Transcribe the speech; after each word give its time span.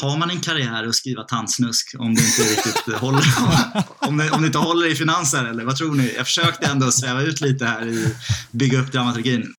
har 0.00 0.18
man 0.18 0.30
en 0.30 0.40
karriär 0.40 0.88
att 0.88 0.94
skriva 0.94 1.22
tantsnusk 1.22 1.94
om 1.98 2.14
det 2.14 2.22
inte 2.22 2.42
riktigt 2.42 2.94
håller, 3.00 3.24
om 3.98 4.16
det, 4.16 4.30
om 4.30 4.40
det 4.40 4.46
inte 4.46 4.58
håller 4.58 4.86
i 4.86 4.94
finanser 4.94 5.44
eller 5.44 5.64
vad 5.64 5.76
tror 5.76 5.94
ni? 5.94 6.14
Jag 6.16 6.26
försökte 6.26 6.66
ändå 6.66 6.90
sväva 6.92 7.22
ut 7.22 7.40
lite 7.40 7.64
här 7.64 7.86
i 7.86 8.14
bygga 8.50 8.80
upp 8.80 8.92
dramaturgin. 8.92 9.54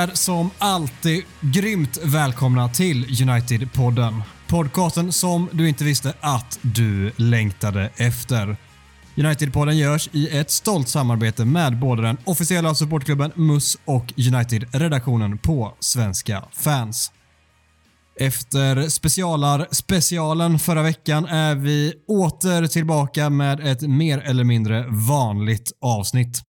Är 0.00 0.10
som 0.14 0.50
alltid 0.58 1.22
grymt 1.40 1.98
välkomna 2.04 2.68
till 2.68 3.04
United-podden. 3.04 4.22
Podcasten 4.48 5.12
som 5.12 5.48
du 5.52 5.68
inte 5.68 5.84
visste 5.84 6.14
att 6.20 6.58
du 6.62 7.12
längtade 7.16 7.90
efter. 7.96 8.56
United-podden 9.16 9.72
görs 9.72 10.08
i 10.12 10.38
ett 10.38 10.50
stolt 10.50 10.88
samarbete 10.88 11.44
med 11.44 11.78
både 11.78 12.02
den 12.02 12.16
officiella 12.24 12.74
supportklubben 12.74 13.32
MUS 13.34 13.78
och 13.84 14.12
United-redaktionen 14.16 15.38
på 15.38 15.76
Svenska 15.80 16.44
fans. 16.52 17.12
Efter 18.20 18.88
specialar 18.88 19.66
specialen 19.70 20.58
förra 20.58 20.82
veckan 20.82 21.24
är 21.24 21.54
vi 21.54 21.94
åter 22.08 22.66
tillbaka 22.66 23.30
med 23.30 23.60
ett 23.60 23.82
mer 23.82 24.18
eller 24.18 24.44
mindre 24.44 24.86
vanligt 24.88 25.72
avsnitt. 25.80 26.42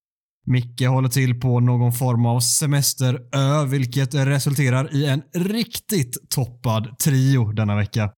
Micke 0.51 0.87
håller 0.87 1.09
till 1.09 1.39
på 1.39 1.59
någon 1.59 1.93
form 1.93 2.25
av 2.25 2.39
semesterö, 2.39 3.65
vilket 3.65 4.13
resulterar 4.13 4.95
i 4.95 5.05
en 5.05 5.21
riktigt 5.33 6.29
toppad 6.29 6.99
trio 6.99 7.51
denna 7.51 7.75
vecka. 7.75 8.11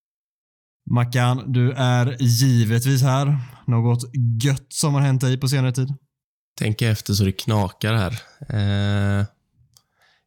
Mackan, 0.92 1.54
du 1.54 1.72
är 1.72 2.18
givetvis 2.20 3.02
här. 3.02 3.38
Något 3.68 4.04
gött 4.44 4.66
som 4.70 4.94
har 4.94 5.02
hänt 5.02 5.22
dig 5.22 5.40
på 5.40 5.48
senare 5.48 5.72
tid? 5.72 5.94
Tänker 6.60 6.92
efter 6.92 7.14
så 7.14 7.24
det 7.24 7.32
knakar 7.32 7.94
här. 7.94 8.22
Eh, 8.50 9.26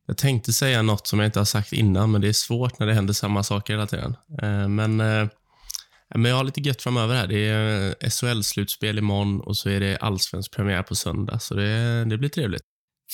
jag 0.07 0.17
tänkte 0.17 0.53
säga 0.53 0.83
något 0.83 1.07
som 1.07 1.19
jag 1.19 1.29
inte 1.29 1.41
har 1.41 1.45
sagt 1.45 1.73
innan, 1.73 2.11
men 2.11 2.21
det 2.21 2.29
är 2.29 2.33
svårt 2.33 2.79
när 2.79 2.87
det 2.87 2.95
händer 2.95 3.15
samma 3.15 3.43
saker 3.43 3.73
hela 3.73 3.87
tiden. 3.87 4.17
Eh, 4.43 4.69
men 4.69 5.01
eh, 5.01 5.29
men 6.15 6.31
jag 6.31 6.37
har 6.37 6.45
lite 6.45 6.61
gött 6.61 6.83
framöver 6.83 7.15
här. 7.15 7.27
Det 7.27 7.49
är 7.49 7.89
eh, 7.89 8.09
SHL-slutspel 8.09 8.99
imorgon 8.99 9.41
och 9.41 9.57
så 9.57 9.69
är 9.69 9.81
det 9.81 9.97
allsvensk 9.97 10.53
premiär 10.57 10.83
på 10.83 10.95
söndag. 10.95 11.39
Så 11.39 11.55
det, 11.55 12.05
det 12.05 12.19
blir 12.19 12.29
trevligt. 12.29 12.63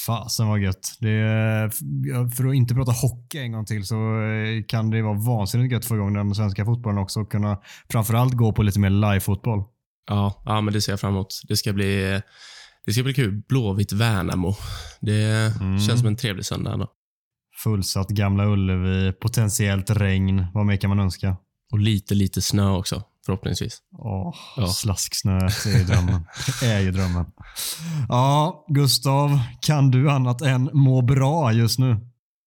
Fasen 0.06 0.48
vad 0.48 0.60
gött. 0.60 0.96
Det 1.00 1.70
för 2.36 2.48
att 2.48 2.54
inte 2.54 2.74
prata 2.74 2.92
hockey 2.92 3.38
en 3.38 3.52
gång 3.52 3.66
till 3.66 3.86
så 3.86 4.22
eh, 4.22 4.64
kan 4.68 4.90
det 4.90 5.02
vara 5.02 5.18
vansinnigt 5.18 5.72
gött 5.72 5.82
att 5.82 5.88
få 5.88 5.94
igång 5.94 6.14
den 6.14 6.34
svenska 6.34 6.64
fotbollen 6.64 6.98
också 6.98 7.20
och 7.20 7.30
kunna 7.30 7.58
framförallt 7.92 8.34
gå 8.34 8.52
på 8.52 8.62
lite 8.62 8.80
mer 8.80 8.90
live-fotboll. 8.90 9.64
Ja, 10.06 10.42
ja, 10.44 10.60
men 10.60 10.74
det 10.74 10.80
ser 10.80 10.92
jag 10.92 11.00
fram 11.00 11.12
emot. 11.12 11.40
Det 11.48 11.56
ska 11.56 11.72
bli, 11.72 12.20
det 12.86 12.92
ska 12.92 13.02
bli 13.02 13.14
kul. 13.14 13.42
Blåvitt-Värnamo. 13.48 14.54
Det 15.00 15.56
mm. 15.60 15.78
känns 15.78 16.00
som 16.00 16.08
en 16.08 16.16
trevlig 16.16 16.44
söndag 16.44 16.72
ändå. 16.72 16.90
Fullsatt 17.62 18.08
Gamla 18.08 18.46
Ullevi, 18.46 19.12
potentiellt 19.12 19.90
regn. 19.90 20.46
Vad 20.54 20.66
mer 20.66 20.76
kan 20.76 20.88
man 20.88 21.00
önska? 21.00 21.36
Och 21.72 21.78
lite, 21.78 22.14
lite 22.14 22.42
snö 22.42 22.70
också, 22.70 23.02
förhoppningsvis. 23.26 23.78
Åh, 23.98 24.34
ja. 24.56 24.66
slasksnö. 24.66 25.38
Det 25.38 25.66
är 25.66 25.78
ju 25.78 25.84
drömmen. 25.92 26.26
det 26.60 26.66
är 26.66 26.80
ju 26.80 26.90
drömmen. 26.90 27.24
Ja, 28.08 28.64
Gustav, 28.68 29.40
kan 29.60 29.90
du 29.90 30.10
annat 30.10 30.42
än 30.42 30.70
må 30.72 31.02
bra 31.02 31.52
just 31.52 31.78
nu? 31.78 31.96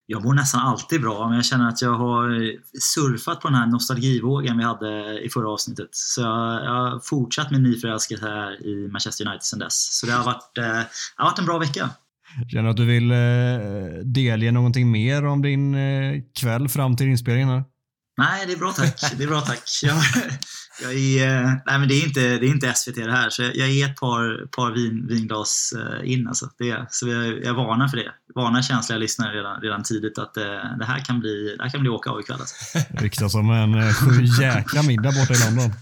Jag 0.07 0.23
mår 0.23 0.33
nästan 0.33 0.61
alltid 0.61 1.01
bra, 1.01 1.27
men 1.27 1.35
jag 1.35 1.45
känner 1.45 1.69
att 1.69 1.81
jag 1.81 1.93
har 1.93 2.51
surfat 2.79 3.41
på 3.41 3.47
den 3.47 3.57
här 3.57 3.67
nostalgivågen 3.67 4.57
vi 4.57 4.63
hade 4.63 5.19
i 5.25 5.29
förra 5.29 5.49
avsnittet. 5.49 5.89
Så 5.91 6.21
jag, 6.21 6.65
jag 6.65 6.71
har 6.71 6.99
fortsatt 6.99 7.51
min 7.51 7.63
nyförälskelse 7.63 8.25
här 8.25 8.65
i 8.65 8.87
Manchester 8.87 9.27
United 9.27 9.43
sedan 9.43 9.59
dess. 9.59 9.99
Så 9.99 10.05
det 10.05 10.11
har 10.11 10.25
varit, 10.25 10.57
eh, 10.57 10.81
har 11.15 11.25
varit 11.25 11.39
en 11.39 11.45
bra 11.45 11.57
vecka. 11.57 11.89
Känner 12.51 12.63
du 12.63 12.69
att 12.69 12.77
du 12.77 12.85
vill 12.85 13.11
eh, 13.11 14.03
delge 14.03 14.51
någonting 14.51 14.91
mer 14.91 15.25
om 15.25 15.41
din 15.41 15.75
eh, 15.75 16.21
kväll 16.39 16.69
fram 16.69 16.95
till 16.95 17.07
inspelningen? 17.07 17.49
Här? 17.49 17.63
Nej, 18.17 18.45
det 18.45 18.53
är 18.53 18.57
bra 18.57 18.71
tack. 18.71 19.01
Det 19.17 19.23
är 19.23 19.27
bra 19.27 19.41
tack. 19.41 19.69
Jag, 19.83 19.97
jag 20.81 20.93
är, 20.93 21.43
eh, 21.43 21.51
nej, 21.65 21.79
men 21.79 21.87
det, 21.87 21.93
är 21.95 22.05
inte, 22.05 22.19
det 22.19 22.45
är 22.45 22.49
inte 22.49 22.73
SVT 22.73 22.95
det 22.95 23.11
här, 23.11 23.29
så 23.29 23.41
jag, 23.41 23.69
är 23.69 23.85
ett 23.85 23.95
par, 23.95 24.47
par 24.47 24.71
vin, 24.71 25.07
vinglas 25.07 25.73
eh, 25.77 26.11
in. 26.11 26.27
Alltså. 26.27 26.49
Det, 26.57 26.85
så 26.89 27.07
jag, 27.07 27.43
jag 27.43 27.53
varnar 27.53 27.87
för 27.87 27.97
det. 27.97 28.11
Varnar 28.35 28.61
känsliga 28.61 28.99
lyssnare 28.99 29.37
redan, 29.37 29.61
redan 29.61 29.83
tidigt 29.83 30.17
att 30.17 30.33
det, 30.33 30.75
det, 30.79 30.85
här 30.85 30.99
kan 30.99 31.19
bli, 31.19 31.55
det 31.57 31.63
här 31.63 31.69
kan 31.69 31.81
bli 31.81 31.89
åka 31.89 32.09
av 32.09 32.19
ikväll. 32.19 32.39
Alltså. 32.39 32.79
Ryktas 32.89 33.31
som 33.31 33.49
en 33.49 33.93
sju 33.93 34.23
jäkla 34.41 34.83
middag 34.83 35.11
borta 35.11 35.33
i 35.33 35.37
London. 35.45 35.73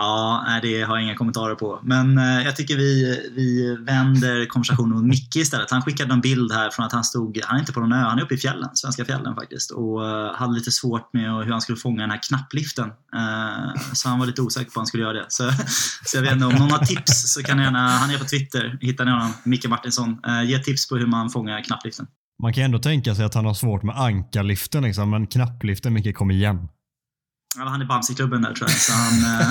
Ja, 0.00 0.44
nej, 0.46 0.60
det 0.62 0.82
har 0.82 0.96
jag 0.96 1.04
inga 1.04 1.14
kommentarer 1.14 1.54
på. 1.54 1.80
Men 1.82 2.18
eh, 2.18 2.42
jag 2.44 2.56
tycker 2.56 2.76
vi, 2.76 3.18
vi 3.36 3.76
vänder 3.76 4.46
konversationen 4.46 4.96
mot 4.96 5.04
Micke 5.04 5.36
istället. 5.36 5.70
Han 5.70 5.82
skickade 5.82 6.12
en 6.12 6.20
bild 6.20 6.52
här 6.52 6.70
från 6.70 6.86
att 6.86 6.92
han 6.92 7.04
stod, 7.04 7.40
han 7.44 7.56
är 7.56 7.60
inte 7.60 7.72
på 7.72 7.80
någon 7.80 7.92
ö, 7.92 7.96
han 7.96 8.18
är 8.18 8.22
uppe 8.22 8.34
i 8.34 8.38
fjällen, 8.38 8.68
svenska 8.74 9.04
fjällen 9.04 9.34
faktiskt. 9.34 9.70
Och 9.70 10.06
eh, 10.06 10.34
hade 10.34 10.54
lite 10.54 10.70
svårt 10.70 11.12
med 11.12 11.44
hur 11.44 11.52
han 11.52 11.60
skulle 11.60 11.78
fånga 11.78 12.00
den 12.00 12.10
här 12.10 12.20
knappliften. 12.28 12.88
Eh, 12.88 13.80
så 13.92 14.08
han 14.08 14.18
var 14.18 14.26
lite 14.26 14.42
osäker 14.42 14.70
på 14.70 14.76
om 14.76 14.80
han 14.80 14.86
skulle 14.86 15.02
göra 15.02 15.12
det. 15.12 15.26
Så, 15.28 15.50
så 16.04 16.16
jag 16.16 16.22
vet 16.22 16.32
inte, 16.32 16.46
om 16.46 16.54
någon 16.54 16.70
har 16.70 16.84
tips 16.84 17.32
så 17.34 17.42
kan 17.42 17.56
ni 17.56 17.62
gärna, 17.62 17.88
han 17.88 18.10
är 18.10 18.18
på 18.18 18.24
Twitter, 18.24 18.78
hittar 18.80 19.04
ni 19.04 19.10
honom, 19.10 19.32
Micke 19.44 19.68
Martinsson. 19.68 20.18
Eh, 20.26 20.42
ge 20.50 20.58
tips 20.58 20.88
på 20.88 20.96
hur 20.96 21.06
man 21.06 21.30
fångar 21.30 21.62
knappliften. 21.62 22.06
Man 22.42 22.52
kan 22.52 22.64
ändå 22.64 22.78
tänka 22.78 23.14
sig 23.14 23.24
att 23.24 23.34
han 23.34 23.44
har 23.44 23.54
svårt 23.54 23.82
med 23.82 23.96
ankarliften, 23.96 24.82
liksom, 24.82 25.10
men 25.10 25.26
knappliften, 25.26 25.92
Micke, 25.92 26.16
kom 26.16 26.30
igen. 26.30 26.68
Ja, 27.56 27.68
han 27.68 27.80
är 27.80 27.86
Bamse-klubben 27.86 28.42
där 28.42 28.52
tror 28.52 28.70
jag. 28.70 28.78
Så 28.78 28.92
han, 28.92 29.40
eh, 29.40 29.46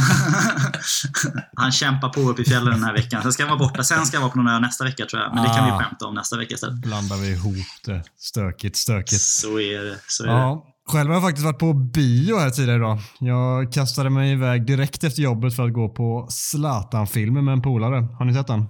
han 1.55 1.71
kämpar 1.71 2.09
på 2.09 2.21
upp 2.21 2.39
i 2.39 2.43
fjällen 2.43 2.73
den 2.73 2.83
här 2.83 2.93
veckan. 2.93 3.21
Sen 3.21 3.33
ska 3.33 3.43
han 3.43 3.57
vara 3.57 3.69
borta. 3.69 3.83
Sen 3.83 4.05
ska 4.05 4.17
han 4.17 4.21
vara 4.21 4.31
på 4.31 4.37
någon 4.37 4.47
ö 4.47 4.59
nästa 4.59 4.83
vecka 4.83 5.05
tror 5.05 5.21
jag. 5.21 5.35
Men 5.35 5.43
det 5.43 5.49
kan 5.49 5.65
vi 5.65 5.71
ah. 5.71 5.79
skämta 5.79 6.05
om 6.05 6.15
nästa 6.15 6.37
vecka 6.37 6.53
istället. 6.53 6.75
Blandar 6.75 7.17
vi 7.17 7.31
ihop 7.31 7.67
det. 7.85 8.03
Stökigt, 8.17 8.77
stökigt. 8.77 9.21
Så 9.21 9.59
är 9.59 9.83
det. 9.83 9.99
Så 10.07 10.23
är 10.23 10.27
ja. 10.27 10.65
det. 10.65 10.91
Själv 10.91 11.07
har 11.07 11.15
jag 11.15 11.23
faktiskt 11.23 11.45
varit 11.45 11.59
på 11.59 11.73
bio 11.73 12.37
här 12.37 12.49
tidigare 12.49 12.77
idag. 12.77 12.99
Jag 13.19 13.73
kastade 13.73 14.09
mig 14.09 14.31
iväg 14.31 14.65
direkt 14.65 15.03
efter 15.03 15.21
jobbet 15.21 15.55
för 15.55 15.65
att 15.65 15.73
gå 15.73 15.89
på 15.89 16.27
Zlatan-filmen 16.29 17.45
med 17.45 17.51
en 17.51 17.61
polare. 17.61 18.07
Har 18.17 18.25
ni 18.25 18.33
sett 18.33 18.47
den? 18.47 18.65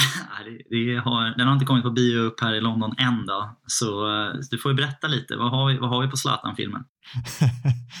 det 0.70 0.96
har, 1.04 1.38
den 1.38 1.46
har 1.46 1.54
inte 1.54 1.64
kommit 1.64 1.84
på 1.84 1.90
bio 1.90 2.18
upp 2.18 2.40
här 2.40 2.54
i 2.54 2.60
London 2.60 2.94
än 2.98 3.26
då. 3.26 3.58
Så 3.66 4.08
uh, 4.08 4.34
du 4.50 4.58
får 4.58 4.70
ju 4.70 4.76
berätta 4.76 5.06
lite. 5.06 5.36
Vad 5.36 5.50
har 5.50 5.68
vi, 5.68 5.78
vad 5.78 5.90
har 5.90 6.02
vi 6.02 6.10
på 6.10 6.16
Zlatan-filmen? 6.16 6.84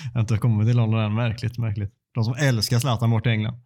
jag 0.04 0.12
har 0.14 0.20
inte 0.20 0.38
kommit 0.38 0.68
till 0.68 0.76
London 0.76 1.00
än. 1.00 1.14
Märkligt, 1.14 1.58
märkligt. 1.58 1.92
De 2.14 2.24
som 2.24 2.34
älskar 2.34 2.78
Zlatan 2.78 3.10
bort 3.10 3.26
i 3.26 3.30
England. 3.30 3.56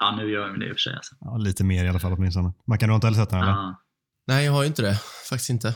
Ja, 0.00 0.14
nu 0.16 0.30
gör 0.30 0.48
de 0.48 0.60
det 0.60 0.66
i 0.66 0.70
och 0.70 0.74
för 0.74 0.80
sig. 0.80 0.94
Alltså. 0.94 1.14
Ja, 1.20 1.36
lite 1.36 1.64
mer 1.64 1.84
i 1.84 1.88
alla 1.88 1.98
fall 1.98 2.12
åtminstone. 2.12 2.52
Man 2.66 2.78
kan 2.78 2.88
du 2.88 2.94
inte 2.94 3.06
heller 3.06 3.18
sett 3.18 3.30
den 3.30 3.40
eller? 3.40 3.52
Uh. 3.52 3.74
Nej, 4.26 4.44
jag 4.44 4.52
har 4.52 4.62
ju 4.62 4.66
inte 4.66 4.82
det. 4.82 5.00
Faktiskt 5.30 5.50
inte. 5.50 5.74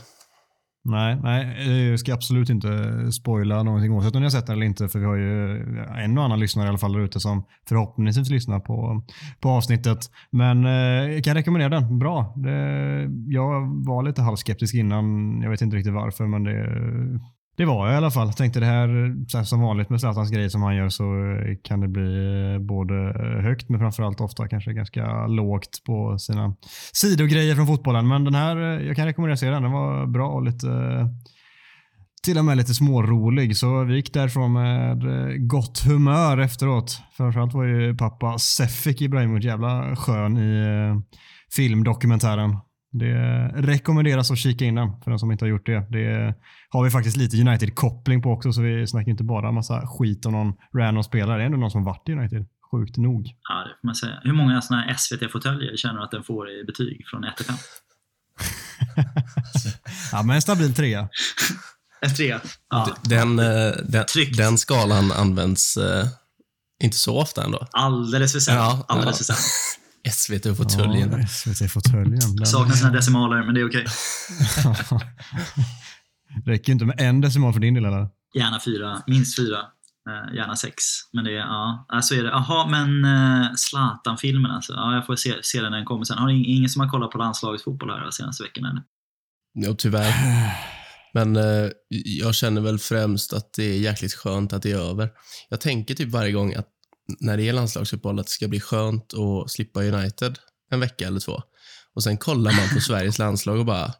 Nej, 0.87 1.17
nej, 1.23 1.55
eh, 1.59 1.89
jag 1.89 1.99
ska 1.99 2.13
absolut 2.13 2.49
inte 2.49 2.67
spoila 3.11 3.63
någonting 3.63 3.91
oavsett 3.91 4.15
om 4.15 4.21
ni 4.21 4.25
har 4.25 4.31
sett 4.31 4.47
den 4.47 4.55
eller 4.55 4.65
inte. 4.65 4.87
För 4.87 4.99
vi 4.99 5.05
har 5.05 5.15
ju 5.15 5.57
en 6.03 6.17
och 6.17 6.23
annan 6.23 6.39
lyssnare 6.39 6.65
i 6.65 6.69
alla 6.69 6.77
fall 6.77 6.93
där 6.93 6.99
ute 6.99 7.19
som 7.19 7.43
förhoppningsvis 7.69 8.29
lyssnar 8.29 8.59
på, 8.59 9.03
på 9.39 9.49
avsnittet. 9.49 9.99
Men 10.29 10.65
eh, 10.65 10.71
jag 11.13 11.23
kan 11.23 11.35
rekommendera 11.35 11.69
den. 11.69 11.99
Bra. 11.99 12.33
Det, 12.35 12.51
jag 13.27 13.85
var 13.85 14.03
lite 14.03 14.21
halvskeptisk 14.21 14.75
innan. 14.75 15.05
Jag 15.41 15.49
vet 15.49 15.61
inte 15.61 15.77
riktigt 15.77 15.93
varför, 15.93 16.27
men 16.27 16.43
det, 16.43 17.19
det 17.57 17.65
var 17.65 17.87
jag 17.87 17.93
i 17.93 17.97
alla 17.97 18.11
fall. 18.11 18.27
Jag 18.27 18.37
Tänkte 18.37 18.59
det 18.59 18.65
här, 18.65 19.43
som 19.43 19.61
vanligt 19.61 19.89
med 19.89 19.99
Zlatans 19.99 20.31
grejer 20.31 20.49
som 20.49 20.63
han 20.63 20.75
gör 20.75 20.89
så 20.89 21.03
eh, 21.03 21.57
kan 21.63 21.79
det 21.79 21.87
bli 21.87 22.53
eh, 22.53 22.59
både 22.59 22.95
eh, 22.95 23.43
högt 23.43 23.69
men 23.69 23.79
framförallt 23.79 24.21
ofta 24.21 24.47
kanske 24.47 24.73
ganska 24.73 25.27
lågt 25.27 25.83
på 25.85 26.19
sina 26.19 26.55
sidogrejer 26.93 27.55
från 27.55 27.67
fotbollen. 27.67 28.07
Men 28.07 28.23
den 28.23 28.35
här, 28.35 28.57
jag 28.57 28.95
kan 28.95 29.05
rekommendera 29.05 29.33
att 29.33 29.39
se 29.39 29.49
Den 29.49 29.63
Den 29.63 29.71
var 29.71 30.05
bra 30.05 30.29
och 30.29 30.43
lite 30.43 30.67
till 32.23 32.37
och 32.37 32.45
med 32.45 32.57
lite 32.57 32.73
smårolig. 32.73 33.57
Så 33.57 33.83
vi 33.83 33.95
gick 33.95 34.13
därifrån 34.13 34.53
med 34.53 34.99
gott 35.47 35.79
humör 35.79 36.37
efteråt. 36.37 37.01
Framförallt 37.17 37.53
var 37.53 37.63
ju 37.63 37.97
pappa 37.97 38.37
Sefik 38.37 39.01
Ibrahimovic 39.01 39.45
jävla 39.45 39.95
skön 39.95 40.37
i 40.37 40.65
filmdokumentären. 41.55 42.57
Det 42.99 43.47
rekommenderas 43.55 44.31
att 44.31 44.37
kika 44.37 44.65
in 44.65 44.75
den 44.75 45.01
för 45.03 45.11
den 45.11 45.19
som 45.19 45.31
inte 45.31 45.45
har 45.45 45.49
gjort 45.49 45.65
det. 45.65 45.87
Det 45.89 46.35
har 46.69 46.83
vi 46.83 46.89
faktiskt 46.89 47.17
lite 47.17 47.37
United-koppling 47.37 48.21
på 48.21 48.31
också, 48.31 48.53
så 48.53 48.61
vi 48.61 48.87
snackar 48.87 49.11
inte 49.11 49.23
bara 49.23 49.51
massa 49.51 49.87
skit 49.87 50.25
om 50.25 50.31
någon 50.31 50.53
random 50.77 51.03
spelare. 51.03 51.37
Det 51.37 51.43
är 51.43 51.45
ändå 51.45 51.57
någon 51.57 51.71
som 51.71 51.83
varit 51.83 52.09
i 52.09 52.11
United. 52.11 52.45
Sjukt 52.71 52.97
nog. 52.97 53.27
Ja, 53.49 53.55
det 53.55 53.75
får 53.81 53.87
man 53.87 53.95
säga. 53.95 54.19
Hur 54.23 54.33
många 54.33 54.61
sådana 54.61 54.83
här 54.83 54.93
SVT-fåtöljer 54.93 55.77
känner 55.77 55.95
du 55.95 56.03
att 56.03 56.11
den 56.11 56.23
får 56.23 56.49
i 56.49 56.63
betyg 56.63 57.07
från 57.07 57.23
1 57.23 57.37
till 57.37 57.45
5? 57.45 57.55
ja, 60.11 60.23
men 60.23 60.35
en 60.35 60.41
stabil 60.41 60.73
trea. 60.73 61.09
En 62.01 62.13
trea. 62.13 62.41
Ja. 62.69 62.97
Den, 63.03 63.39
eh, 63.39 63.71
den, 63.83 64.05
den 64.37 64.57
skalan 64.57 65.11
används 65.11 65.77
eh, 65.77 66.07
inte 66.83 66.97
så 66.97 67.19
ofta 67.19 67.43
ändå. 67.43 67.67
Alldeles 67.71 68.31
för 68.31 68.39
sent. 68.39 68.57
Ja, 68.57 68.85
Alldeles 68.87 69.29
ja. 69.29 69.35
för 69.35 69.41
sent. 69.41 69.84
SVT-fåtöljen. 70.11 71.11
Ja, 71.11 71.27
SVT-fåtöljen. 71.27 72.13
Är- 72.41 72.73
sina 72.75 72.91
decimaler, 72.93 73.43
men 73.43 73.55
det 73.55 73.61
är 73.61 73.67
okej. 73.69 73.85
Räcker 76.45 76.67
ju 76.69 76.73
inte 76.73 76.85
med 76.85 76.95
en 77.01 77.21
decimal 77.21 77.53
för 77.53 77.59
din 77.59 77.73
del 77.73 77.85
eller? 77.85 78.07
Gärna 78.35 78.59
fyra, 78.59 79.01
minst 79.07 79.35
fyra. 79.35 79.57
Eh, 80.09 80.35
gärna 80.35 80.55
sex. 80.55 80.83
Men 81.13 81.23
det 81.23 81.31
är, 81.31 81.35
ja, 81.37 81.87
så 82.01 82.15
är 82.15 82.23
det. 82.23 82.29
Jaha, 82.29 82.67
men 82.67 83.05
uh, 83.05 83.53
Zlatan-filmen 83.55 84.51
alltså. 84.51 84.73
Ja, 84.73 84.95
jag 84.95 85.05
får 85.05 85.15
se, 85.15 85.33
se 85.41 85.61
den 85.61 85.71
när 85.71 85.77
den 85.77 85.85
kommer 85.85 86.03
sen. 86.05 86.17
Har 86.17 86.29
ing- 86.29 86.45
ingen 86.45 86.69
som 86.69 86.81
har 86.81 86.89
kollat 86.89 87.11
på 87.11 87.17
landslagets 87.17 87.63
fotboll 87.63 87.89
här 87.89 88.01
de 88.03 88.11
senaste 88.11 88.43
veckorna? 88.43 88.69
Eller? 88.69 88.83
Ja, 89.53 89.75
tyvärr. 89.77 90.13
Men 91.13 91.35
eh, 91.35 91.69
jag 92.03 92.35
känner 92.35 92.61
väl 92.61 92.79
främst 92.79 93.33
att 93.33 93.53
det 93.53 93.63
är 93.63 93.77
jäkligt 93.79 94.13
skönt 94.13 94.53
att 94.53 94.61
det 94.63 94.71
är 94.71 94.89
över. 94.89 95.09
Jag 95.49 95.61
tänker 95.61 95.95
typ 95.95 96.09
varje 96.09 96.31
gång 96.31 96.53
att 96.53 96.67
när 97.19 97.37
det 97.37 97.49
är 97.49 97.53
landslagsfotboll 97.53 98.19
att 98.19 98.25
det 98.25 98.31
ska 98.31 98.47
bli 98.47 98.59
skönt 98.59 99.13
att 99.13 99.51
slippa 99.51 99.79
United 99.83 100.37
en 100.71 100.79
vecka 100.79 101.07
eller 101.07 101.19
två. 101.19 101.41
Och 101.95 102.03
sen 102.03 102.17
kollar 102.17 102.51
man 102.51 102.69
på 102.73 102.79
Sveriges 102.81 103.19
landslag 103.19 103.59
och 103.59 103.65
bara, 103.65 103.93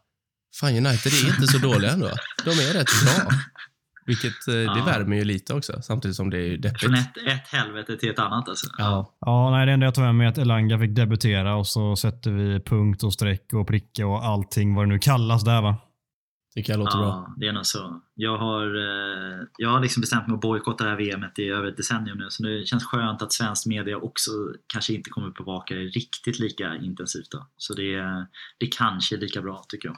fan 0.60 0.70
United 0.76 1.12
är 1.12 1.28
inte 1.28 1.46
så 1.46 1.58
dåliga 1.58 1.90
ändå. 1.92 2.10
De 2.44 2.50
är 2.50 2.72
rätt 2.72 2.86
bra. 3.04 3.32
Vilket, 4.06 4.48
eh, 4.48 4.54
det 4.54 4.62
Ja. 4.62 4.82
värmer 4.86 5.16
ju 5.16 5.24
lite 5.24 5.54
också, 5.54 5.82
samtidigt 5.82 6.16
som 6.16 6.30
det 6.30 6.38
är 6.38 6.56
deppigt. 6.56 6.80
Från 6.80 6.94
ett, 6.94 7.16
ett 7.26 7.48
helvete 7.52 7.96
till 7.96 8.10
ett 8.10 8.18
annat 8.18 8.48
alltså. 8.48 8.66
Ja. 8.78 9.16
Ja, 9.20 9.50
nej, 9.50 9.66
det 9.66 9.72
enda 9.72 9.86
jag 9.86 9.94
tar 9.94 10.02
med 10.02 10.14
mig 10.14 10.26
är 10.26 10.30
att 10.30 10.38
Elanga 10.38 10.78
fick 10.78 10.94
debutera 10.96 11.54
och 11.56 11.66
så 11.66 11.96
sätter 11.96 12.30
vi 12.30 12.60
punkt 12.60 13.02
och 13.02 13.12
streck 13.12 13.52
och 13.52 13.66
pricka 13.68 14.06
och 14.06 14.24
allting 14.24 14.74
vad 14.74 14.84
det 14.84 14.88
nu 14.88 14.98
kallas 14.98 15.44
där 15.44 15.62
va. 15.62 15.76
Tycker 16.56 16.72
jag 16.72 16.78
låter 16.78 16.98
bra. 16.98 17.06
Ja, 17.06 17.34
det 17.36 17.46
är 17.46 17.52
nog 17.52 17.66
så. 17.66 18.00
Jag 18.14 18.38
har, 18.38 18.66
eh, 18.66 19.46
jag 19.58 19.70
har 19.70 19.80
liksom 19.80 20.00
bestämt 20.00 20.26
mig 20.26 20.34
att 20.34 20.40
bojkotta 20.40 20.84
det 20.84 20.90
här 20.90 20.96
VMet 20.96 21.38
i 21.38 21.48
över 21.48 21.68
ett 21.68 21.76
decennium 21.76 22.18
nu, 22.18 22.30
så 22.30 22.42
det 22.42 22.66
känns 22.66 22.84
skönt 22.84 23.22
att 23.22 23.32
svensk 23.32 23.66
media 23.66 23.96
också 23.96 24.30
kanske 24.66 24.94
inte 24.94 25.10
kommer 25.10 25.30
bevaka 25.30 25.74
det 25.74 25.80
riktigt 25.80 26.38
lika 26.38 26.76
intensivt. 26.76 27.30
Då. 27.30 27.46
Så 27.56 27.74
det, 27.74 28.26
det 28.58 28.66
kanske 28.66 29.16
är 29.16 29.18
lika 29.20 29.42
bra, 29.42 29.64
tycker 29.68 29.88
jag. 29.88 29.96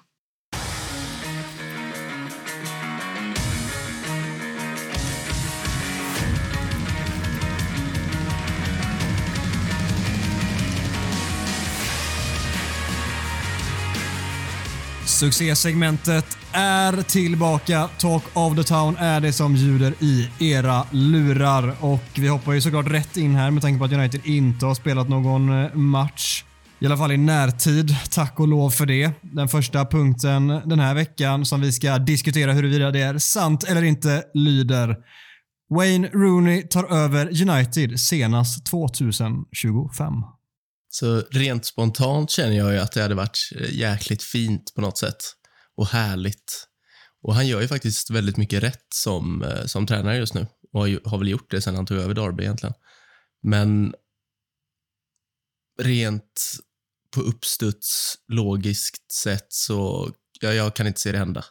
Succésegmentet 15.19 16.39
är 16.53 17.03
tillbaka. 17.03 17.89
Talk 17.99 18.23
of 18.35 18.57
the 18.57 18.63
Town 18.63 18.97
är 18.97 19.21
det 19.21 19.33
som 19.33 19.57
ljuder 19.57 19.95
i 20.01 20.29
era 20.39 20.85
lurar. 20.91 21.75
Och 21.81 22.05
vi 22.17 22.29
hoppar 22.29 22.53
ju 22.53 22.61
såklart 22.61 22.91
rätt 22.91 23.17
in 23.17 23.35
här 23.35 23.51
med 23.51 23.63
tanke 23.63 23.79
på 23.79 23.85
att 23.85 23.93
United 23.93 24.21
inte 24.25 24.67
har 24.67 24.75
spelat 24.75 25.09
någon 25.09 25.65
eh, 25.65 25.75
match. 25.75 26.45
I 26.79 26.87
alla 26.87 26.97
fall 26.97 27.13
i 27.13 27.17
närtid. 27.17 27.97
Tack 28.11 28.41
och 28.41 28.49
lov 28.49 28.71
för 28.71 28.87
det. 28.87 29.11
Den 29.21 29.49
första 29.49 29.85
punkten 29.85 30.47
den 30.49 30.81
här 30.81 30.95
veckan 30.95 31.45
som 31.45 31.61
vi 31.61 31.73
ska 31.73 31.99
diskutera 31.99 32.53
huruvida 32.53 32.91
det 32.91 33.01
är 33.01 33.19
sant 33.19 33.65
eller 33.65 33.83
inte 33.83 34.23
lyder 34.35 34.97
Wayne 35.71 36.09
Rooney 36.09 36.63
tar 36.63 36.85
över 36.93 37.51
United 37.51 38.01
senast 38.01 38.67
2025. 38.67 40.13
Så 40.89 41.21
rent 41.21 41.67
spontant 41.67 42.31
känner 42.31 42.57
jag 42.57 42.73
ju 42.73 42.79
att 42.79 42.93
det 42.93 43.03
hade 43.03 43.15
varit 43.15 43.39
eh, 43.57 43.75
jäkligt 43.75 44.23
fint 44.23 44.75
på 44.75 44.81
något 44.81 44.99
sätt. 44.99 45.25
Och 45.77 45.87
härligt. 45.87 46.69
Och 47.23 47.35
han 47.35 47.47
gör 47.47 47.61
ju 47.61 47.69
faktiskt 47.69 48.11
väldigt 48.11 48.37
mycket 48.37 48.63
rätt 48.63 48.87
som, 48.95 49.43
eh, 49.43 49.65
som 49.65 49.87
tränare 49.87 50.17
just 50.17 50.35
nu. 50.35 50.47
Och 50.73 50.81
har, 50.81 50.87
ju, 50.87 51.01
har 51.05 51.19
väl 51.19 51.29
gjort 51.29 51.51
det 51.51 51.61
sen 51.61 51.75
han 51.75 51.87
tog 51.87 51.99
över 51.99 52.15
Derby 52.15 52.43
egentligen. 52.43 52.75
Men 53.43 53.95
rent 55.81 56.59
på 57.15 57.21
uppstuds, 57.21 58.15
logiskt 58.29 59.13
sätt 59.13 59.47
så 59.49 60.11
ja, 60.41 60.53
jag 60.53 60.77
kan 60.77 60.87
inte 60.87 61.01
se 61.01 61.13
det 61.13 61.19
hända. 61.19 61.45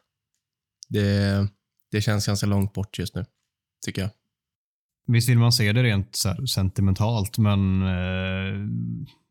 Det, 0.89 1.48
det 1.92 2.01
känns 2.01 2.25
ganska 2.25 2.45
långt 2.45 2.74
bort 2.74 3.00
just 3.00 3.16
nu, 3.16 3.25
tycker 3.86 4.01
jag. 4.01 4.12
Visst 5.07 5.30
vill 5.30 5.39
man 5.39 5.51
se 5.51 5.74
det 5.74 5.83
rent 5.83 6.15
så 6.15 6.30
här 6.30 6.45
sentimentalt, 6.45 7.38
men 7.38 7.81
eh, 7.81 8.54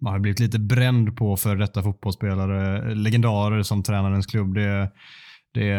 man 0.01 0.13
har 0.13 0.19
blivit 0.19 0.41
lite 0.41 0.59
bränd 0.59 1.17
på 1.17 1.37
för 1.37 1.57
detta 1.57 1.83
fotbollsspelare, 1.83 2.95
legendarer 2.95 3.63
som 3.63 3.83
tränar 3.83 4.11
ens 4.11 4.27
klubb. 4.27 4.55
Det, 4.55 4.91
det, 5.55 5.75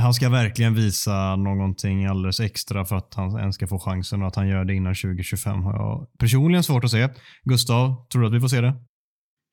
han 0.00 0.14
ska 0.14 0.28
verkligen 0.28 0.74
visa 0.74 1.36
någonting 1.36 2.06
alldeles 2.06 2.40
extra 2.40 2.84
för 2.84 2.96
att 2.96 3.14
han 3.14 3.38
ens 3.38 3.54
ska 3.54 3.66
få 3.66 3.78
chansen 3.78 4.22
och 4.22 4.28
att 4.28 4.36
han 4.36 4.48
gör 4.48 4.64
det 4.64 4.74
innan 4.74 4.94
2025 4.94 5.62
har 5.62 5.72
jag 5.72 6.06
personligen 6.18 6.62
svårt 6.62 6.84
att 6.84 6.90
se. 6.90 7.08
Gustav, 7.44 8.06
tror 8.12 8.22
du 8.22 8.28
att 8.28 8.34
vi 8.34 8.40
får 8.40 8.48
se 8.48 8.60
det? 8.60 8.74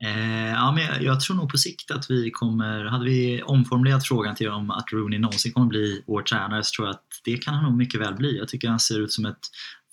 Eh, 0.04 0.50
ja, 0.50 0.72
men 0.72 0.84
jag, 0.84 1.04
jag 1.04 1.22
tror 1.22 1.36
nog 1.36 1.50
på 1.50 1.57
sikt 1.57 1.92
att 1.92 2.12
vi 2.12 2.31
kommer, 2.31 2.86
hade 2.86 3.06
vi 3.06 3.42
omformulerat 3.44 4.07
frågan 4.07 4.36
till 4.36 4.50
om 4.50 4.72
att 4.72 4.92
Rooney 4.94 5.19
någonsin 5.19 5.54
kommer 5.54 5.68
bli 5.68 6.04
vår 6.07 6.22
tränare 6.22 6.63
så 6.63 6.75
tror 6.75 6.88
jag 6.88 6.94
att 6.96 7.04
det 7.25 7.38
kan 7.38 7.54
han 7.54 7.63
nog 7.63 7.78
mycket 7.78 8.01
väl 8.01 8.13
bli. 8.16 8.38
Jag 8.38 8.48
tycker 8.48 8.69
han 8.69 8.80
ser 8.80 9.00
ut 9.00 9.12
som 9.12 9.25
ett 9.25 9.40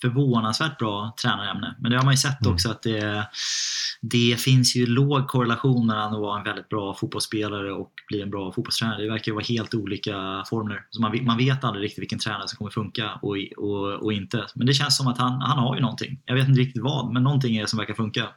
förvånansvärt 0.01 0.77
bra 0.77 1.15
tränarämne. 1.21 1.75
Men 1.79 1.91
det 1.91 1.97
har 1.97 2.03
man 2.03 2.13
ju 2.13 2.17
sett 2.17 2.41
Mm. 2.41 2.53
också 2.53 2.69
att 2.69 2.81
det, 2.83 3.27
det 4.01 4.39
finns 4.41 4.75
ju 4.75 4.85
låg 4.85 5.27
korrelation 5.27 5.87
mellan 5.87 6.13
att 6.13 6.19
vara 6.19 6.37
en 6.37 6.43
väldigt 6.43 6.69
bra 6.69 6.95
fotbollsspelare 6.95 7.71
och 7.71 7.91
bli 8.07 8.21
en 8.21 8.29
bra 8.29 8.51
fotbollstränare. 8.51 9.01
Det 9.03 9.09
verkar 9.09 9.31
ju 9.31 9.33
vara 9.35 9.45
helt 9.49 9.73
olika 9.73 10.43
formler. 10.49 10.81
Så 10.89 11.01
man, 11.01 11.11
vet- 11.11 11.23
man 11.25 11.37
vet 11.37 11.63
aldrig 11.63 11.83
riktigt 11.85 12.01
vilken 12.01 12.19
tränare 12.19 12.47
som 12.47 12.57
kommer 12.57 12.71
funka 12.71 13.11
och, 13.21 13.37
och, 13.57 14.03
och 14.03 14.13
inte. 14.13 14.45
Men 14.55 14.67
det 14.67 14.73
känns 14.73 14.97
som 14.97 15.07
att 15.07 15.17
han, 15.17 15.41
han 15.41 15.59
har 15.59 15.75
ju 15.75 15.81
någonting. 15.81 16.19
Jag 16.25 16.35
vet 16.35 16.47
inte 16.47 16.61
riktigt 16.61 16.83
vad, 16.83 17.13
men 17.13 17.23
någonting 17.23 17.57
är 17.57 17.61
det 17.61 17.67
som 17.67 17.77
verkar 17.79 17.93
funka. 17.93 18.27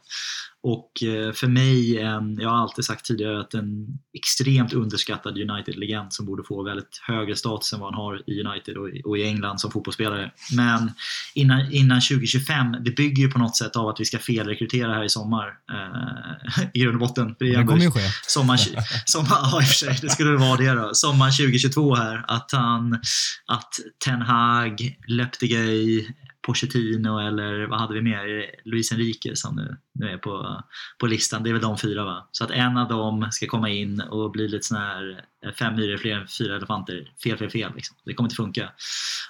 Och 0.63 1.03
eh, 1.03 1.33
för 1.33 1.47
mig, 1.47 1.99
en, 1.99 2.39
jag 2.41 2.49
har 2.49 2.57
alltid 2.57 2.85
sagt 2.85 3.05
tidigare 3.05 3.41
att 3.41 3.55
en 3.55 3.87
extremt 4.15 4.73
underskattad 4.73 5.39
United-legend 5.39 6.13
som 6.13 6.27
borde 6.27 6.43
få 6.43 6.63
väldigt 6.63 7.01
högre 7.07 7.37
status 7.37 7.73
än 7.73 7.81
vad 7.81 7.95
han 7.95 8.03
har 8.03 8.23
i 8.27 8.43
United 8.43 8.77
och 9.05 9.19
i, 9.19 9.23
England 9.23 9.61
som 9.61 9.71
fotbollsspelare. 9.71 10.33
Men 10.57 10.93
innan, 11.35 11.73
innan 11.73 12.01
2025, 12.01 12.77
det 12.85 12.91
bygger 12.91 13.23
ju 13.23 13.31
på 13.31 13.39
något 13.39 13.57
sätt 13.57 13.77
av 13.77 13.89
att 13.89 14.01
vi 14.01 14.05
ska 14.05 14.19
felrekrytera 14.19 14.95
här 14.95 15.05
i 15.05 15.09
sommar. 15.09 15.47
Eh, 15.73 16.65
I 16.75 16.81
grund 16.81 16.95
och 16.95 17.09
botten. 17.09 17.37
Det 17.39 17.57
Det 17.57 17.65
kommer 17.65 17.83
ju 17.83 17.91
ske. 17.91 18.01
sommar, 18.27 18.57
sommar, 19.05 19.29
ja, 19.31 19.61
i 19.61 19.65
och 19.65 19.69
för 19.69 19.75
sig, 19.75 19.99
det 20.03 20.11
skulle 20.11 20.37
vara 20.37 20.57
det 20.57 20.73
då. 20.73 20.91
Sommar 20.95 21.31
2022 21.31 21.95
här. 21.95 22.25
Att 22.29 22.53
han, 22.53 23.01
att 23.47 23.75
Ten 24.05 24.23
Hag, 24.23 24.97
Leptegay, 25.07 26.07
Pochettino 26.51 27.19
eller 27.19 27.67
vad 27.67 27.81
hade 27.81 27.95
vi 27.95 28.03
mer? 28.03 28.51
Luis 28.65 28.93
Enrique 28.93 29.37
som 29.37 29.57
nu, 29.57 29.77
nu 29.95 30.09
är 30.09 30.19
på, 30.19 30.63
på 31.01 31.07
listan. 31.07 31.43
Det 31.43 31.51
är 31.51 31.53
väl 31.53 31.63
de 31.63 31.79
fyra 31.79 32.05
va? 32.05 32.29
Så 32.33 32.45
att 32.45 32.51
en 32.51 32.77
av 32.77 32.89
dem 32.89 33.29
ska 33.31 33.47
komma 33.47 33.71
in 33.71 34.01
och 34.01 34.31
bli 34.31 34.49
lite 34.49 34.67
sån 34.67 34.77
här 34.77 35.25
eh, 35.47 35.53
fem 35.53 35.75
myror 35.75 35.93
är 35.93 35.99
fler 35.99 36.15
än 36.17 36.29
fyra 36.29 36.57
elefanter. 36.57 37.13
Fel, 37.25 37.39
fel, 37.39 37.51
fel. 37.51 37.73
Liksom. 37.75 37.97
Det 38.05 38.15
kommer 38.15 38.27
inte 38.27 38.37
funka. 38.37 38.73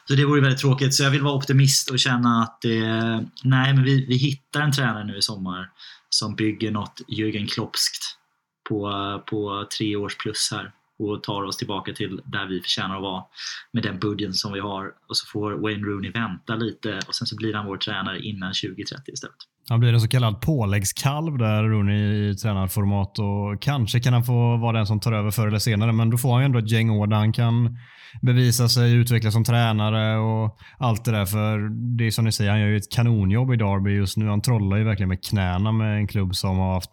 Så 0.09 0.15
det 0.15 0.25
vore 0.25 0.41
väldigt 0.41 0.61
tråkigt. 0.61 0.95
Så 0.95 1.03
jag 1.03 1.11
vill 1.11 1.23
vara 1.23 1.35
optimist 1.35 1.91
och 1.91 1.99
känna 1.99 2.43
att 2.43 2.61
det, 2.61 2.81
nej, 3.45 3.75
men 3.75 3.85
vi, 3.85 4.07
vi 4.07 4.17
hittar 4.17 4.61
en 4.61 4.73
tränare 4.73 5.05
nu 5.05 5.17
i 5.17 5.23
sommar 5.23 5.71
som 6.09 6.35
bygger 6.35 6.71
något 6.71 7.01
Jürgen 7.09 7.47
Kloppskt 7.47 8.17
på, 8.69 8.93
på 9.27 9.67
tre 9.79 9.97
års 9.97 10.17
plus 10.17 10.49
här 10.53 10.73
och 11.01 11.23
tar 11.23 11.43
oss 11.43 11.57
tillbaka 11.57 11.93
till 11.93 12.21
där 12.25 12.47
vi 12.47 12.61
förtjänar 12.61 12.97
att 12.97 13.03
vara 13.03 13.23
med 13.73 13.83
den 13.83 13.99
budgeten 13.99 14.35
som 14.35 14.53
vi 14.53 14.61
har. 14.61 14.85
Och 15.09 15.17
så 15.17 15.27
får 15.33 15.53
Wayne 15.53 15.87
Rooney 15.87 16.11
vänta 16.11 16.55
lite 16.55 17.01
och 17.09 17.15
sen 17.15 17.27
så 17.27 17.37
blir 17.37 17.55
han 17.55 17.67
vår 17.67 17.77
tränare 17.77 18.21
innan 18.21 18.53
2030 18.53 19.13
istället. 19.13 19.37
Han 19.69 19.81
blir 19.81 19.93
en 19.93 20.01
så 20.01 20.09
kallad 20.09 20.41
påläggskalv 20.41 21.39
där 21.39 21.63
Rooney 21.63 22.31
i 22.31 22.37
tränarformat 22.37 23.19
och 23.19 23.63
kanske 23.63 24.01
kan 24.01 24.13
han 24.13 24.25
få 24.25 24.57
vara 24.57 24.77
den 24.77 24.87
som 24.87 25.01
tar 25.01 25.13
över 25.13 25.31
förr 25.31 25.47
eller 25.47 25.59
senare 25.59 25.93
men 25.93 26.11
då 26.11 26.19
får 26.19 26.33
han 26.33 26.41
ju 26.41 26.45
ändå 26.45 26.59
ett 26.59 26.71
gäng 26.71 26.91
år 26.91 27.07
där 27.07 27.17
han 27.17 27.33
kan 27.33 27.79
bevisa 28.23 28.69
sig, 28.69 28.95
utvecklas 28.95 29.35
som 29.35 29.45
tränare 29.45 30.19
och 30.19 30.59
allt 30.79 31.05
det 31.05 31.11
där 31.11 31.27
för 31.27 31.59
det 31.97 32.07
är 32.07 32.11
som 32.11 32.25
ni 32.25 32.33
säger, 32.33 32.51
han 32.51 32.61
gör 32.61 32.69
ju 32.69 32.77
ett 32.77 32.93
kanonjobb 32.93 33.53
i 33.53 33.57
Derby 33.57 33.91
just 33.91 34.17
nu. 34.17 34.29
Han 34.29 34.43
trollar 34.43 34.77
ju 34.77 34.85
verkligen 34.85 35.09
med 35.09 35.25
knäna 35.25 35.73
med 35.73 35.97
en 35.97 36.07
klubb 36.07 36.35
som 36.35 36.59
har 36.59 36.75
haft 36.75 36.91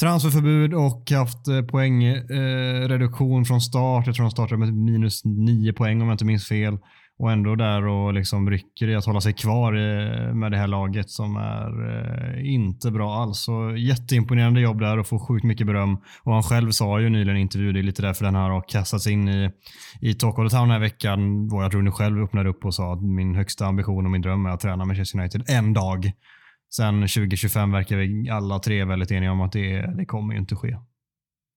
transferförbud 0.00 0.74
och 0.74 1.10
haft 1.10 1.44
poängreduktion 1.70 3.32
eh, 3.32 3.38
eh 3.38 3.44
från 3.44 3.60
start. 3.60 4.06
Jag 4.06 4.14
tror 4.14 4.24
de 4.24 4.30
startade 4.30 4.58
med 4.58 4.74
minus 4.74 5.24
nio 5.24 5.72
poäng 5.72 6.02
om 6.02 6.08
jag 6.08 6.14
inte 6.14 6.24
minns 6.24 6.48
fel. 6.48 6.78
Och 7.18 7.32
ändå 7.32 7.54
där 7.54 7.86
och 7.86 8.14
liksom 8.14 8.50
rycker 8.50 8.88
i 8.88 8.94
att 8.94 9.04
hålla 9.04 9.20
sig 9.20 9.32
kvar 9.32 9.72
eh, 9.72 10.34
med 10.34 10.52
det 10.52 10.58
här 10.58 10.66
laget 10.66 11.10
som 11.10 11.36
är 11.36 11.70
eh, 11.90 12.54
inte 12.54 12.90
bra 12.90 13.14
alls. 13.14 13.38
Så 13.38 13.74
jätteimponerande 13.76 14.60
jobb 14.60 14.80
där 14.80 14.98
och 14.98 15.06
får 15.06 15.18
sjukt 15.18 15.44
mycket 15.44 15.66
beröm. 15.66 15.98
Och 16.22 16.32
han 16.32 16.42
själv 16.42 16.70
sa 16.70 17.00
ju 17.00 17.08
nyligen 17.08 17.36
i 17.36 17.40
intervju, 17.40 17.72
det 17.72 17.80
är 17.80 17.82
lite 17.82 18.02
därför 18.02 18.24
den 18.24 18.34
här 18.34 18.50
har 18.50 18.68
kastats 18.68 19.06
in 19.06 19.28
i, 19.28 19.50
i 20.00 20.14
Talk 20.14 20.38
of 20.38 20.50
the 20.50 20.56
Town 20.56 20.68
den 20.68 20.70
här 20.70 20.80
veckan. 20.80 21.48
Var 21.48 21.62
jag 21.62 21.70
tror 21.70 21.90
själv 21.90 22.22
öppnade 22.22 22.48
upp 22.48 22.64
och 22.64 22.74
sa 22.74 22.92
att 22.92 23.02
min 23.02 23.34
högsta 23.34 23.66
ambition 23.66 24.04
och 24.04 24.10
min 24.10 24.22
dröm 24.22 24.46
är 24.46 24.50
att 24.50 24.60
träna 24.60 24.84
Manchester 24.84 25.18
United 25.18 25.42
en 25.48 25.72
dag. 25.72 26.12
Sen 26.74 27.00
2025 27.00 27.72
verkar 27.72 27.96
vi 27.96 28.30
alla 28.30 28.58
tre 28.58 28.84
väldigt 28.84 29.10
eniga 29.10 29.32
om 29.32 29.40
att 29.40 29.52
det, 29.52 29.96
det 29.96 30.06
kommer 30.06 30.34
ju 30.34 30.40
inte 30.40 30.56
ske. 30.56 30.78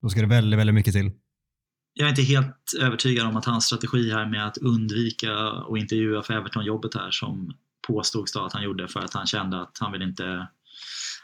Då 0.01 0.09
ska 0.09 0.21
det 0.21 0.27
väldigt, 0.27 0.59
väldigt 0.59 0.73
mycket 0.73 0.93
till. 0.93 1.11
Jag 1.93 2.05
är 2.05 2.09
inte 2.09 2.21
helt 2.21 2.55
övertygad 2.81 3.27
om 3.27 3.37
att 3.37 3.45
hans 3.45 3.65
strategi 3.65 4.11
här 4.11 4.25
med 4.25 4.47
att 4.47 4.57
undvika 4.57 5.51
och 5.51 5.77
intervjua 5.77 6.23
för 6.23 6.33
Everton-jobbet 6.33 6.95
här 6.95 7.11
som 7.11 7.53
påstods 7.87 8.33
då 8.33 8.45
att 8.45 8.53
han 8.53 8.63
gjorde 8.63 8.87
för 8.87 8.99
att 8.99 9.13
han 9.13 9.27
kände 9.27 9.61
att 9.61 9.77
han 9.79 9.91
vill 9.91 10.01
inte 10.01 10.47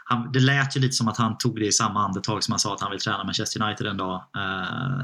han, 0.06 0.32
det 0.32 0.40
lät 0.40 0.78
ju 0.78 0.82
lite 0.82 0.94
som 0.94 1.08
att 1.08 1.18
han 1.18 1.38
tog 1.38 1.60
det 1.60 1.66
i 1.66 1.72
samma 1.72 2.06
andetag 2.06 2.44
som 2.44 2.52
han 2.52 2.60
sa 2.60 2.74
att 2.74 2.82
han 2.82 2.92
vill 2.92 3.00
träna 3.00 3.24
Manchester 3.24 3.64
United 3.64 3.88
en 3.88 3.98
dag. 3.98 4.16
Eh, 4.16 5.04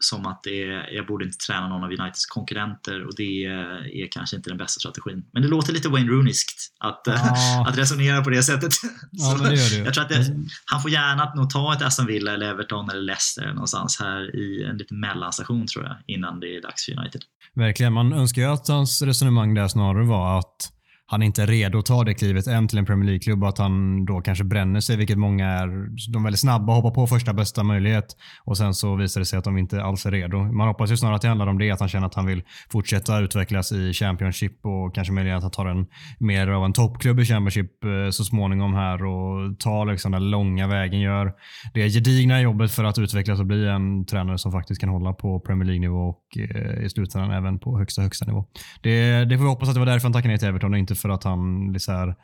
som 0.00 0.26
att 0.26 0.42
det 0.42 0.62
är, 0.62 0.90
jag 0.92 1.06
borde 1.06 1.24
inte 1.24 1.38
träna 1.38 1.68
någon 1.68 1.84
av 1.84 1.90
Uniteds 1.90 2.26
konkurrenter 2.26 3.04
och 3.04 3.12
det 3.16 3.44
är 3.44 4.08
kanske 4.10 4.36
inte 4.36 4.50
den 4.50 4.58
bästa 4.58 4.80
strategin. 4.80 5.24
Men 5.32 5.42
det 5.42 5.48
låter 5.48 5.72
lite 5.72 5.88
Wayne 5.88 6.10
Rooniskt 6.10 6.74
att, 6.80 7.02
ja. 7.04 7.64
att 7.68 7.78
resonera 7.78 8.24
på 8.24 8.30
det 8.30 8.42
sättet. 8.42 8.72
Ja, 9.10 9.38
det 9.42 9.48
det. 9.50 9.76
Jag 9.76 9.94
tror 9.94 10.04
att 10.04 10.10
det, 10.10 10.36
han 10.64 10.82
får 10.82 10.90
gärna 10.90 11.34
nog 11.34 11.50
ta 11.50 11.74
ett 11.74 11.82
Aston 11.82 12.06
Villa 12.06 12.34
eller 12.34 12.46
Everton 12.46 12.90
eller 12.90 13.02
Leicester 13.02 13.46
någonstans 13.46 14.00
här 14.00 14.36
i 14.36 14.64
en 14.64 14.76
liten 14.76 15.00
mellanstation 15.00 15.66
tror 15.66 15.84
jag 15.84 15.96
innan 16.06 16.40
det 16.40 16.56
är 16.56 16.62
dags 16.62 16.84
för 16.84 16.98
United. 16.98 17.22
Verkligen. 17.54 17.92
Man 17.92 18.12
önskar 18.12 18.42
ju 18.42 18.48
att 18.48 18.68
hans 18.68 19.02
resonemang 19.02 19.54
där 19.54 19.68
snarare 19.68 20.04
var 20.04 20.38
att 20.38 20.72
han 21.10 21.22
inte 21.22 21.42
är 21.42 21.46
redo 21.46 21.78
att 21.78 21.86
ta 21.86 22.04
det 22.04 22.14
klivet 22.14 22.46
än 22.46 22.68
till 22.68 22.78
en 22.78 22.86
Premier 22.86 23.06
League-klubb 23.06 23.42
och 23.42 23.48
att 23.48 23.58
han 23.58 24.04
då 24.04 24.20
kanske 24.20 24.44
bränner 24.44 24.80
sig, 24.80 24.96
vilket 24.96 25.18
många 25.18 25.48
är. 25.48 25.66
De 26.12 26.18
är 26.18 26.24
väldigt 26.24 26.40
snabba 26.40 26.76
och 26.76 26.82
hoppar 26.82 26.94
på 26.94 27.06
första 27.06 27.32
bästa 27.32 27.62
möjlighet 27.62 28.16
och 28.44 28.56
sen 28.56 28.74
så 28.74 28.96
visar 28.96 29.20
det 29.20 29.24
sig 29.24 29.38
att 29.38 29.44
de 29.44 29.58
inte 29.58 29.82
alls 29.82 30.06
är 30.06 30.10
redo. 30.10 30.38
Man 30.38 30.68
hoppas 30.68 30.90
ju 30.90 30.96
snarare 30.96 31.16
att 31.16 31.22
det 31.22 31.28
handlar 31.28 31.46
om 31.46 31.58
det, 31.58 31.70
att 31.70 31.80
han 31.80 31.88
känner 31.88 32.06
att 32.06 32.14
han 32.14 32.26
vill 32.26 32.42
fortsätta 32.72 33.20
utvecklas 33.20 33.72
i 33.72 33.92
Championship 33.92 34.66
och 34.66 34.94
kanske 34.94 35.12
möjligen 35.12 35.36
att 35.36 35.42
han 35.42 35.50
tar 35.50 35.66
en 35.66 35.86
mer 36.18 36.48
av 36.48 36.64
en 36.64 36.72
toppklubb 36.72 37.20
i 37.20 37.24
Championship 37.24 37.84
eh, 37.84 38.10
så 38.10 38.24
småningom 38.24 38.74
här 38.74 39.04
och 39.04 39.58
tar 39.58 39.86
liksom 39.86 40.12
den 40.12 40.30
långa 40.30 40.66
vägen, 40.66 41.00
gör 41.00 41.32
det 41.74 41.88
gedigna 41.88 42.40
jobbet 42.40 42.72
för 42.72 42.84
att 42.84 42.98
utvecklas 42.98 43.40
och 43.40 43.46
bli 43.46 43.68
en 43.68 44.06
tränare 44.06 44.38
som 44.38 44.52
faktiskt 44.52 44.80
kan 44.80 44.88
hålla 44.88 45.12
på 45.12 45.40
Premier 45.40 45.66
League-nivå 45.66 45.98
och 45.98 46.38
eh, 46.38 46.84
i 46.84 46.90
slutändan 46.90 47.30
även 47.30 47.58
på 47.58 47.78
högsta, 47.78 48.02
högsta 48.02 48.26
nivå. 48.26 48.44
Det, 48.82 49.24
det 49.24 49.36
får 49.36 49.44
vi 49.44 49.50
hoppas 49.50 49.68
att 49.68 49.74
det 49.74 49.78
var 49.78 49.86
därför 49.86 50.04
han 50.04 50.12
tackade 50.12 50.28
nej 50.28 50.38
till 50.38 50.48
Everton 50.48 50.72
och 50.72 50.78
inte 50.78 50.97
för 50.98 51.08
att 51.08 51.24
han 51.24 51.74
är 51.74 51.78
så 51.78 51.92
här 51.92 52.14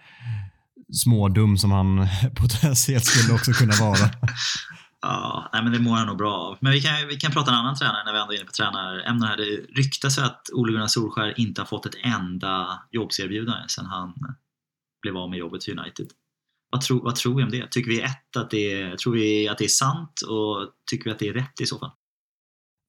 smådum 0.92 1.58
som 1.58 1.72
han 1.72 2.06
potentiellt 2.36 3.04
skulle 3.04 3.34
också 3.34 3.52
kunna 3.52 3.72
vara. 3.80 4.10
Ja, 5.06 5.50
nej, 5.52 5.62
men 5.62 5.72
det 5.72 5.78
mår 5.78 5.96
han 5.96 6.06
nog 6.06 6.18
bra 6.18 6.34
av. 6.34 6.58
Men 6.60 6.72
vi 6.72 6.80
kan, 6.80 7.08
vi 7.08 7.16
kan 7.16 7.32
prata 7.32 7.50
en 7.50 7.56
annan 7.56 7.76
tränare 7.76 8.04
när 8.04 8.12
vi 8.12 8.18
ändå 8.18 8.32
är 8.32 8.36
inne 8.36 8.44
på 8.44 8.52
tränarämnen 8.52 9.28
här. 9.28 9.36
Det 9.36 9.44
ryktas 9.80 10.18
att 10.18 10.50
Ole 10.52 10.72
Gunnar 10.72 10.86
Solskär 10.86 11.40
inte 11.40 11.60
har 11.60 11.66
fått 11.66 11.86
ett 11.86 11.94
enda 12.02 12.82
jobbserbjudande 12.90 13.68
sedan 13.68 13.86
han 13.86 14.12
blev 15.02 15.16
av 15.16 15.30
med 15.30 15.38
jobbet 15.38 15.64
för 15.64 15.78
United. 15.78 16.06
Vad, 16.70 16.80
tro, 16.80 17.04
vad 17.04 17.16
tror 17.16 17.36
vi 17.36 17.42
om 17.42 17.50
det? 17.50 17.70
Tycker 17.70 17.90
vi 17.90 18.00
ett 18.00 18.36
att 18.36 18.50
det, 18.50 18.98
tror 18.98 19.12
vi 19.12 19.48
att 19.48 19.58
det 19.58 19.64
är 19.64 19.68
sant 19.68 20.20
och 20.20 20.70
tycker 20.90 21.04
vi 21.04 21.10
att 21.10 21.18
det 21.18 21.28
är 21.28 21.32
rätt 21.32 21.60
i 21.60 21.66
så 21.66 21.78
fall? 21.78 21.90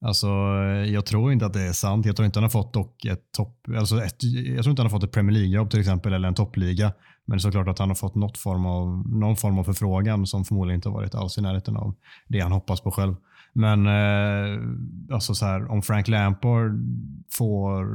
Alltså, 0.04 0.26
eh, 0.26 0.92
jag 0.92 1.06
tror 1.06 1.32
inte 1.32 1.46
att 1.46 1.52
det 1.52 1.62
är 1.62 1.72
sant. 1.72 2.06
Jag 2.06 2.16
tror 2.16 2.26
inte 2.26 2.38
han 2.38 2.44
har 2.44 2.50
fått 2.50 2.72
dock 2.72 3.04
ett 3.04 3.32
topp... 3.36 3.66
Alltså 3.78 4.02
ett, 4.02 4.22
jag 4.22 4.62
tror 4.62 4.70
inte 4.70 4.82
han 4.82 4.90
har 4.90 4.98
fått 4.98 5.04
ett 5.04 5.12
Premier 5.12 5.32
League-jobb 5.32 5.70
till 5.70 5.80
exempel, 5.80 6.12
eller 6.12 6.28
en 6.28 6.34
toppliga. 6.34 6.92
Men 7.26 7.36
det 7.36 7.38
är 7.38 7.42
såklart 7.42 7.68
att 7.68 7.78
han 7.78 7.88
har 7.88 7.94
fått 7.94 8.14
något 8.14 8.38
form 8.38 8.66
av, 8.66 9.08
någon 9.08 9.36
form 9.36 9.58
av 9.58 9.64
förfrågan 9.64 10.26
som 10.26 10.44
förmodligen 10.44 10.78
inte 10.78 10.88
har 10.88 10.94
varit 10.94 11.14
alls 11.14 11.38
i 11.38 11.42
närheten 11.42 11.76
av 11.76 11.94
det 12.28 12.40
han 12.40 12.52
hoppas 12.52 12.80
på 12.80 12.90
själv. 12.90 13.14
Men 13.52 13.86
eh, 13.86 14.60
alltså 15.14 15.34
så 15.34 15.46
här, 15.46 15.70
om 15.70 15.82
Frank 15.82 16.08
Lampard 16.08 16.72
får 17.32 17.86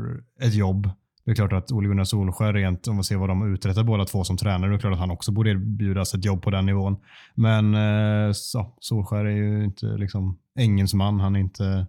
ett 0.42 0.54
jobb 0.54 0.90
det 1.26 1.32
är 1.32 1.36
klart 1.36 1.54
att 1.54 1.72
Ole 1.72 1.88
Gunnar 1.88 2.04
Solskjaer, 2.04 2.54
rent 2.54 2.88
om 2.88 2.96
man 2.96 3.04
ser 3.04 3.18
vad 3.18 3.30
de 3.30 3.42
har 3.42 3.48
uträttat 3.48 3.86
båda 3.86 4.06
två 4.06 4.24
som 4.24 4.38
tränare, 4.38 4.72
det 4.72 4.76
är 4.76 4.80
klart 4.80 4.94
att 4.94 5.00
han 5.00 5.12
också 5.12 5.32
borde 5.32 5.50
erbjudas 5.50 6.14
ett 6.14 6.26
jobb 6.26 6.42
på 6.42 6.50
den 6.52 6.66
nivån. 6.66 6.98
Men 7.36 7.76
eh, 7.76 8.32
så, 8.34 8.76
Solskjaer 8.80 9.26
är 9.26 9.36
ju 9.36 9.64
inte 9.64 9.86
liksom 9.86 10.38
engelsman. 10.56 11.20
Han 11.20 11.36
är 11.36 11.40
inte 11.40 11.88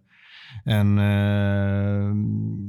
en, 0.65 0.99
eh, 0.99 2.15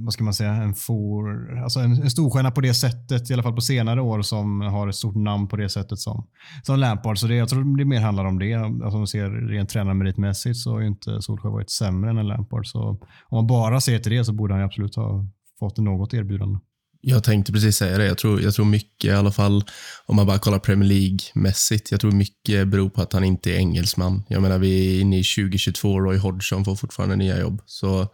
vad 0.04 0.14
ska 0.14 0.24
man 0.24 0.34
säga, 0.34 0.54
en, 0.54 0.74
for, 0.74 1.58
alltså 1.64 1.80
en, 1.80 1.92
en 1.92 2.10
storstjärna 2.10 2.52
på 2.52 2.62
det 2.62 2.74
sättet, 2.74 3.30
i 3.30 3.34
alla 3.34 3.44
fall 3.44 3.56
på 3.56 3.62
senare 3.62 4.02
år, 4.02 4.22
som 4.22 4.62
har 4.62 4.88
ett 4.88 4.96
stort 4.96 5.16
namn 5.16 5.48
på 5.48 5.56
det 5.56 5.70
sättet 5.70 6.00
som, 6.00 6.28
som 6.64 6.80
Lampard. 6.80 7.18
Så 7.18 7.28
det, 7.28 7.36
jag 7.36 7.50
tror 7.50 7.78
det 7.78 7.86
mer 7.86 8.00
handlar 8.00 8.26
om 8.26 8.40
det. 8.40 8.54
Alltså 8.54 8.88
om 8.88 9.00
man 9.00 9.08
ser 9.08 9.30
rent 9.30 9.70
tränarmeritmässigt 9.70 10.58
så 10.58 10.72
har 10.72 10.80
ju 10.80 10.88
inte 10.88 11.22
Solskjaer 11.22 11.54
varit 11.54 11.70
sämre 11.70 12.10
än 12.10 12.28
Lampard. 12.28 12.68
Så 12.68 12.90
om 13.26 13.36
man 13.38 13.48
bara 13.48 13.82
ser 13.82 14.00
till 14.00 14.12
det 14.12 14.26
så 14.26 14.34
borde 14.34 14.54
han 14.54 14.64
absolut 14.64 14.96
ha 14.96 15.26
fått 15.70 15.78
något 15.78 16.14
erbjudande. 16.14 16.60
Jag 17.06 17.24
tänkte 17.24 17.52
precis 17.52 17.78
säga 17.78 17.98
det. 17.98 18.06
Jag 18.06 18.18
tror, 18.18 18.42
jag 18.42 18.54
tror 18.54 18.66
mycket, 18.66 19.10
i 19.10 19.12
alla 19.12 19.32
fall 19.32 19.64
om 20.06 20.16
man 20.16 20.28
bara 20.28 20.40
kollar 20.40 20.60
Premier 20.60 20.90
League-mässigt, 20.90 21.92
jag 21.92 22.02
tror 22.02 22.12
mycket 22.12 22.68
beror 22.68 22.90
på 22.90 23.02
att 23.02 23.14
han 23.14 23.24
inte 23.24 23.52
är 23.52 23.56
engelsman. 23.56 24.24
Jag 24.28 24.42
menar, 24.42 24.58
vi 24.58 24.98
är 24.98 25.02
inne 25.02 25.20
i 25.20 25.24
2022, 25.24 26.00
Roy 26.00 26.18
Hodgson 26.18 26.66
får 26.66 26.76
fortfarande 26.76 27.16
nya 27.16 27.40
jobb. 27.40 27.62
Så 27.66 28.08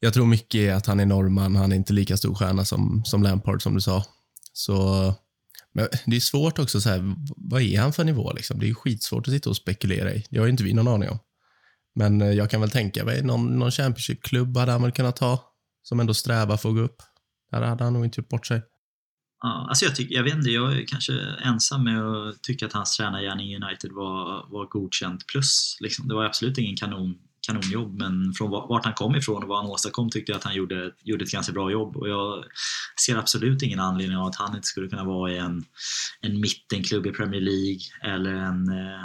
jag 0.00 0.14
tror 0.14 0.26
mycket 0.26 0.58
är 0.58 0.74
att 0.74 0.86
han 0.86 1.00
är 1.00 1.06
norrman, 1.06 1.56
han 1.56 1.72
är 1.72 1.76
inte 1.76 1.92
lika 1.92 2.16
stor 2.16 2.34
stjärna 2.34 2.64
som, 2.64 3.02
som 3.04 3.22
Lampard, 3.22 3.62
som 3.62 3.74
du 3.74 3.80
sa. 3.80 4.04
Så 4.52 5.14
men 5.74 5.88
det 6.06 6.16
är 6.16 6.20
svårt 6.20 6.58
också, 6.58 6.80
så 6.80 6.88
här, 6.88 7.14
vad 7.36 7.62
är 7.62 7.80
han 7.80 7.92
för 7.92 8.04
nivå? 8.04 8.32
Liksom? 8.32 8.58
Det 8.58 8.68
är 8.68 8.74
skitsvårt 8.74 9.28
att 9.28 9.34
sitta 9.34 9.50
och 9.50 9.56
spekulera 9.56 10.12
i. 10.12 10.24
Det 10.30 10.38
har 10.38 10.46
ju 10.46 10.50
inte 10.50 10.64
vi 10.64 10.72
någon 10.72 10.88
aning 10.88 11.08
om. 11.08 11.18
Men 11.94 12.22
eh, 12.22 12.30
jag 12.30 12.50
kan 12.50 12.60
väl 12.60 12.70
tänka 12.70 13.04
mig, 13.04 13.22
någon, 13.22 13.58
någon 13.58 13.70
Championship-klubb 13.70 14.56
hade 14.56 14.72
han 14.72 14.82
väl 14.82 14.92
kunnat 14.92 15.16
ta 15.16 15.49
som 15.82 16.00
ändå 16.00 16.14
strävar 16.14 16.56
för 16.56 16.68
att 16.68 16.74
gå 16.74 16.80
upp. 16.80 17.02
Där 17.50 17.62
hade 17.62 17.84
han 17.84 17.92
nog 17.92 18.04
inte 18.04 18.20
gjort 18.20 18.28
bort 18.28 18.46
sig. 18.46 18.62
Ja, 19.42 19.66
alltså 19.68 19.84
jag, 19.84 19.96
tycker, 19.96 20.14
jag 20.14 20.22
vet 20.22 20.34
inte, 20.34 20.50
jag 20.50 20.72
är 20.72 20.86
kanske 20.86 21.12
ensam 21.44 21.84
med 21.84 22.02
att 22.02 22.42
tycka 22.42 22.66
att 22.66 22.72
hans 22.72 22.96
tränargärning 22.96 23.52
i 23.52 23.56
United 23.56 23.92
var, 23.92 24.46
var 24.50 24.66
godkänt 24.66 25.26
plus. 25.26 25.76
Liksom. 25.80 26.08
Det 26.08 26.14
var 26.14 26.24
absolut 26.24 26.58
ingen 26.58 26.76
kanon, 26.76 27.18
kanonjobb, 27.46 27.98
men 27.98 28.32
från 28.32 28.50
vart 28.50 28.84
han 28.84 28.94
kom 28.94 29.16
ifrån 29.16 29.42
och 29.42 29.48
vad 29.48 29.62
han 29.62 29.70
åstadkom 29.70 30.10
tyckte 30.10 30.32
jag 30.32 30.36
att 30.36 30.44
han 30.44 30.54
gjorde, 30.54 30.92
gjorde 31.02 31.24
ett 31.24 31.30
ganska 31.30 31.52
bra 31.52 31.70
jobb. 31.70 31.96
Och 31.96 32.08
jag 32.08 32.44
ser 33.06 33.16
absolut 33.16 33.62
ingen 33.62 33.80
anledning 33.80 34.18
av 34.18 34.26
att 34.26 34.36
han 34.36 34.56
inte 34.56 34.68
skulle 34.68 34.88
kunna 34.88 35.04
vara 35.04 35.32
i 35.32 35.38
en, 35.38 35.64
en 36.20 36.40
mittenklubb 36.40 37.06
i 37.06 37.10
Premier 37.10 37.40
League 37.40 37.80
eller 38.02 38.34
en 38.34 38.68
eh, 38.68 39.04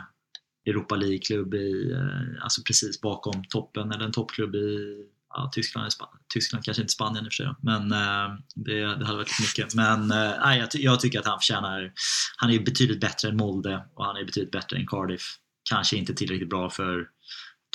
Europa 0.65 0.95
League-klubb 0.95 1.53
i, 1.53 1.91
eh, 1.91 2.43
alltså 2.43 2.61
precis 2.67 3.01
bakom 3.01 3.43
toppen 3.49 3.91
eller 3.91 4.05
en 4.05 4.11
toppklubb 4.11 4.55
i 4.55 4.97
ja, 5.35 5.49
Tyskland, 5.53 5.91
Tyskland 6.33 6.65
kanske 6.65 6.81
inte 6.81 6.93
Spanien 6.93 7.25
i 7.25 7.27
och 7.27 7.33
för 7.33 7.43
sig, 7.43 7.53
men 7.61 7.91
eh, 7.91 8.37
det, 8.55 8.79
det 8.79 9.05
hade 9.05 9.17
varit 9.17 9.39
mycket. 9.41 9.75
Men 9.75 10.11
eh, 10.11 10.57
jag, 10.57 10.69
jag, 10.73 10.99
tycker 10.99 11.19
att 11.19 11.25
han 11.25 11.39
förtjänar, 11.39 11.91
han 12.37 12.51
är 12.51 12.59
betydligt 12.59 12.99
bättre 12.99 13.29
än 13.29 13.37
Molde 13.37 13.85
och 13.95 14.05
han 14.05 14.17
är 14.17 14.25
betydligt 14.25 14.51
bättre 14.51 14.77
än 14.77 14.87
Cardiff. 14.87 15.21
Kanske 15.69 15.97
inte 15.97 16.13
tillräckligt 16.13 16.49
bra 16.49 16.69
för 16.69 17.07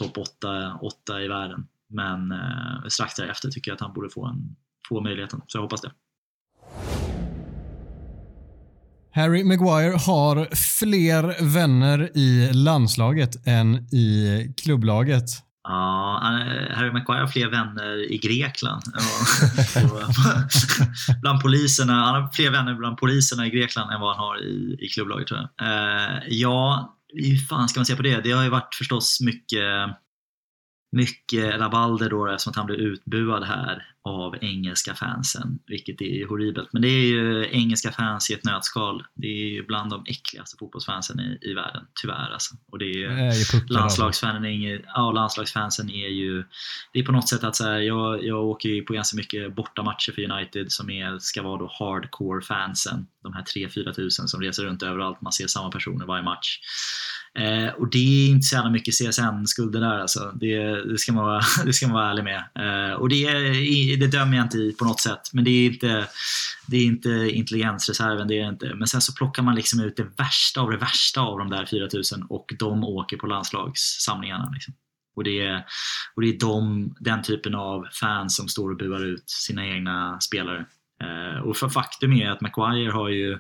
topp 0.03 0.19
8, 0.19 0.79
8 0.83 1.23
i 1.23 1.29
världen, 1.29 1.67
men 1.91 2.33
eh, 2.33 2.89
strax 2.89 3.15
därefter 3.15 3.51
tycker 3.51 3.71
jag 3.71 3.75
att 3.75 3.81
han 3.81 3.93
borde 3.93 4.11
få, 4.11 4.27
en, 4.27 4.57
få 4.89 5.01
möjligheten, 5.01 5.41
så 5.47 5.59
jag 5.59 5.63
hoppas 5.63 5.81
det. 5.81 5.93
Harry 9.13 9.45
Maguire 9.45 9.97
har 9.97 10.55
fler 10.81 11.45
vänner 11.55 12.11
i 12.15 12.53
landslaget 12.53 13.47
än 13.47 13.75
i 13.95 14.55
klubblaget. 14.57 15.50
Ja, 15.63 16.21
Harry 16.75 16.93
Maguire 16.93 17.21
har 17.21 17.27
fler 17.27 17.49
vänner 17.49 18.13
i 18.13 18.19
Grekland. 18.19 18.83
bland 21.23 21.41
poliserna, 21.43 21.93
han 21.93 22.23
har 22.23 22.33
fler 22.33 22.51
vänner 22.51 22.75
bland 22.75 22.97
poliserna 22.97 23.47
i 23.47 23.51
Grekland 23.51 23.93
än 23.93 24.01
vad 24.01 24.17
han 24.17 24.25
har 24.25 24.43
i, 24.43 24.77
i 24.81 24.89
klubblaget 24.89 25.29
tror 25.29 25.41
jag. 25.41 25.67
Uh, 25.67 26.23
ja, 26.29 26.95
hur 27.13 27.37
fan 27.37 27.69
ska 27.69 27.81
man 27.81 27.87
säga 27.87 27.97
på 27.97 28.03
det? 28.03 28.21
Det 28.21 28.33
har 28.33 28.43
ju 28.43 28.49
varit 28.49 28.75
förstås 28.75 29.21
mycket 29.21 29.91
mycket 30.97 31.61
rabalder 31.61 32.11
då 32.11 32.27
eftersom 32.27 32.51
att 32.51 32.57
han 32.57 32.67
blev 32.67 32.79
utbuad 32.79 33.45
här. 33.45 33.87
Av 34.05 34.35
engelska 34.41 34.95
fansen, 34.95 35.59
vilket 35.67 36.01
är 36.01 36.27
horribelt. 36.29 36.69
Men 36.73 36.83
det 36.83 36.89
är 36.89 37.07
ju 37.07 37.47
engelska 37.51 37.93
fans 37.93 38.31
i 38.31 38.35
ett 38.35 38.45
nötskal. 38.45 39.05
Det 39.15 39.27
är 39.27 39.49
ju 39.51 39.67
bland 39.67 39.91
de 39.91 40.05
äckligaste 40.07 40.57
fotbollsfansen 40.59 41.21
i, 41.21 41.39
i 41.43 41.55
världen, 41.55 41.85
tyvärr. 42.03 42.31
Alltså. 42.33 42.55
Och 42.73 42.79
det 42.79 42.85
är 42.85 42.95
ju, 42.95 43.09
Det 43.09 43.73
landslagsfansen, 43.75 44.45
är, 44.45 44.85
ja, 44.95 45.13
landslagsfansen 45.13 45.91
är 45.91 46.09
ju... 46.09 46.45
Det 46.93 46.99
är 46.99 47.05
på 47.05 47.13
något 47.13 47.29
sätt 47.29 47.45
att 47.45 47.57
så 47.57 47.65
här, 47.65 47.79
jag, 47.79 48.25
jag 48.25 48.45
åker 48.45 48.69
ju 48.69 48.83
på 48.83 48.93
ganska 48.93 49.17
mycket 49.17 49.55
bortamatcher 49.55 50.13
för 50.13 50.31
United 50.33 50.73
som 50.73 50.91
är, 50.91 51.19
ska 51.19 51.43
vara 51.43 51.59
då 51.59 51.73
hardcore-fansen. 51.79 53.07
De 53.23 53.33
här 53.33 53.43
3-4 53.43 53.93
tusen 53.93 54.29
som 54.29 54.41
reser 54.41 54.65
runt 54.65 54.83
överallt. 54.83 55.21
Man 55.21 55.33
ser 55.33 55.47
samma 55.47 55.71
personer 55.71 56.07
varje 56.07 56.23
match. 56.25 56.59
Eh, 57.39 57.75
och 57.75 57.91
det 57.91 57.99
är 57.99 58.31
inte 58.31 58.43
så 58.43 58.55
jävla 58.57 58.71
mycket 58.71 58.95
CSN-skulder 58.95 59.81
där 59.81 59.99
alltså. 59.99 60.33
Det, 60.41 60.85
det, 60.93 60.99
ska 60.99 61.13
man 61.13 61.25
vara, 61.25 61.41
det 61.65 61.73
ska 61.73 61.87
man 61.87 61.95
vara 61.95 62.11
ärlig 62.11 62.25
med. 62.25 62.45
Eh, 62.55 62.93
och 62.95 63.09
det, 63.09 63.25
är- 63.27 63.90
det 63.97 64.07
dömer 64.07 64.37
jag 64.37 64.47
inte 64.47 64.59
i 64.59 64.73
på 64.73 64.85
något 64.85 65.01
sätt. 65.01 65.21
Men 65.33 65.45
det 65.45 65.51
är 65.51 65.67
inte, 65.67 66.09
det 66.67 66.77
är 66.77 66.85
inte 66.85 67.11
intelligensreserven, 67.11 68.29
det 68.29 68.39
är 68.39 68.43
det 68.43 68.49
inte. 68.49 68.75
Men 68.75 68.89
sen 68.89 69.01
så 69.01 69.15
plockar 69.15 69.43
man 69.43 69.55
liksom 69.55 69.81
ut 69.81 69.97
det 69.97 70.09
värsta 70.19 70.61
av 70.61 70.71
det 70.71 70.77
värsta 70.77 71.21
av 71.21 71.39
de 71.39 71.51
där 71.51 71.67
4000 71.67 72.23
och 72.23 72.53
de 72.59 72.85
åker 72.85 73.17
på 73.17 73.27
landslagssamlingarna. 73.27 74.51
Liksom. 74.55 74.75
Och 75.17 75.25
det 75.25 75.41
är, 75.41 75.65
och 76.15 76.23
det 76.23 76.29
är 76.29 76.39
de, 76.39 76.95
den 77.01 77.23
typen 77.23 77.55
av 77.55 77.87
fans 77.93 78.37
som 78.37 78.49
står 78.49 78.71
och 78.71 78.77
buar 78.77 79.05
ut 79.05 79.31
sina 79.31 79.67
egna 79.67 80.21
spelare. 80.21 80.67
Eh, 81.05 81.41
och 81.43 81.57
för 81.57 81.69
faktum 81.69 82.13
är 82.13 82.31
att 82.31 82.41
Maguire 82.41 82.91
har 82.91 83.09
ju, 83.09 83.33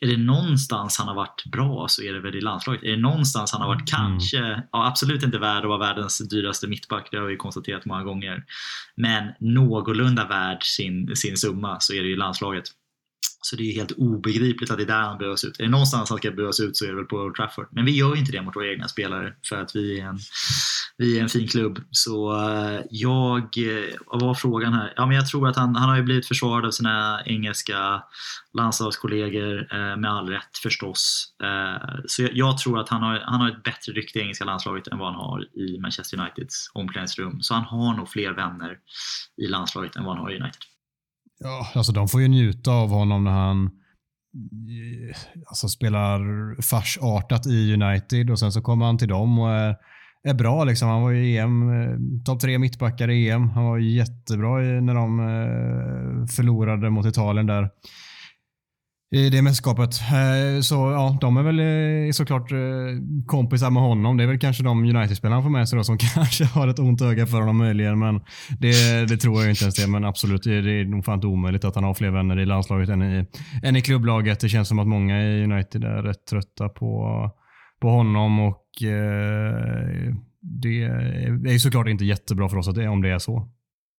är 0.00 0.06
det 0.06 0.16
någonstans 0.16 0.98
han 0.98 1.08
har 1.08 1.14
varit 1.14 1.44
bra 1.44 1.86
så 1.88 2.02
är 2.02 2.12
det 2.12 2.20
väl 2.20 2.34
i 2.34 2.40
landslaget. 2.40 2.82
Är 2.82 2.90
det 2.90 2.96
någonstans 2.96 3.52
han 3.52 3.60
har 3.60 3.68
varit 3.68 3.92
Mm. 3.92 4.10
kanske, 4.10 4.62
ja, 4.72 4.86
absolut 4.86 5.22
inte 5.22 5.38
värd 5.38 5.62
att 5.62 5.68
vara 5.68 5.78
världens 5.78 6.28
dyraste 6.28 6.66
mittback, 6.66 7.08
det 7.10 7.18
har 7.18 7.26
vi 7.26 7.36
konstaterat 7.36 7.84
många 7.84 8.04
gånger. 8.04 8.44
Men 8.94 9.32
någorlunda 9.40 10.26
värd 10.26 10.62
sin, 10.62 11.16
sin 11.16 11.36
summa 11.36 11.80
så 11.80 11.92
är 11.92 12.02
det 12.02 12.08
i 12.08 12.16
landslaget. 12.16 12.64
Så 13.46 13.56
det 13.56 13.62
är 13.62 13.66
ju 13.66 13.72
helt 13.72 13.92
obegripligt 13.92 14.70
att 14.70 14.76
det 14.76 14.82
är 14.82 14.86
där 14.86 15.02
han 15.02 15.18
behövs 15.18 15.44
ut. 15.44 15.60
Är 15.60 15.64
det 15.64 15.70
någonstans 15.70 16.10
han 16.10 16.18
ska 16.18 16.30
behövas 16.30 16.60
ut 16.60 16.76
så 16.76 16.84
är 16.84 16.88
det 16.88 16.96
väl 16.96 17.04
på 17.04 17.16
Old 17.16 17.34
Trafford. 17.34 17.68
Men 17.70 17.84
vi 17.84 17.96
gör 17.96 18.14
ju 18.14 18.20
inte 18.20 18.32
det 18.32 18.42
mot 18.42 18.56
våra 18.56 18.72
egna 18.72 18.88
spelare 18.88 19.32
för 19.48 19.56
att 19.56 19.76
vi 19.76 20.00
är 20.00 20.06
en, 20.06 20.18
vi 20.96 21.18
är 21.18 21.22
en 21.22 21.28
fin 21.28 21.48
klubb. 21.48 21.78
Så 21.90 22.32
eh, 22.32 22.80
jag, 22.90 23.42
eh, 23.42 23.94
vad 24.06 24.22
var 24.22 24.34
frågan 24.34 24.72
här? 24.72 24.92
Ja, 24.96 25.06
men 25.06 25.16
jag 25.16 25.28
tror 25.28 25.48
att 25.48 25.56
han, 25.56 25.76
han 25.76 25.88
har 25.88 25.96
ju 25.96 26.02
blivit 26.02 26.28
försvarad 26.28 26.66
av 26.66 26.70
sina 26.70 27.22
engelska 27.26 28.02
landslagskollegor 28.58 29.74
eh, 29.74 29.96
med 29.96 30.10
all 30.10 30.28
rätt 30.28 30.58
förstås. 30.62 31.32
Så 32.06 32.22
jag, 32.22 32.30
jag 32.34 32.58
tror 32.58 32.80
att 32.80 32.88
han 32.88 33.02
har, 33.02 33.22
han 33.26 33.40
har 33.40 33.48
ett 33.48 33.62
bättre 33.62 33.92
rykte 33.92 34.18
i 34.18 34.22
engelska 34.22 34.44
landslaget 34.44 34.86
än 34.86 34.98
vad 34.98 35.12
han 35.12 35.20
har 35.20 35.58
i 35.58 35.80
Manchester 35.80 36.20
Uniteds 36.20 36.70
omklädningsrum. 36.74 37.42
Så 37.42 37.54
han 37.54 37.64
har 37.64 37.94
nog 37.94 38.08
fler 38.08 38.32
vänner 38.32 38.76
i 39.42 39.46
landslaget 39.46 39.96
än 39.96 40.04
vad 40.04 40.16
han 40.16 40.24
har 40.24 40.32
i 40.32 40.40
United. 40.40 40.62
Ja, 41.38 41.66
alltså 41.74 41.92
de 41.92 42.08
får 42.08 42.20
ju 42.20 42.28
njuta 42.28 42.70
av 42.70 42.88
honom 42.88 43.24
när 43.24 43.30
han 43.30 43.64
eh, 43.64 45.16
alltså, 45.46 45.68
spelar 45.68 46.20
farsartat 46.62 47.46
i 47.46 47.74
United 47.74 48.30
och 48.30 48.38
sen 48.38 48.52
så 48.52 48.62
kommer 48.62 48.86
han 48.86 48.98
till 48.98 49.08
dem 49.08 49.38
och 49.38 49.50
är, 49.50 49.76
är 50.22 50.34
bra. 50.34 50.64
Liksom. 50.64 50.88
Han 50.88 51.02
var 51.02 51.10
ju 51.10 51.26
i 51.26 51.38
EM, 51.38 51.70
eh, 51.70 51.96
topp 52.24 52.40
tre 52.40 52.58
mittbackar 52.58 53.10
i 53.10 53.30
EM. 53.30 53.48
Han 53.48 53.64
var 53.64 53.78
jättebra 53.78 54.58
när 54.58 54.94
de 54.94 55.20
eh, 55.20 56.26
förlorade 56.26 56.90
mot 56.90 57.06
Italien 57.06 57.46
där 57.46 57.70
i 59.10 59.30
det 59.30 59.42
mästerskapet. 59.42 60.00
Eh, 60.00 60.60
så 60.60 60.74
ja, 60.74 61.18
de 61.20 61.36
är 61.36 61.42
väl 61.42 61.60
eh, 61.60 62.12
såklart 62.12 62.52
eh, 62.52 62.58
kompisar 63.26 63.70
med 63.70 63.82
honom. 63.82 64.16
Det 64.16 64.22
är 64.22 64.26
väl 64.28 64.38
kanske 64.38 64.62
de 64.62 64.84
United-spelarna 64.84 65.36
han 65.36 65.42
får 65.42 65.50
med 65.50 65.68
sig 65.68 65.76
då 65.76 65.84
som 65.84 65.98
kanske 66.14 66.44
har 66.44 66.68
ett 66.68 66.78
ont 66.78 67.02
öga 67.02 67.26
för 67.26 67.40
honom 67.40 67.56
möjligen. 67.56 67.98
Men 67.98 68.20
det, 68.58 69.08
det 69.08 69.16
tror 69.16 69.40
jag 69.40 69.50
inte 69.50 69.64
ens 69.64 69.74
det. 69.74 69.90
Men 69.90 70.04
absolut, 70.04 70.42
det 70.42 70.54
är, 70.54 70.84
nog 70.84 71.04
fan 71.04 71.14
inte 71.14 71.26
omöjligt 71.26 71.64
att 71.64 71.74
han 71.74 71.84
har 71.84 71.94
fler 71.94 72.10
vänner 72.10 72.38
i 72.38 72.46
landslaget 72.46 72.88
än 72.88 73.02
i, 73.02 73.26
än 73.62 73.76
i 73.76 73.82
klubblaget. 73.82 74.40
Det 74.40 74.48
känns 74.48 74.68
som 74.68 74.78
att 74.78 74.88
många 74.88 75.22
i 75.22 75.44
United 75.44 75.84
är 75.84 76.02
rätt 76.02 76.26
trötta 76.30 76.68
på, 76.68 77.20
på 77.80 77.88
honom 77.88 78.40
och 78.40 78.82
eh, 78.82 80.14
det 80.40 80.82
är 81.48 81.52
ju 81.52 81.58
såklart 81.58 81.88
inte 81.88 82.04
jättebra 82.04 82.48
för 82.48 82.56
oss 82.56 82.68
att 82.68 82.74
det, 82.74 82.88
om 82.88 83.02
det 83.02 83.10
är 83.10 83.18
så. 83.18 83.48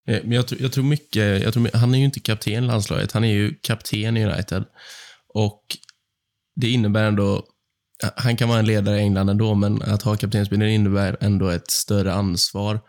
Eh, 0.08 0.20
Men 0.24 0.32
jag, 0.32 0.48
tror- 0.48 0.62
jag 0.62 0.72
tror 0.72 0.84
mycket, 0.84 1.42
jag 1.44 1.54
tror, 1.54 1.70
han 1.78 1.94
är 1.96 2.00
ju 2.00 2.06
inte 2.06 2.20
kapten 2.20 2.64
i 2.64 2.68
landslaget, 2.68 3.12
han 3.12 3.24
är 3.24 3.34
ju 3.34 3.56
kapten 3.62 4.18
i 4.18 4.26
United. 4.26 4.64
Och 5.34 5.64
det 6.56 6.70
innebär 6.70 7.04
ändå, 7.04 7.46
han 8.16 8.38
kan 8.38 8.50
vara 8.50 8.60
en 8.60 8.66
ledare 8.66 8.98
i 8.98 9.02
England 9.02 9.30
ändå, 9.30 9.56
men 9.56 9.82
att 9.82 10.02
ha 10.02 10.16
kaptensbindeln 10.16 10.72
innebär 10.72 11.18
ändå 11.22 11.50
ett 11.50 11.72
större 11.72 12.14
ansvar. 12.14 12.80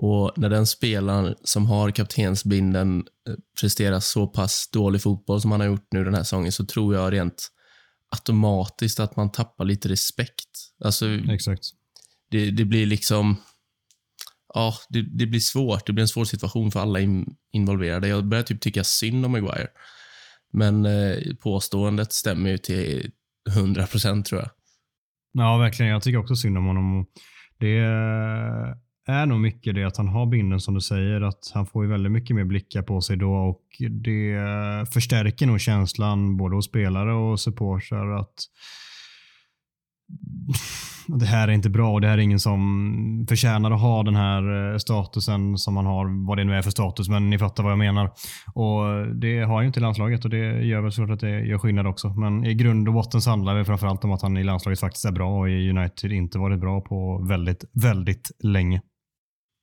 Och 0.00 0.32
när 0.36 0.48
den 0.48 0.66
spelaren 0.66 1.34
som 1.44 1.66
har 1.66 1.90
kaptensbindeln 1.90 2.98
eh, 3.00 3.34
presterar 3.60 4.00
så 4.00 4.26
pass 4.26 4.70
dålig 4.72 5.02
fotboll 5.02 5.40
som 5.40 5.50
han 5.52 5.60
har 5.60 5.66
gjort 5.66 5.86
nu 5.90 6.04
den 6.04 6.14
här 6.14 6.22
säsongen, 6.22 6.52
så 6.52 6.64
tror 6.66 6.94
jag 6.94 7.12
rent 7.12 7.48
automatiskt 8.10 9.00
att 9.00 9.16
man 9.16 9.32
tappar 9.32 9.64
lite 9.64 9.88
respekt. 9.88 10.48
Alltså, 10.84 11.06
Exakt. 11.08 11.62
det, 12.30 12.50
det 12.50 12.64
blir 12.64 12.86
liksom... 12.86 13.36
Ja, 14.54 14.74
det, 14.88 15.02
det 15.02 15.26
blir 15.26 15.40
svårt. 15.40 15.86
Det 15.86 15.92
blir 15.92 16.02
en 16.02 16.08
svår 16.08 16.24
situation 16.24 16.70
för 16.70 16.80
alla 16.80 17.00
in, 17.00 17.36
involverade. 17.52 18.08
Jag 18.08 18.24
börjar 18.24 18.44
typ 18.44 18.60
tycka 18.60 18.84
synd 18.84 19.24
om 19.24 19.32
Maguire. 19.32 19.68
Men 20.52 20.86
eh, 20.86 21.16
påståendet 21.42 22.12
stämmer 22.12 22.50
ju 22.50 22.58
till 22.58 23.10
100 23.56 23.86
procent, 23.86 24.26
tror 24.26 24.40
jag. 24.40 24.50
Ja, 25.32 25.56
verkligen. 25.56 25.92
Jag 25.92 26.02
tycker 26.02 26.18
också 26.18 26.36
synd 26.36 26.58
om 26.58 26.66
honom. 26.66 27.06
Det 27.58 27.78
eh, 27.78 28.74
är 29.06 29.26
nog 29.26 29.40
mycket 29.40 29.74
det 29.74 29.84
att 29.84 29.96
han 29.96 30.08
har 30.08 30.26
binden 30.26 30.60
som 30.60 30.74
du 30.74 30.80
säger. 30.80 31.20
Att 31.20 31.50
han 31.54 31.66
får 31.66 31.84
ju 31.84 31.90
väldigt 31.90 32.12
mycket 32.12 32.36
mer 32.36 32.44
blickar 32.44 32.82
på 32.82 33.00
sig 33.00 33.16
då 33.16 33.34
och 33.34 33.62
det 33.90 34.32
eh, 34.32 34.84
förstärker 34.84 35.46
nog 35.46 35.60
känslan 35.60 36.36
både 36.36 36.56
hos 36.56 36.66
spelare 36.66 37.12
och 37.12 37.40
supportrar 37.40 38.20
att 38.20 38.34
det 41.08 41.26
här 41.26 41.48
är 41.48 41.52
inte 41.52 41.70
bra 41.70 41.92
och 41.92 42.00
det 42.00 42.06
här 42.06 42.18
är 42.18 42.22
ingen 42.22 42.40
som 42.40 43.26
förtjänar 43.28 43.70
att 43.70 43.80
ha 43.80 44.02
den 44.02 44.16
här 44.16 44.72
eh, 44.72 44.78
statusen 44.78 45.58
som 45.58 45.74
man 45.74 45.86
har, 45.86 46.26
vad 46.26 46.38
det 46.38 46.44
nu 46.44 46.54
är 46.54 46.62
för 46.62 46.70
status, 46.70 47.08
men 47.08 47.30
ni 47.30 47.38
fattar 47.38 47.62
vad 47.62 47.72
jag 47.72 47.78
menar. 47.78 48.10
Och 48.54 49.16
Det 49.16 49.40
har 49.40 49.60
ju 49.60 49.66
inte 49.66 49.80
landslaget 49.80 50.24
och 50.24 50.30
det 50.30 50.64
gör 50.64 50.80
väl 50.80 50.92
såklart 50.92 51.14
att 51.14 51.20
det 51.20 51.40
gör 51.46 51.58
skillnad 51.58 51.86
också. 51.86 52.08
Men 52.08 52.44
i 52.44 52.54
grund 52.54 52.88
och 52.88 52.94
botten 52.94 53.22
så 53.22 53.30
handlar 53.30 53.58
det 53.58 53.64
framförallt 53.64 54.04
om 54.04 54.12
att 54.12 54.22
han 54.22 54.36
i 54.36 54.44
landslaget 54.44 54.80
faktiskt 54.80 55.04
är 55.04 55.12
bra 55.12 55.38
och 55.38 55.50
i 55.50 55.70
United 55.70 56.12
inte 56.12 56.38
varit 56.38 56.60
bra 56.60 56.80
på 56.80 57.26
väldigt, 57.28 57.64
väldigt 57.72 58.30
länge. 58.44 58.80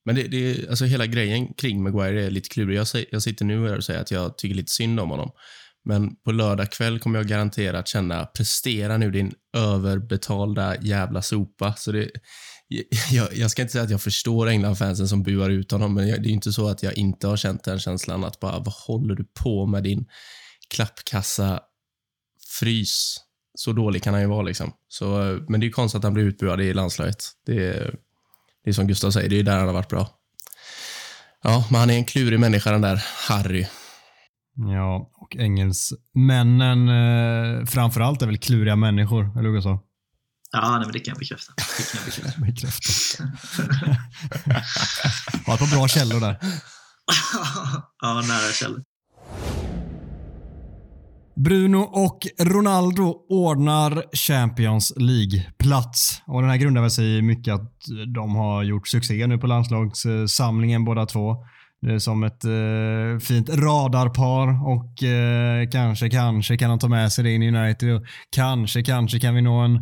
Men 0.06 0.16
det, 0.16 0.24
det, 0.24 0.70
alltså 0.70 0.86
hela 0.86 1.06
grejen 1.06 1.48
kring 1.58 1.84
Maguire 1.84 2.26
är 2.26 2.30
lite 2.30 2.50
klurig. 2.50 2.78
Jag, 2.78 2.88
jag 3.12 3.22
sitter 3.22 3.46
nu 3.46 3.70
här 3.70 3.78
och 3.78 3.84
säger 3.84 4.02
att 4.02 4.12
jag 4.12 4.38
tycker 4.38 4.56
lite 4.56 4.72
synd 4.72 5.00
om 5.00 5.10
honom. 5.10 5.32
Men 5.86 6.16
på 6.16 6.32
lördag 6.32 6.72
kväll 6.72 7.00
kommer 7.00 7.20
jag 7.20 7.28
garanterat 7.28 7.88
känna, 7.88 8.26
prestera 8.26 8.98
nu 8.98 9.12
din 9.12 9.34
överbetalda 9.58 10.76
jävla 10.82 11.22
sopa. 11.22 11.74
Så 11.78 11.92
det, 11.92 12.12
jag, 13.12 13.38
jag 13.38 13.52
ska 13.52 13.62
inte 13.62 13.72
säga 13.72 13.84
att 13.84 13.90
jag 13.90 14.02
förstår 14.02 14.48
England-fansen 14.48 15.08
som 15.08 15.24
buar 15.24 15.50
ut 15.50 15.72
honom, 15.72 15.94
men 15.94 16.08
jag, 16.08 16.22
det 16.22 16.28
är 16.28 16.30
ju 16.30 16.36
inte 16.36 16.54
så 16.54 16.68
att 16.68 16.84
jag 16.84 16.94
inte 16.94 17.28
har 17.28 17.38
känt 17.38 17.64
den 17.64 17.80
känslan 17.80 18.24
att 18.24 18.40
bara, 18.40 18.60
vad 18.60 18.74
håller 18.74 19.16
du 19.16 19.26
på 19.44 19.66
med 19.66 19.84
din 19.84 20.06
klappkassa 20.70 21.60
frys? 22.60 23.18
Så 23.58 23.72
dålig 23.72 24.04
kan 24.04 24.14
han 24.14 24.22
ju 24.22 24.30
vara 24.30 24.42
liksom. 24.42 24.74
Så, 24.88 25.06
men 25.48 25.60
det 25.60 25.64
är 25.64 25.68
ju 25.68 25.74
konstigt 25.74 25.98
att 25.98 26.04
han 26.04 26.14
blir 26.14 26.24
utbuad 26.24 26.62
i 26.62 26.74
landslaget. 26.74 27.24
Det 27.46 27.68
är, 27.68 27.96
det 28.64 28.70
är 28.70 28.74
som 28.74 28.88
Gustav 28.88 29.12
säger, 29.12 29.30
det 29.30 29.40
är 29.40 29.44
där 29.44 29.58
han 29.58 29.68
har 29.68 29.74
varit 29.74 29.90
bra. 29.90 30.10
Ja, 31.44 31.68
men 31.72 31.80
han 31.80 31.90
är 31.90 31.96
en 31.96 32.06
klurig 32.06 32.40
människa 32.40 32.72
den 32.72 32.82
där 32.82 33.04
Harry. 33.28 33.66
Ja, 34.56 35.12
och 35.14 35.36
engelsmännen 35.36 36.90
eh, 36.90 37.66
framförallt 37.66 38.22
är 38.22 38.28
väl 38.28 38.38
kluriga 38.38 38.76
människor, 38.76 39.32
eller 39.40 39.50
hur 39.50 39.56
Gustav? 39.56 39.80
Ja, 40.52 40.78
nej, 40.78 40.80
men 40.80 40.92
det 40.92 41.00
kan 41.00 41.12
jag 41.12 41.20
bekräfta. 41.20 41.54
Det 41.58 41.92
kan 41.92 42.32
jag 42.36 42.42
bekräfta. 42.46 43.24
Bekräfta. 43.24 43.24
Par 45.46 45.76
bra 45.76 45.88
källor 45.88 46.20
där. 46.20 46.40
ja, 48.02 48.14
nära 48.14 48.52
källor. 48.54 48.84
Bruno 51.36 51.78
och 51.78 52.20
Ronaldo 52.40 53.26
ordnar 53.30 54.04
Champions 54.16 54.94
League-plats. 54.96 56.22
Och 56.28 56.42
Den 56.42 56.50
här 56.50 56.58
grundar 56.58 56.82
väl 56.82 56.92
sig 56.92 57.18
i 57.18 57.22
mycket 57.22 57.54
att 57.54 57.74
de 58.16 58.36
har 58.36 58.64
gjort 58.64 58.88
succé 58.88 59.28
nu 59.28 59.38
på 59.38 59.48
landslagssamlingen 59.48 60.86
båda 60.86 61.06
två. 61.06 61.36
Det 61.82 61.94
är 61.94 62.00
som 62.00 62.24
ett 62.24 62.44
eh, 62.46 63.20
fint 63.20 63.50
radarpar 63.50 64.68
och 64.68 65.04
eh, 65.04 65.70
kanske, 65.70 66.10
kanske 66.10 66.58
kan 66.58 66.70
de 66.70 66.80
ta 66.80 66.88
med 66.88 67.12
sig 67.12 67.24
det 67.24 67.32
in 67.32 67.44
i 67.44 67.48
United. 67.48 67.96
Och 67.96 68.06
kanske, 68.30 68.84
kanske 68.84 69.20
kan 69.20 69.36
vi 69.36 69.42
nå 69.42 69.60
en, 69.60 69.80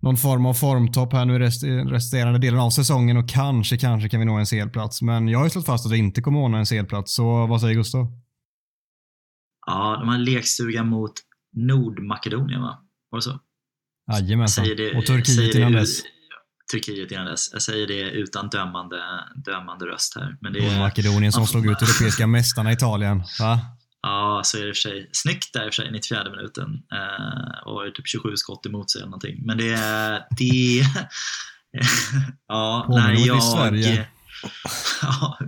någon 0.00 0.16
form 0.16 0.46
av 0.46 0.54
formtopp 0.54 1.12
här 1.12 1.24
nu 1.24 1.34
i 1.34 1.38
rest, 1.38 1.64
resterande 1.64 2.38
delen 2.38 2.60
av 2.60 2.70
säsongen 2.70 3.16
och 3.16 3.28
kanske, 3.28 3.76
kanske 3.76 4.08
kan 4.08 4.20
vi 4.20 4.26
nå 4.26 4.36
en 4.36 4.46
CL-plats. 4.46 5.02
Men 5.02 5.28
jag 5.28 5.38
har 5.38 5.46
ju 5.46 5.50
slått 5.50 5.66
fast 5.66 5.86
att 5.86 5.92
vi 5.92 5.98
inte 5.98 6.20
kommer 6.20 6.48
nå 6.48 6.56
en 6.56 6.66
CL-plats, 6.66 7.14
så 7.14 7.46
vad 7.46 7.60
säger 7.60 7.74
Gustav? 7.74 8.06
Ja, 9.66 9.96
de 10.00 10.08
har 10.08 10.14
en 10.14 10.24
lekstuga 10.24 10.84
mot 10.84 11.12
Nordmakedonien, 11.56 12.60
va? 12.60 12.78
Var 13.10 13.18
det 13.18 13.22
så? 13.22 13.40
Jajamensan. 14.12 14.64
Och 14.96 15.06
Turkiet 15.06 15.54
innan 15.54 15.72
dess. 15.72 16.02
Turkiet 16.72 17.10
innan 17.12 17.26
dess. 17.26 17.50
Jag 17.52 17.62
säger 17.62 17.86
det 17.86 18.00
utan 18.10 18.48
dömande, 18.48 18.96
dömande 19.44 19.86
röst 19.86 20.14
här. 20.16 20.36
Men 20.40 20.52
det 20.52 20.58
är, 20.66 20.78
Makedonien 20.78 21.32
som 21.32 21.42
Ja. 21.42 21.46
slog 21.46 21.66
ut 21.70 21.82
europeiska 21.82 22.26
mästarna 22.36 22.72
Italien. 22.72 23.22
Va? 23.40 23.60
ja, 24.02 24.40
så 24.44 24.56
är 24.58 24.62
det 24.62 24.68
i 24.68 24.72
och 24.72 24.76
för 24.76 24.80
sig. 24.80 25.10
Snyggt 25.12 25.52
där 25.52 25.66
i 25.66 25.68
och 25.70 25.74
för 25.74 25.82
sig, 25.82 25.92
94 25.92 26.30
minuten. 26.30 26.82
Eh, 26.92 27.68
och 27.68 27.94
typ 27.94 28.06
27 28.08 28.36
skott 28.36 28.66
emot 28.66 28.90
sig 28.90 28.98
eller 28.98 29.10
någonting. 29.10 29.46
Men 29.46 29.58
det 29.58 29.72
är... 29.72 30.22
Det, 30.38 30.82
ja, 32.48 32.84
Påminner 32.86 33.08
nej, 33.08 33.26
jag... 33.26 33.42
Sverige. 33.42 34.06
Ja, 35.02 35.38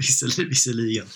visserligen. 0.48 1.06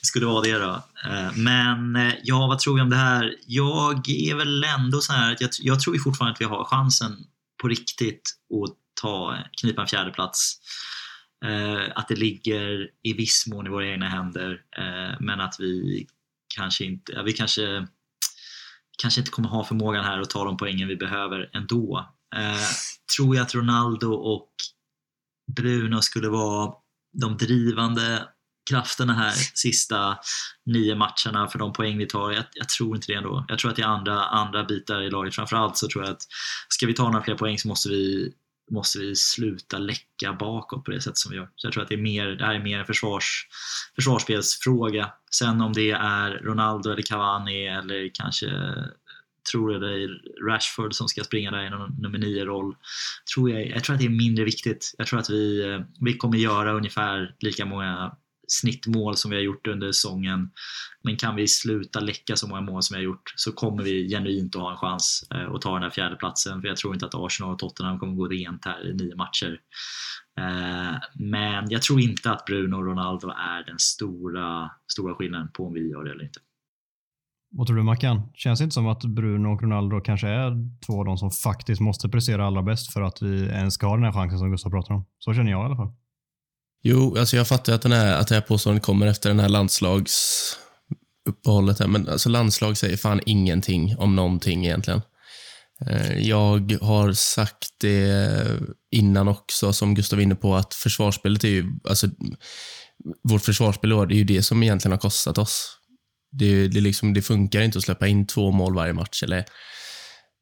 Det 0.00 0.06
skulle 0.06 0.26
vara 0.26 0.42
det 0.42 0.58
då. 0.58 0.82
Eh, 1.10 1.32
Men 1.36 1.96
eh, 1.96 2.12
ja, 2.22 2.46
vad 2.46 2.58
tror 2.58 2.78
jag 2.78 2.84
om 2.84 2.90
det 2.90 2.96
här? 2.96 3.34
Jag 3.46 4.08
är 4.08 4.34
väl 4.34 4.64
ändå 4.64 5.00
så 5.00 5.12
här 5.12 5.32
att 5.32 5.40
jag, 5.40 5.50
jag 5.60 5.80
tror 5.80 5.98
fortfarande 5.98 6.32
att 6.34 6.40
vi 6.40 6.44
har 6.44 6.64
chansen 6.64 7.16
på 7.62 7.68
riktigt 7.68 8.22
att 8.64 8.76
ta, 9.02 9.38
knipa 9.60 9.82
en 9.82 9.88
fjärde 9.88 10.10
plats. 10.10 10.60
Eh, 11.44 11.92
att 11.94 12.08
det 12.08 12.16
ligger 12.16 12.88
i 13.02 13.12
viss 13.12 13.46
mån 13.46 13.66
i 13.66 13.70
våra 13.70 13.86
egna 13.86 14.08
händer, 14.08 14.60
eh, 14.78 15.16
men 15.20 15.40
att 15.40 15.56
vi 15.58 16.06
kanske 16.56 16.84
inte, 16.84 17.12
ja, 17.12 17.22
vi 17.22 17.32
kanske, 17.32 17.86
kanske 19.02 19.20
inte 19.20 19.30
kommer 19.30 19.48
ha 19.48 19.64
förmågan 19.64 20.04
här 20.04 20.20
att 20.20 20.30
ta 20.30 20.44
de 20.44 20.56
poängen 20.56 20.88
vi 20.88 20.96
behöver 20.96 21.50
ändå. 21.52 22.14
Eh, 22.36 22.68
tror 23.16 23.36
jag 23.36 23.42
att 23.42 23.54
Ronaldo 23.54 24.12
och 24.12 24.52
Bruno 25.56 26.00
skulle 26.02 26.28
vara 26.28 26.72
de 27.20 27.36
drivande 27.36 28.28
krafterna 28.70 29.12
här 29.14 29.32
sista 29.54 30.18
nio 30.66 30.94
matcherna 30.94 31.48
för 31.48 31.58
de 31.58 31.72
poäng 31.72 31.98
vi 31.98 32.06
tar. 32.06 32.32
Jag, 32.32 32.44
jag 32.52 32.68
tror 32.68 32.96
inte 32.96 33.12
det 33.12 33.14
ändå. 33.14 33.44
Jag 33.48 33.58
tror 33.58 33.70
att 33.70 33.76
det 33.76 33.82
är 33.82 33.86
andra, 33.86 34.24
andra 34.24 34.64
bitar 34.64 35.02
i 35.02 35.10
laget. 35.10 35.34
Framförallt 35.34 35.76
så 35.76 35.88
tror 35.88 36.04
jag 36.04 36.12
att 36.12 36.22
ska 36.68 36.86
vi 36.86 36.94
ta 36.94 37.04
några 37.04 37.24
fler 37.24 37.34
poäng 37.34 37.58
så 37.58 37.68
måste 37.68 37.88
vi, 37.88 38.32
måste 38.70 38.98
vi 38.98 39.16
sluta 39.16 39.78
läcka 39.78 40.32
bakåt 40.32 40.84
på 40.84 40.90
det 40.90 41.00
sätt 41.00 41.18
som 41.18 41.30
vi 41.30 41.36
gör. 41.36 41.50
Så 41.56 41.66
jag 41.66 41.72
tror 41.72 41.82
att 41.82 41.88
det, 41.88 41.94
är 41.94 42.02
mer, 42.02 42.26
det 42.26 42.44
här 42.44 42.54
är 42.54 42.62
mer 42.62 42.78
en 42.78 42.86
försvars, 42.86 43.46
försvarsspelsfråga. 43.94 45.12
Sen 45.30 45.60
om 45.60 45.72
det 45.72 45.90
är 45.90 46.30
Ronaldo 46.30 46.90
eller 46.90 47.02
Cavani 47.02 47.66
eller 47.66 48.10
kanske 48.14 48.46
tror 49.52 49.72
jag 49.72 49.80
det 49.80 50.02
är 50.02 50.08
Rashford 50.50 50.94
som 50.94 51.08
ska 51.08 51.24
springa 51.24 51.50
där 51.50 51.66
i 51.66 51.70
någon 51.70 51.94
nummer 51.98 52.18
nio 52.18 52.44
roll. 52.44 52.76
Tror 53.34 53.50
jag, 53.50 53.66
jag 53.66 53.84
tror 53.84 53.94
att 53.94 54.00
det 54.00 54.06
är 54.06 54.10
mindre 54.10 54.44
viktigt. 54.44 54.94
Jag 54.98 55.06
tror 55.06 55.18
att 55.18 55.30
vi, 55.30 55.72
eh, 55.72 55.80
vi 56.00 56.16
kommer 56.16 56.38
göra 56.38 56.72
ungefär 56.72 57.34
lika 57.40 57.66
många 57.66 58.16
snittmål 58.48 59.16
som 59.16 59.30
vi 59.30 59.36
har 59.36 59.42
gjort 59.42 59.66
under 59.66 59.92
säsongen. 59.92 60.50
Men 61.04 61.16
kan 61.16 61.36
vi 61.36 61.48
sluta 61.48 62.00
läcka 62.00 62.36
så 62.36 62.48
många 62.48 62.60
mål 62.60 62.82
som 62.82 62.94
vi 62.94 62.98
har 62.98 63.04
gjort 63.04 63.32
så 63.36 63.52
kommer 63.52 63.82
vi 63.82 64.08
genuint 64.08 64.56
att 64.56 64.62
ha 64.62 64.70
en 64.70 64.76
chans 64.76 65.28
eh, 65.34 65.50
att 65.50 65.60
ta 65.60 65.74
den 65.74 65.82
här 65.82 65.90
fjärdeplatsen. 65.90 66.60
För 66.60 66.68
jag 66.68 66.76
tror 66.76 66.94
inte 66.94 67.06
att 67.06 67.14
Arsenal 67.14 67.52
och 67.52 67.58
Tottenham 67.58 67.98
kommer 67.98 68.14
gå 68.14 68.28
rent 68.28 68.64
här 68.64 68.90
i 68.90 68.94
nio 68.94 69.16
matcher. 69.16 69.60
Eh, 70.38 70.96
men 71.14 71.70
jag 71.70 71.82
tror 71.82 72.00
inte 72.00 72.30
att 72.30 72.44
Bruno 72.44 72.76
och 72.76 72.86
Ronaldo 72.86 73.28
är 73.28 73.66
den 73.66 73.78
stora, 73.78 74.70
stora 74.92 75.14
skillnaden 75.14 75.48
på 75.52 75.66
om 75.66 75.74
vi 75.74 75.90
gör 75.90 76.04
det 76.04 76.10
eller 76.10 76.24
inte. 76.24 76.40
Vad 77.50 77.66
tror 77.66 77.76
du 77.76 77.82
Mackan? 77.82 78.22
Känns 78.34 78.58
det 78.58 78.62
inte 78.64 78.74
som 78.74 78.86
att 78.86 79.04
Bruno 79.04 79.48
och 79.48 79.62
Ronaldo 79.62 80.00
kanske 80.00 80.28
är 80.28 80.52
två 80.86 80.98
av 80.98 81.04
de 81.04 81.18
som 81.18 81.30
faktiskt 81.30 81.80
måste 81.80 82.08
prestera 82.08 82.46
allra 82.46 82.62
bäst 82.62 82.92
för 82.92 83.02
att 83.02 83.22
vi 83.22 83.46
ens 83.46 83.74
ska 83.74 83.86
ha 83.86 83.94
den 83.94 84.04
här 84.04 84.12
chansen 84.12 84.38
som 84.38 84.50
Gustav 84.50 84.70
pratar 84.70 84.94
om? 84.94 85.04
Så 85.18 85.34
känner 85.34 85.50
jag 85.50 85.62
i 85.62 85.64
alla 85.64 85.76
fall. 85.76 85.92
Jo, 86.82 87.16
alltså 87.18 87.36
jag 87.36 87.48
fattar 87.48 87.72
att, 87.72 87.82
den 87.82 87.92
här, 87.92 88.16
att 88.16 88.28
det 88.28 88.34
här 88.34 88.42
påståendet 88.42 88.84
kommer 88.84 89.06
efter 89.06 89.28
den 89.28 89.40
här 89.40 89.48
landslagsuppehållet. 89.48 91.78
Här, 91.78 91.86
men 91.86 92.08
alltså 92.08 92.28
landslag 92.28 92.76
säger 92.76 92.96
fan 92.96 93.20
ingenting 93.26 93.96
om 93.98 94.16
någonting 94.16 94.66
egentligen. 94.66 95.02
Eh, 95.86 96.18
jag 96.18 96.78
har 96.82 97.12
sagt 97.12 97.68
det 97.80 98.46
innan 98.90 99.28
också, 99.28 99.72
som 99.72 99.94
Gustav 99.94 100.16
var 100.16 100.22
inne 100.22 100.34
på, 100.34 100.56
att 100.56 100.74
försvarsspelet 100.74 101.44
är 101.44 101.48
ju, 101.48 101.64
alltså, 101.88 102.06
vårt 103.22 103.42
försvarsspel 103.42 103.92
i 103.92 103.94
år, 103.94 104.06
det 104.06 104.14
är 104.14 104.18
ju 104.18 104.24
det 104.24 104.42
som 104.42 104.62
egentligen 104.62 104.92
har 104.92 104.98
kostat 104.98 105.38
oss. 105.38 105.74
Det, 106.32 106.68
det, 106.68 106.80
liksom, 106.80 107.14
det 107.14 107.22
funkar 107.22 107.60
inte 107.60 107.78
att 107.78 107.84
släppa 107.84 108.06
in 108.06 108.26
två 108.26 108.50
mål 108.50 108.74
varje 108.74 108.92
match 108.92 109.22
eller 109.22 109.44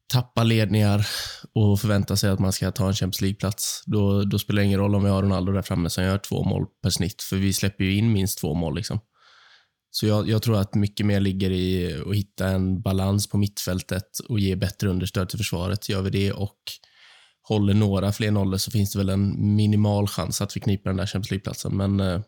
tappa 0.07 0.43
ledningar 0.43 1.07
och 1.53 1.79
förvänta 1.79 2.15
sig 2.15 2.29
att 2.29 2.39
man 2.39 2.53
ska 2.53 2.71
ta 2.71 2.87
en 2.87 2.93
Champions 2.93 3.21
League-plats. 3.21 3.83
Då, 3.85 4.23
då 4.23 4.39
spelar 4.39 4.61
det 4.61 4.65
ingen 4.65 4.79
roll 4.79 4.95
om 4.95 5.03
vi 5.03 5.09
har 5.09 5.23
Ronaldo 5.23 5.51
där 5.51 5.61
framme 5.61 5.89
som 5.89 6.03
gör 6.03 6.17
två 6.17 6.43
mål 6.43 6.65
per 6.83 6.89
snitt, 6.89 7.21
för 7.21 7.35
vi 7.35 7.53
släpper 7.53 7.83
ju 7.83 7.95
in 7.95 8.11
minst 8.11 8.39
två 8.39 8.53
mål. 8.53 8.75
Liksom. 8.75 8.99
Så 9.91 10.07
jag, 10.07 10.29
jag 10.29 10.41
tror 10.41 10.59
att 10.59 10.75
mycket 10.75 11.05
mer 11.05 11.19
ligger 11.19 11.51
i 11.51 11.95
att 12.07 12.15
hitta 12.15 12.47
en 12.47 12.81
balans 12.81 13.29
på 13.29 13.37
mittfältet 13.37 14.19
och 14.29 14.39
ge 14.39 14.55
bättre 14.55 14.89
understöd 14.89 15.29
till 15.29 15.37
försvaret. 15.37 15.89
Gör 15.89 16.01
vi 16.01 16.09
det 16.09 16.31
och 16.31 16.57
håller 17.41 17.73
några 17.73 18.11
fler 18.11 18.31
nollor 18.31 18.57
så 18.57 18.71
finns 18.71 18.91
det 18.91 18.99
väl 18.99 19.09
en 19.09 19.55
minimal 19.55 20.07
chans 20.07 20.41
att 20.41 20.55
vi 20.55 20.61
kniper 20.61 20.89
den 20.89 20.97
där 20.97 21.05
Champions 21.05 21.31
League-platsen. 21.31 21.77
Men 21.77 21.99
eh, 21.99 22.21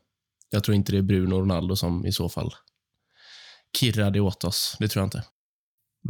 jag 0.49 0.63
tror 0.63 0.75
inte 0.75 0.91
det 0.91 0.97
är 0.97 1.01
Bruno 1.01 1.33
och 1.33 1.41
Ronaldo 1.41 1.75
som 1.75 2.05
i 2.05 2.11
så 2.11 2.29
fall 2.29 2.53
kirrar 3.79 4.11
det 4.11 4.19
åt 4.19 4.43
oss. 4.43 4.75
Det 4.79 4.87
tror 4.87 5.01
jag 5.01 5.07
inte. 5.07 5.23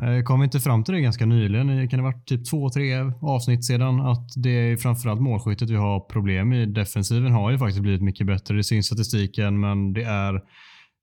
Eh, 0.04 0.12
jag 0.12 0.26
Kom 0.26 0.44
inte 0.44 0.60
fram 0.60 0.84
till 0.84 0.94
det 0.94 1.02
ganska 1.02 1.26
nyligen? 1.26 1.90
Kan 1.90 2.00
det 2.00 2.06
ha 2.06 2.12
varit 2.12 2.28
typ 2.28 2.50
två, 2.50 2.70
tre 2.70 2.94
avsnitt 3.22 3.66
sedan? 3.66 4.00
Att 4.00 4.28
det 4.36 4.50
är 4.50 4.78
framförallt 4.78 5.22
målskyttet 5.22 5.70
vi 5.70 5.76
har 5.76 6.00
problem 6.00 6.54
i. 6.54 6.66
Defensiven 6.66 7.32
har 7.32 7.52
ju 7.52 7.58
faktiskt 7.58 7.82
blivit 7.82 8.02
mycket 8.02 8.28
bättre. 8.28 8.56
Det 8.56 8.64
syns 8.64 8.86
i 8.86 8.88
statistiken, 8.88 9.60
men 9.60 9.94
det 9.94 10.04
är 10.04 10.42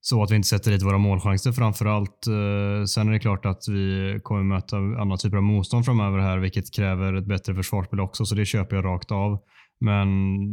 så 0.01 0.23
att 0.23 0.31
vi 0.31 0.35
inte 0.35 0.47
sätter 0.47 0.71
dit 0.71 0.83
våra 0.83 0.97
målchanser 0.97 1.51
framförallt. 1.51 2.27
Eh, 2.27 2.85
sen 2.85 3.07
är 3.07 3.11
det 3.11 3.19
klart 3.19 3.45
att 3.45 3.63
vi 3.69 4.19
kommer 4.23 4.43
möta 4.43 4.77
andra 4.77 5.17
typer 5.17 5.37
av 5.37 5.43
motstånd 5.43 5.85
framöver 5.85 6.19
här, 6.19 6.37
vilket 6.37 6.73
kräver 6.75 7.13
ett 7.13 7.27
bättre 7.27 7.55
försvarsspel 7.55 7.99
också, 7.99 8.25
så 8.25 8.35
det 8.35 8.45
köper 8.45 8.75
jag 8.75 8.85
rakt 8.85 9.11
av. 9.11 9.39
Men 9.79 10.07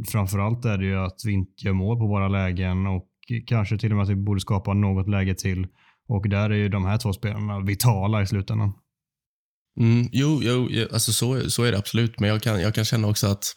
framförallt 0.08 0.64
är 0.64 0.78
det 0.78 0.84
ju 0.84 0.98
att 0.98 1.20
vi 1.26 1.32
inte 1.32 1.66
gör 1.66 1.72
mål 1.72 1.98
på 1.98 2.06
våra 2.06 2.28
lägen 2.28 2.86
och 2.86 3.08
kanske 3.46 3.78
till 3.78 3.90
och 3.90 3.96
med 3.96 4.02
att 4.02 4.10
vi 4.10 4.16
borde 4.16 4.40
skapa 4.40 4.74
något 4.74 5.08
läge 5.08 5.34
till. 5.34 5.66
Och 6.08 6.28
där 6.28 6.50
är 6.50 6.54
ju 6.54 6.68
de 6.68 6.84
här 6.84 6.98
två 6.98 7.12
spelarna 7.12 7.60
vitala 7.60 8.22
i 8.22 8.26
slutändan. 8.26 8.72
Mm, 9.80 10.08
jo, 10.12 10.40
jo 10.42 10.68
jo, 10.70 10.88
alltså 10.92 11.12
så, 11.12 11.50
så 11.50 11.62
är 11.62 11.72
det 11.72 11.78
absolut. 11.78 12.20
Men 12.20 12.30
jag 12.30 12.42
kan, 12.42 12.60
jag 12.60 12.74
kan 12.74 12.84
känna 12.84 13.08
också 13.08 13.26
att 13.26 13.54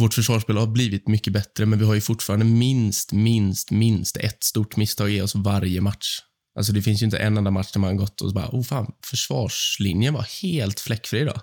vårt 0.00 0.14
försvarsspel 0.14 0.56
har 0.56 0.66
blivit 0.66 1.08
mycket 1.08 1.32
bättre, 1.32 1.66
men 1.66 1.78
vi 1.78 1.84
har 1.84 1.94
ju 1.94 2.00
fortfarande 2.00 2.44
minst, 2.44 3.12
minst, 3.12 3.70
minst 3.70 4.16
ett 4.16 4.44
stort 4.44 4.76
misstag 4.76 5.10
i 5.10 5.20
oss 5.20 5.34
varje 5.34 5.80
match. 5.80 6.20
Alltså 6.58 6.72
det 6.72 6.82
finns 6.82 7.02
ju 7.02 7.04
inte 7.04 7.18
en 7.18 7.36
enda 7.36 7.50
match 7.50 7.72
där 7.72 7.80
man 7.80 7.90
har 7.90 7.96
gått 7.96 8.20
och 8.20 8.34
bara, 8.34 8.48
oh 8.48 8.62
fan, 8.62 8.92
försvarslinjen 9.04 10.14
var 10.14 10.42
helt 10.42 10.80
fläckfri 10.80 11.20
idag. 11.20 11.40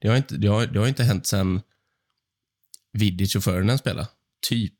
Det 0.00 0.08
har 0.08 0.16
inte, 0.16 0.36
det 0.36 0.48
har, 0.48 0.66
det 0.66 0.78
har 0.78 0.88
inte 0.88 1.04
hänt 1.04 1.26
sen 1.26 1.60
Vidic 2.92 3.36
och 3.36 3.44
Ferdinand 3.44 3.78
spelade. 3.78 4.08
Typ. 4.48 4.78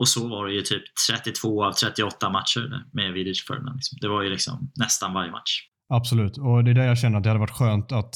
Och 0.00 0.08
så 0.08 0.28
var 0.28 0.46
det 0.46 0.52
ju 0.52 0.62
typ 0.62 0.82
32 1.10 1.64
av 1.64 1.72
38 1.72 2.30
matcher 2.30 2.84
med 2.92 3.12
Vidic 3.12 3.46
Ferdinand. 3.46 3.76
Liksom. 3.76 3.98
Det 4.00 4.08
var 4.08 4.22
ju 4.22 4.30
liksom 4.30 4.70
nästan 4.76 5.14
varje 5.14 5.30
match. 5.30 5.60
Absolut, 5.88 6.38
och 6.38 6.64
det 6.64 6.70
är 6.70 6.74
där 6.74 6.86
jag 6.86 6.98
känner 6.98 7.18
att 7.18 7.24
det 7.24 7.30
hade 7.30 7.40
varit 7.40 7.50
skönt 7.50 7.92
att 7.92 8.14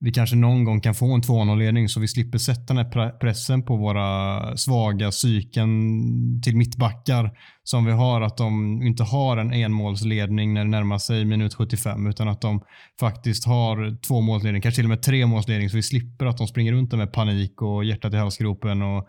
vi 0.00 0.12
kanske 0.12 0.36
någon 0.36 0.64
gång 0.64 0.80
kan 0.80 0.94
få 0.94 1.14
en 1.14 1.22
2-0-ledning 1.22 1.88
så 1.88 2.00
vi 2.00 2.08
slipper 2.08 2.38
sätta 2.38 2.74
den 2.74 2.76
här 2.76 3.18
pressen 3.18 3.62
på 3.62 3.76
våra 3.76 4.56
svaga 4.56 5.10
psyken 5.10 5.68
till 6.42 6.56
mittbackar 6.56 7.30
som 7.62 7.84
vi 7.84 7.92
har. 7.92 8.20
Att 8.20 8.36
de 8.36 8.82
inte 8.82 9.02
har 9.02 9.36
en 9.36 9.52
enmålsledning 9.52 10.54
när 10.54 10.64
det 10.64 10.70
närmar 10.70 10.98
sig 10.98 11.24
minut 11.24 11.54
75 11.54 12.06
utan 12.06 12.28
att 12.28 12.40
de 12.40 12.64
faktiskt 13.00 13.46
har 13.46 13.96
två 14.06 14.20
målsledning, 14.20 14.62
kanske 14.62 14.78
till 14.78 14.86
och 14.86 14.90
med 14.90 15.02
tre 15.02 15.26
målsledning 15.26 15.70
så 15.70 15.76
vi 15.76 15.82
slipper 15.82 16.26
att 16.26 16.38
de 16.38 16.46
springer 16.46 16.72
runt 16.72 16.90
där 16.90 16.98
med 16.98 17.12
panik 17.12 17.62
och 17.62 17.84
hjärtat 17.84 18.14
i 18.14 18.16
halsgropen 18.16 18.82
och 18.82 19.08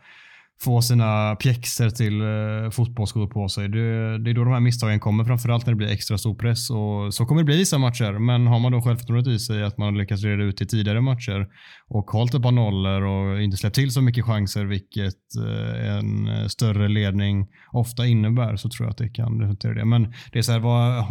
få 0.61 0.81
sina 0.81 1.35
pjäxor 1.35 1.89
till 1.89 2.21
eh, 2.21 2.69
fotbollsskor 2.71 3.27
på 3.27 3.49
sig. 3.49 3.69
Det, 3.69 4.17
det 4.23 4.29
är 4.29 4.33
då 4.33 4.43
de 4.43 4.53
här 4.53 4.59
misstagen 4.59 4.99
kommer, 4.99 5.23
framförallt 5.23 5.65
när 5.65 5.73
det 5.73 5.77
blir 5.77 5.91
extra 5.91 6.17
stor 6.17 6.35
press. 6.35 6.69
Och 6.69 7.13
så 7.13 7.25
kommer 7.25 7.41
det 7.41 7.45
bli 7.45 7.55
i 7.55 7.57
vissa 7.57 7.77
matcher, 7.77 8.19
men 8.19 8.47
har 8.47 8.59
man 8.59 8.71
då 8.71 8.81
självförtroendet 8.81 9.33
i 9.33 9.39
sig 9.39 9.63
att 9.63 9.77
man 9.77 9.97
lyckats 9.97 10.23
reda 10.23 10.43
ut 10.43 10.61
i 10.61 10.65
tidigare 10.65 11.01
matcher 11.01 11.47
och 11.87 12.11
hållit 12.11 12.33
ett 12.33 12.41
par 12.41 12.51
nollor 12.51 13.01
och 13.01 13.41
inte 13.41 13.57
släppt 13.57 13.75
till 13.75 13.91
så 13.91 14.01
mycket 14.01 14.25
chanser, 14.25 14.65
vilket 14.65 15.35
eh, 15.45 15.97
en 15.97 16.27
eh, 16.27 16.47
större 16.47 16.87
ledning 16.87 17.47
ofta 17.71 18.05
innebär, 18.05 18.55
så 18.55 18.69
tror 18.69 18.85
jag 18.85 18.91
att 18.91 18.97
det 18.97 19.09
kan 19.09 19.41
resultera 19.41 19.71
i 19.71 19.75
det. 19.75 19.85
Men 19.85 20.13
det 20.31 20.39
är 20.39 20.43
så 20.43 20.51
här, 20.51 20.59
vad, 20.59 21.03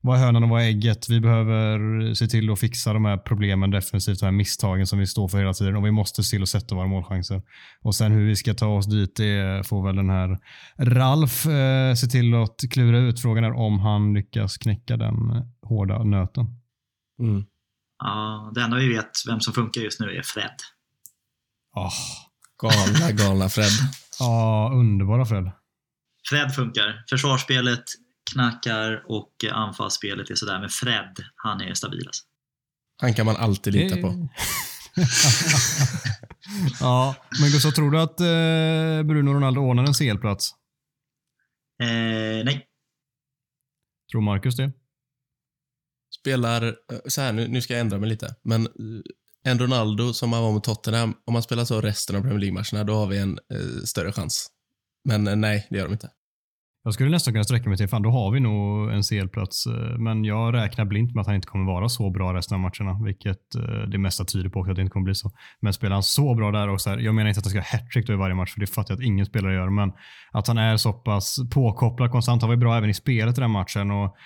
vad 0.00 0.16
är 0.18 0.24
hönan 0.24 0.42
och 0.42 0.48
vad 0.48 0.62
är 0.62 0.66
ägget? 0.66 1.08
Vi 1.08 1.20
behöver 1.20 2.14
se 2.14 2.26
till 2.26 2.50
att 2.50 2.60
fixa 2.60 2.92
de 2.92 3.04
här 3.04 3.16
problemen 3.16 3.70
defensivt, 3.70 4.20
de 4.20 4.24
här 4.24 4.32
misstagen 4.32 4.86
som 4.86 4.98
vi 4.98 5.06
står 5.06 5.28
för 5.28 5.38
hela 5.38 5.52
tiden 5.52 5.76
och 5.76 5.86
vi 5.86 5.90
måste 5.90 6.22
se 6.22 6.30
till 6.36 6.42
att 6.42 6.48
sätta 6.48 6.74
våra 6.74 6.86
målchanser. 6.86 7.42
Och 7.82 7.94
sen 7.94 8.12
hur 8.12 8.26
vi 8.26 8.36
ska 8.36 8.54
ta 8.54 8.66
oss 8.66 8.86
dit, 8.86 9.16
det 9.16 9.66
får 9.66 9.86
väl 9.86 9.96
den 9.96 10.10
här 10.10 10.38
Ralf 10.78 11.46
eh, 11.46 11.94
se 11.94 12.06
till 12.06 12.34
att 12.34 12.60
klura 12.70 12.98
ut. 12.98 13.20
Frågan 13.20 13.44
är 13.44 13.52
om 13.52 13.80
han 13.80 14.14
lyckas 14.14 14.58
knäcka 14.58 14.96
den 14.96 15.14
hårda 15.62 16.04
nöten. 16.04 16.46
Mm. 17.20 17.44
Ja, 17.98 18.52
det 18.54 18.62
enda 18.62 18.76
vi 18.76 18.88
vet 18.88 19.10
vem 19.28 19.40
som 19.40 19.54
funkar 19.54 19.80
just 19.80 20.00
nu 20.00 20.06
är 20.16 20.22
Fred. 20.22 20.54
Oh. 21.74 21.92
Galna, 22.62 23.12
galna 23.12 23.48
Fred. 23.48 23.70
Ja, 24.18 24.70
underbara 24.74 25.24
Fred. 25.24 25.50
Fred 26.28 26.54
funkar. 26.54 27.04
Försvarsspelet 27.10 27.84
knackar 28.32 29.04
och 29.08 29.44
anfallsspelet 29.52 30.30
är 30.30 30.34
sådär, 30.34 30.60
men 30.60 30.68
Fred, 30.68 31.16
han 31.36 31.60
är 31.60 31.74
stabil 31.74 32.06
alltså. 32.06 32.24
Han 33.00 33.14
kan 33.14 33.26
man 33.26 33.36
alltid 33.36 33.72
lita 33.72 33.96
på. 33.96 34.06
ja, 36.80 37.14
men 37.40 37.50
Gustav, 37.50 37.70
tror 37.70 37.90
du 37.90 38.00
att 38.00 38.20
eh, 38.20 39.06
Bruno 39.08 39.34
Ronaldo 39.34 39.60
ordnar 39.60 39.84
en 39.84 39.94
CL-plats? 39.94 40.50
Eh, 41.82 42.44
nej. 42.44 42.66
Tror 44.12 44.20
Marcus 44.20 44.56
det? 44.56 44.72
Spelar, 46.20 46.66
eh, 46.66 46.98
så 47.06 47.20
här, 47.20 47.32
nu, 47.32 47.48
nu 47.48 47.62
ska 47.62 47.72
jag 47.72 47.80
ändra 47.80 47.98
mig 47.98 48.08
lite, 48.08 48.34
men 48.42 48.66
eh, 48.66 48.70
en 49.50 49.58
Ronaldo 49.58 50.12
som 50.12 50.32
han 50.32 50.42
var 50.42 50.52
mot 50.52 50.64
Tottenham, 50.64 51.14
om 51.24 51.32
man 51.32 51.42
spelar 51.42 51.64
så 51.64 51.80
resten 51.80 52.16
av 52.16 52.20
Premier 52.20 52.38
League-matcherna, 52.38 52.84
då 52.84 52.94
har 52.94 53.06
vi 53.06 53.18
en 53.18 53.38
eh, 53.52 53.84
större 53.84 54.12
chans. 54.12 54.50
Men 55.04 55.26
eh, 55.26 55.36
nej, 55.36 55.66
det 55.70 55.78
gör 55.78 55.84
de 55.84 55.92
inte. 55.92 56.10
Jag 56.88 56.94
skulle 56.94 57.10
nästan 57.10 57.34
kunna 57.34 57.44
sträcka 57.44 57.68
mig 57.68 57.78
till, 57.78 57.88
fan 57.88 58.02
då 58.02 58.10
har 58.10 58.30
vi 58.30 58.40
nog 58.40 58.90
en 58.92 59.02
CL-plats. 59.02 59.66
Eh, 59.66 59.98
men 59.98 60.24
jag 60.24 60.54
räknar 60.54 60.84
blint 60.84 61.14
med 61.14 61.20
att 61.20 61.26
han 61.26 61.36
inte 61.36 61.48
kommer 61.48 61.66
vara 61.66 61.88
så 61.88 62.10
bra 62.10 62.34
resten 62.34 62.54
av 62.54 62.60
matcherna, 62.60 63.04
vilket 63.04 63.54
eh, 63.54 63.88
det 63.90 63.98
mesta 63.98 64.24
tyder 64.24 64.50
på 64.50 64.60
att 64.60 64.76
det 64.76 64.82
inte 64.82 64.92
kommer 64.92 65.04
bli 65.04 65.14
så. 65.14 65.30
Men 65.60 65.72
spelar 65.72 65.94
han 65.94 66.02
så 66.02 66.34
bra 66.34 66.50
där 66.50 66.68
och 66.68 66.80
så 66.80 66.90
här, 66.90 66.98
jag 66.98 67.14
menar 67.14 67.28
inte 67.28 67.38
att 67.38 67.44
han 67.44 67.50
ska 67.50 67.58
ha 67.60 67.78
hattrick 67.78 68.06
då 68.06 68.12
i 68.12 68.16
varje 68.16 68.34
match, 68.34 68.52
för 68.52 68.60
det 68.60 68.66
fattar 68.66 68.94
jag 68.94 68.98
att 68.98 69.06
ingen 69.06 69.26
spelare 69.26 69.54
gör, 69.54 69.70
men 69.70 69.92
att 70.32 70.48
han 70.48 70.58
är 70.58 70.76
så 70.76 70.92
pass 70.92 71.36
påkopplad 71.50 72.10
konstant. 72.10 72.42
Han 72.42 72.48
var 72.48 72.54
ju 72.54 72.60
bra 72.60 72.76
även 72.76 72.90
i 72.90 72.94
spelet 72.94 73.38
i 73.38 73.40
den 73.40 73.50
matchen 73.50 73.90
och 73.90 74.16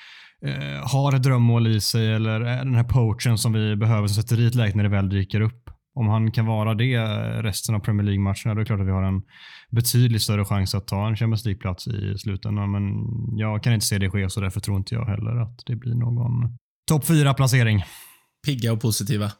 eh, 0.46 0.92
har 0.92 1.14
ett 1.14 1.22
drömmål 1.22 1.66
i 1.66 1.81
sig 1.81 2.12
eller 2.12 2.40
eh, 2.40 2.57
den 2.57 2.75
här 2.75 2.85
poachen 2.85 3.38
som 3.38 3.53
vi 3.53 3.77
behöver 3.77 4.07
som 4.07 4.22
sätter 4.22 4.37
dit 4.37 4.55
läget 4.55 4.75
när 4.75 4.83
det 4.83 4.90
väl 4.90 5.09
dyker 5.09 5.40
upp. 5.40 5.62
Om 5.94 6.09
han 6.09 6.31
kan 6.31 6.46
vara 6.46 6.74
det 6.74 6.98
resten 7.42 7.74
av 7.74 7.81
Premier 7.81 8.05
League-matcherna, 8.05 8.44
då 8.44 8.50
är 8.50 8.55
det 8.55 8.64
klart 8.64 8.81
att 8.81 8.87
vi 8.87 8.90
har 8.90 9.02
en 9.02 9.22
betydligt 9.70 10.22
större 10.22 10.44
chans 10.44 10.74
att 10.74 10.87
ta 10.87 11.09
en 11.09 11.16
Champions 11.16 11.44
League-plats 11.44 11.87
i 11.88 12.18
slutändan. 12.18 12.70
Men 12.70 12.83
jag 13.38 13.62
kan 13.62 13.72
inte 13.72 13.87
se 13.87 13.98
det 13.98 14.11
ske, 14.11 14.31
så 14.31 14.40
därför 14.40 14.61
tror 14.61 14.76
inte 14.76 14.94
jag 14.94 15.07
heller 15.07 15.37
att 15.37 15.62
det 15.66 15.76
blir 15.76 15.94
någon 15.94 16.59
topp 16.88 17.07
fyra 17.07 17.35
placering 17.35 17.85
Pigga 18.46 18.72
och 18.72 18.81
positiva. 18.81 19.33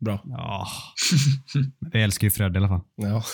Bra. 0.00 0.20
Ja, 0.24 0.66
vi 1.92 2.02
älskar 2.02 2.26
ju 2.26 2.30
Fred 2.30 2.54
i 2.54 2.58
alla 2.58 2.68
fall. 2.68 2.80
Ja. 2.96 3.22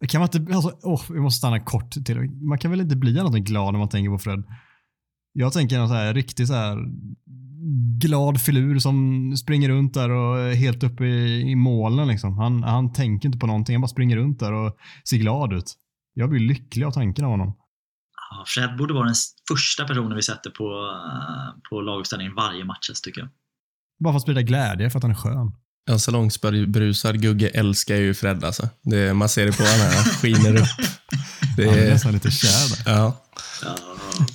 Kan 0.08 0.20
man 0.20 0.28
inte, 0.34 0.54
alltså, 0.54 0.78
åh, 0.82 1.02
vi 1.10 1.20
måste 1.20 1.38
stanna 1.38 1.60
kort 1.60 1.90
till. 1.90 2.20
Man 2.20 2.58
kan 2.58 2.70
väl 2.70 2.80
inte 2.80 2.96
bli 2.96 3.18
än 3.18 3.44
glad 3.44 3.74
när 3.74 3.78
man 3.78 3.88
tänker 3.88 4.10
på 4.10 4.18
Fred. 4.18 4.44
Jag 5.32 5.52
tänker 5.52 5.78
en 5.78 5.88
så 5.88 5.94
här 5.94 6.14
riktigt 6.14 6.48
så 6.48 6.54
här 6.54 6.78
glad 8.00 8.40
filur 8.40 8.78
som 8.78 9.36
springer 9.36 9.68
runt 9.68 9.94
där 9.94 10.10
och 10.10 10.38
är 10.40 10.54
helt 10.54 10.82
uppe 10.82 11.04
i, 11.04 11.40
i 11.50 11.54
molnen. 11.54 12.08
Liksom. 12.08 12.38
Han, 12.38 12.62
han 12.62 12.92
tänker 12.92 13.26
inte 13.28 13.38
på 13.38 13.46
någonting, 13.46 13.74
han 13.74 13.80
bara 13.80 13.88
springer 13.88 14.16
runt 14.16 14.38
där 14.40 14.52
och 14.52 14.76
ser 15.08 15.16
glad 15.16 15.52
ut. 15.52 15.74
Jag 16.14 16.30
blir 16.30 16.40
lycklig 16.40 16.84
av 16.84 16.90
tanken 16.90 17.24
av 17.24 17.30
honom. 17.30 17.56
ja, 18.30 18.44
Fred 18.46 18.76
borde 18.78 18.94
vara 18.94 19.04
den 19.04 19.14
första 19.48 19.84
personen 19.84 20.16
vi 20.16 20.22
sätter 20.22 20.50
på, 20.50 20.64
eh, 20.64 21.60
på 21.70 21.80
laguppställningen 21.80 22.34
varje 22.34 22.64
match, 22.64 22.90
tycker 23.04 23.20
jag. 23.20 23.30
Bara 24.04 24.12
för 24.12 24.16
att 24.16 24.22
sprida 24.22 24.42
glädje, 24.42 24.90
för 24.90 24.98
att 24.98 25.02
han 25.02 25.10
är 25.10 25.14
skön. 25.16 25.52
En 25.90 26.00
salongsberusad 26.00 27.22
Gugge 27.22 27.48
älskar 27.48 27.94
ju 27.96 28.14
Fred 28.14 28.44
alltså. 28.44 28.68
Det, 28.82 29.14
man 29.14 29.28
ser 29.28 29.46
det 29.46 29.52
på 29.56 29.62
honom, 29.62 29.78
här, 29.80 29.94
han 29.96 30.04
skiner 30.04 30.56
upp. 30.56 30.68
Det 31.56 31.64
Han 31.68 31.74
är 31.78 31.82
är, 31.86 31.90
nästan 31.90 32.12
lite 32.12 32.30
kär 32.30 32.84
där. 32.84 32.92
ja. 32.92 33.16
Ja. 33.62 33.76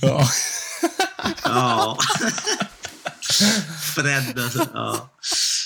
ja. 0.02 0.28
ja. 1.44 1.98
Fred 3.96 4.40
alltså. 4.40 4.68
Ja. 4.74 5.14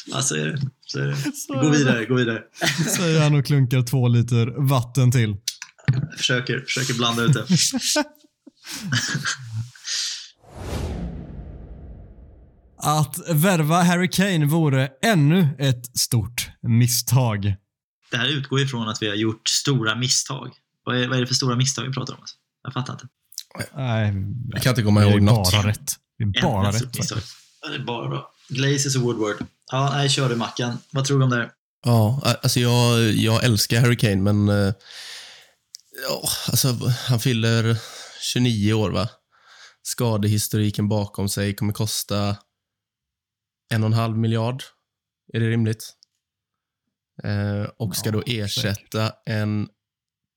ja, 0.07 0.21
så 0.21 0.35
är 0.35 0.45
det. 0.47 0.61
Så 0.85 0.99
är 0.99 1.05
det. 1.07 1.15
Gå 1.47 1.69
vidare, 1.69 2.05
gå 2.05 2.15
vidare. 2.15 2.41
Säger 2.97 3.21
han 3.21 3.35
och 3.35 3.45
klunkar 3.45 3.81
två 3.81 4.07
liter 4.07 4.67
vatten 4.69 5.11
till. 5.11 5.35
Försöker, 6.17 6.59
försöker 6.59 6.93
blanda 6.93 7.23
ut 7.23 7.33
det. 7.33 7.45
Att 12.85 13.29
värva 13.29 13.83
Harry 13.83 14.09
Kane 14.09 14.45
vore 14.45 14.89
ännu 15.03 15.47
ett 15.59 15.97
stort 15.99 16.49
misstag. 16.61 17.55
Det 18.11 18.17
här 18.17 18.27
utgår 18.27 18.61
ifrån 18.61 18.89
att 18.89 19.01
vi 19.01 19.07
har 19.09 19.15
gjort 19.15 19.47
stora 19.47 19.95
misstag. 19.95 20.51
Vad 20.85 20.97
är, 20.97 21.07
vad 21.07 21.17
är 21.17 21.21
det 21.21 21.27
för 21.27 21.35
stora 21.35 21.55
misstag 21.55 21.83
vi 21.83 21.93
pratar 21.93 22.13
om? 22.13 22.19
Alltså? 22.19 22.35
Jag 22.63 22.73
fattar 22.73 22.93
inte. 22.93 23.07
Nej, 23.75 24.13
Jag 24.51 24.61
kan 24.61 24.69
inte 24.69 24.81
komma 24.83 24.99
det 24.99 25.05
är 25.07 25.11
ihåg 25.11 25.21
något. 25.21 25.51
bara 25.51 25.67
rätt. 25.67 25.95
Det 26.17 26.23
är 26.39 26.41
bara 26.41 26.71
rätt. 26.71 26.97
Det 27.69 27.75
är 27.75 27.79
bara 27.79 28.07
bra. 28.07 28.33
Glazes 28.49 28.95
och 28.95 29.01
Woodward. 29.01 29.45
Ja, 29.71 29.89
nej, 29.93 30.09
kör 30.09 30.29
du 30.29 30.35
Mackan. 30.35 30.77
Vad 30.91 31.05
tror 31.05 31.17
du 31.17 31.23
om 31.23 31.29
det 31.29 31.35
här? 31.35 31.51
Ja, 31.85 32.21
alltså 32.23 32.59
jag, 32.59 33.11
jag 33.11 33.43
älskar 33.43 33.81
Harry 33.81 33.97
Kane, 33.97 34.15
men 34.15 34.49
eh, 34.49 34.73
ja, 36.09 36.23
alltså, 36.47 36.67
han 37.07 37.19
fyller 37.19 37.77
29 38.21 38.73
år, 38.73 38.89
va? 38.91 39.09
Skadehistoriken 39.81 40.89
bakom 40.89 41.29
sig 41.29 41.55
kommer 41.55 41.73
kosta 41.73 42.37
en 43.73 43.83
och 43.83 43.87
en 43.87 43.93
halv 43.93 44.17
miljard. 44.17 44.63
Är 45.33 45.39
det 45.39 45.49
rimligt? 45.49 45.93
Eh, 47.23 47.69
och 47.77 47.95
ska 47.95 48.11
då 48.11 48.23
ersätta 48.25 49.13
en 49.25 49.67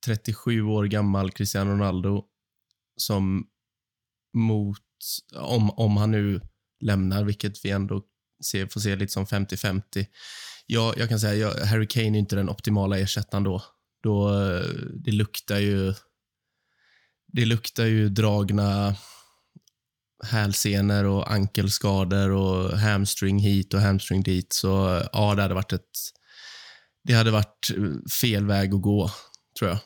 37 0.05 0.63
år 0.63 0.85
gammal 0.85 1.31
Cristiano 1.31 1.71
Ronaldo 1.71 2.25
som 2.97 3.47
mot, 4.37 4.79
om, 5.35 5.71
om 5.71 5.97
han 5.97 6.11
nu 6.11 6.41
lämnar, 6.87 7.25
vilket 7.25 7.65
vi 7.65 7.71
ändå 7.71 8.03
ser, 8.45 8.67
får 8.67 8.81
se 8.81 8.97
lite 8.97 9.13
som 9.13 9.27
50-50. 9.27 10.07
Jag, 10.67 10.99
jag 10.99 11.09
kan 11.09 11.21
säga, 11.21 11.35
jag, 11.35 11.67
Harry 11.67 11.87
Kane 11.87 12.07
är 12.07 12.19
inte 12.19 12.37
den 12.37 12.49
optimala 12.49 12.99
ersättaren 12.99 13.45
då. 13.45 13.63
då 14.03 14.43
eh, 14.43 14.65
det 14.95 15.13
luktar 15.13 15.59
ju 15.59 15.95
det 17.33 17.45
luktar 17.45 17.85
ju 17.85 18.09
dragna 18.09 18.97
hälsenor 20.25 21.05
och 21.05 21.33
ankelskador 21.33 22.31
och 22.31 22.79
hamstring 22.79 23.39
hit 23.39 23.75
och 23.75 23.81
hamstring 23.81 24.23
dit. 24.23 24.53
Så 24.53 24.97
eh, 24.97 25.07
ja, 25.13 25.35
det 25.35 25.43
hade 25.43 25.55
varit 25.55 25.73
ett 25.73 25.91
det 27.05 27.15
hade 27.15 27.31
varit 27.31 27.71
eh, 27.77 28.11
fel 28.21 28.47
väg 28.47 28.75
att 28.75 28.83
gå, 28.83 29.11
tror 29.59 29.71
jag. 29.71 29.79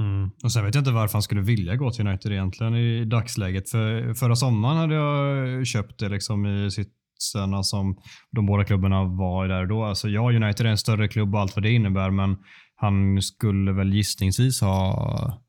Mm. 0.00 0.30
Och 0.44 0.52
Sen 0.52 0.64
vet 0.64 0.74
jag 0.74 0.80
inte 0.82 0.90
varför 0.90 1.12
han 1.12 1.22
skulle 1.22 1.40
vilja 1.40 1.76
gå 1.76 1.90
till 1.90 2.06
United 2.06 2.32
egentligen 2.32 2.76
i 2.76 3.04
dagsläget. 3.04 3.70
För 3.70 4.14
Förra 4.14 4.36
sommaren 4.36 4.76
hade 4.76 4.94
jag 4.94 5.66
köpt 5.66 5.98
det 5.98 6.08
liksom 6.08 6.46
i 6.46 6.70
sitsen 6.70 7.64
som 7.64 7.96
de 8.30 8.46
båda 8.46 8.64
klubbarna 8.64 9.04
var 9.04 9.48
där 9.48 9.66
då. 9.66 9.84
Alltså 9.84 10.08
ja, 10.08 10.32
United 10.32 10.66
är 10.66 10.70
en 10.70 10.78
större 10.78 11.08
klubb 11.08 11.34
och 11.34 11.40
allt 11.40 11.56
vad 11.56 11.62
det 11.62 11.70
innebär, 11.70 12.10
men 12.10 12.36
han 12.76 13.22
skulle 13.22 13.72
väl 13.72 13.94
gissningsvis 13.94 14.60
ha 14.60 15.40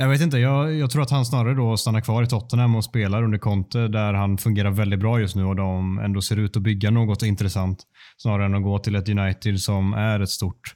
jag 0.00 0.08
vet 0.08 0.20
inte, 0.20 0.38
jag, 0.38 0.74
jag 0.74 0.90
tror 0.90 1.02
att 1.02 1.10
han 1.10 1.24
snarare 1.24 1.54
då 1.54 1.76
stannar 1.76 2.00
kvar 2.00 2.22
i 2.22 2.26
Tottenham 2.26 2.74
och 2.74 2.84
spelar 2.84 3.22
under 3.22 3.38
Conte 3.38 3.88
där 3.88 4.14
han 4.14 4.38
fungerar 4.38 4.70
väldigt 4.70 5.00
bra 5.00 5.20
just 5.20 5.36
nu 5.36 5.44
och 5.44 5.56
de 5.56 5.98
ändå 5.98 6.20
ser 6.20 6.36
ut 6.36 6.56
att 6.56 6.62
bygga 6.62 6.90
något 6.90 7.22
intressant. 7.22 7.82
Snarare 8.16 8.46
än 8.46 8.54
att 8.54 8.62
gå 8.62 8.78
till 8.78 8.94
ett 8.94 9.08
United 9.08 9.60
som 9.60 9.92
är 9.92 10.20
ett 10.20 10.30
stort 10.30 10.74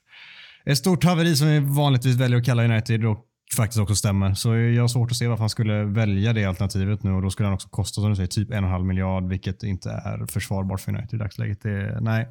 ett 0.64 0.78
stort 0.78 1.04
haveri 1.04 1.36
som 1.36 1.48
vi 1.48 1.58
vanligtvis 1.58 2.16
väljer 2.16 2.38
att 2.38 2.44
kalla 2.44 2.64
United 2.64 3.04
och 3.04 3.26
faktiskt 3.56 3.80
också 3.80 3.94
stämmer. 3.94 4.34
Så 4.34 4.56
jag 4.56 4.82
har 4.82 4.88
svårt 4.88 5.10
att 5.10 5.16
se 5.16 5.28
varför 5.28 5.42
han 5.42 5.50
skulle 5.50 5.84
välja 5.84 6.32
det 6.32 6.44
alternativet 6.44 7.02
nu 7.02 7.12
och 7.12 7.22
då 7.22 7.30
skulle 7.30 7.46
han 7.46 7.54
också 7.54 7.68
kosta 7.68 8.00
som 8.00 8.10
du 8.10 8.16
säger 8.16 8.28
typ 8.28 8.50
en 8.50 8.58
och 8.58 8.64
en 8.64 8.72
halv 8.72 8.84
miljard 8.84 9.28
vilket 9.28 9.62
inte 9.62 9.90
är 9.90 10.26
försvarbart 10.26 10.80
för 10.80 10.92
United 10.92 11.14
i 11.14 11.22
dagsläget. 11.22 11.62
Det 11.62 11.98
nej, 12.00 12.28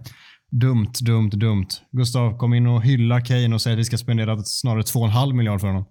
dumt, 0.51 0.93
dumt, 1.01 1.29
dumt. 1.29 1.67
Gustav, 1.91 2.37
kom 2.37 2.53
in 2.53 2.67
och 2.67 2.83
hylla 2.83 3.21
Kane 3.21 3.55
och 3.55 3.61
säg 3.61 3.73
att 3.73 3.79
vi 3.79 3.83
ska 3.83 3.97
spendera 3.97 4.43
snarare 4.43 4.83
två 4.83 4.99
och 4.99 5.05
en 5.05 5.11
halv 5.11 5.35
miljard 5.35 5.59
för 5.59 5.67
honom. 5.67 5.85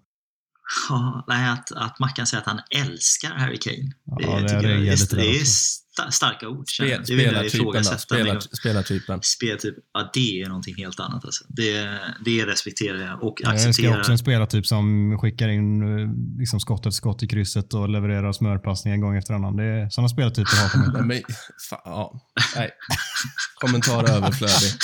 Ja, 0.89 1.25
nej, 1.29 1.49
att, 1.51 1.73
att 1.73 1.99
Mackan 1.99 2.27
säger 2.27 2.41
att 2.41 2.47
han 2.49 2.61
älskar 2.71 3.31
Harry 3.31 3.59
Kane. 3.59 3.93
Ja, 4.05 4.17
det 4.19 4.53
jag 4.53 4.65
reagerar 4.65 4.71
är, 4.71 5.17
det 5.17 5.31
är 5.37 5.45
sta- 5.45 6.11
starka 6.11 6.49
ord. 6.49 6.65
jag. 6.79 7.05
Spel, 7.05 7.17
Det 7.19 7.23
jag 7.23 7.51
spelartypen 7.51 7.85
Spelar, 7.99 8.41
spelartypen. 9.21 9.21
Ja 9.93 10.11
det 10.15 10.41
är 10.43 10.49
någonting 10.49 10.75
helt 10.77 11.01
annat. 11.01 11.25
Alltså. 11.25 11.45
Det, 11.49 11.99
det 12.25 12.47
respekterar 12.47 12.99
jag 12.99 13.23
och 13.23 13.35
Jag 13.41 13.53
älskar 13.53 13.69
accepterar. 13.69 13.99
också 13.99 14.13
en 14.13 14.19
spelartyp 14.19 14.67
som 14.67 15.19
skickar 15.21 15.49
in 15.49 15.83
eh, 15.99 16.09
liksom 16.39 16.61
skott 16.61 16.81
efter 16.81 16.91
skott 16.91 17.23
i 17.23 17.29
krysset 17.29 17.75
och 17.75 17.89
levererar 17.89 18.33
smörpassningar 18.33 18.99
gång 18.99 19.17
efter 19.17 19.35
annan. 19.35 19.57
Det 19.57 19.65
är 19.65 19.89
sådana 19.89 20.09
spelartyper 20.09 20.79
man. 20.79 20.93
Nej, 20.95 21.03
men, 21.27 21.35
fan, 21.71 21.81
ja. 21.85 22.21
Nej. 22.57 22.71
Kommentar 23.55 24.05
överflödig. 24.11 24.73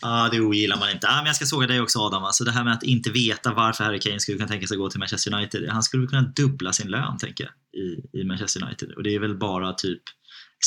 Ja, 0.00 0.28
det 0.32 0.40
ogillar 0.40 0.76
man 0.78 0.90
inte. 0.90 1.08
Ah, 1.08 1.16
men 1.16 1.26
jag 1.26 1.36
ska 1.36 1.46
såga 1.46 1.66
dig 1.66 1.80
också 1.80 1.98
Adam. 1.98 2.24
Alltså 2.24 2.44
det 2.44 2.50
här 2.52 2.64
med 2.64 2.72
att 2.72 2.82
inte 2.82 3.10
veta 3.10 3.54
varför 3.54 3.84
Harry 3.84 4.00
Kane 4.00 4.20
skulle 4.20 4.38
kunna 4.38 4.48
tänka 4.48 4.66
sig 4.66 4.74
att 4.74 4.78
gå 4.78 4.90
till 4.90 4.98
Manchester 4.98 5.34
United. 5.34 5.68
Han 5.68 5.82
skulle 5.82 6.06
kunna 6.06 6.22
dubbla 6.22 6.72
sin 6.72 6.90
lön, 6.90 7.18
tänker 7.18 7.44
jag, 7.44 7.82
i, 7.82 8.20
i 8.20 8.24
Manchester 8.24 8.64
United. 8.64 8.92
Och 8.92 9.02
det 9.02 9.14
är 9.14 9.18
väl 9.18 9.38
bara 9.38 9.72
typ 9.72 10.02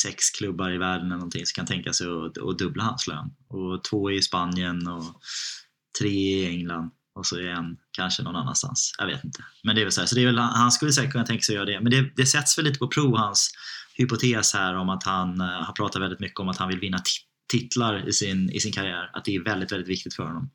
sex 0.01 0.29
klubbar 0.29 0.71
i 0.71 0.77
världen 0.77 1.05
eller 1.05 1.15
någonting 1.15 1.45
som 1.45 1.55
kan 1.55 1.65
tänka 1.65 1.93
sig 1.93 2.07
att, 2.07 2.37
att 2.37 2.59
dubbla 2.59 2.83
hans 2.83 3.07
lön. 3.07 3.29
Och 3.49 3.83
två 3.83 4.11
i 4.11 4.21
Spanien 4.21 4.87
och 4.87 5.21
tre 5.99 6.09
i 6.09 6.47
England. 6.47 6.91
Och 7.15 7.25
så 7.25 7.39
en 7.39 7.77
kanske 7.91 8.23
någon 8.23 8.35
annanstans. 8.35 8.95
Jag 8.97 9.07
vet 9.07 9.23
inte. 9.23 9.43
Men 9.63 9.75
det 9.75 9.81
är 9.81 9.85
väl 9.85 9.91
så 9.91 10.01
här. 10.01 10.07
Så 10.07 10.15
det 10.15 10.21
är 10.21 10.25
väl, 10.25 10.37
han 10.37 10.71
skulle 10.71 10.93
säkert 10.93 11.11
kunna 11.11 11.25
tänka 11.25 11.41
sig 11.41 11.53
att 11.53 11.55
göra 11.55 11.65
det. 11.65 11.81
Men 11.81 11.91
det, 11.91 12.11
det 12.15 12.25
sätts 12.25 12.57
väl 12.57 12.65
lite 12.65 12.79
på 12.79 12.87
prov, 12.87 13.17
hans 13.17 13.51
hypotes 13.97 14.53
här 14.53 14.75
om 14.75 14.89
att 14.89 15.03
han 15.03 15.41
eh, 15.41 15.47
har 15.47 15.73
pratat 15.73 16.01
väldigt 16.01 16.19
mycket 16.19 16.39
om 16.39 16.49
att 16.49 16.57
han 16.57 16.67
vill 16.67 16.79
vinna 16.79 16.97
titlar 16.97 17.26
titlar 17.47 18.09
i 18.09 18.13
sin, 18.13 18.49
i 18.51 18.59
sin 18.59 18.71
karriär. 18.71 19.09
Att 19.13 19.25
det 19.25 19.35
är 19.35 19.43
väldigt, 19.43 19.71
väldigt 19.71 19.89
viktigt 19.89 20.13
för 20.13 20.23
honom 20.23 20.49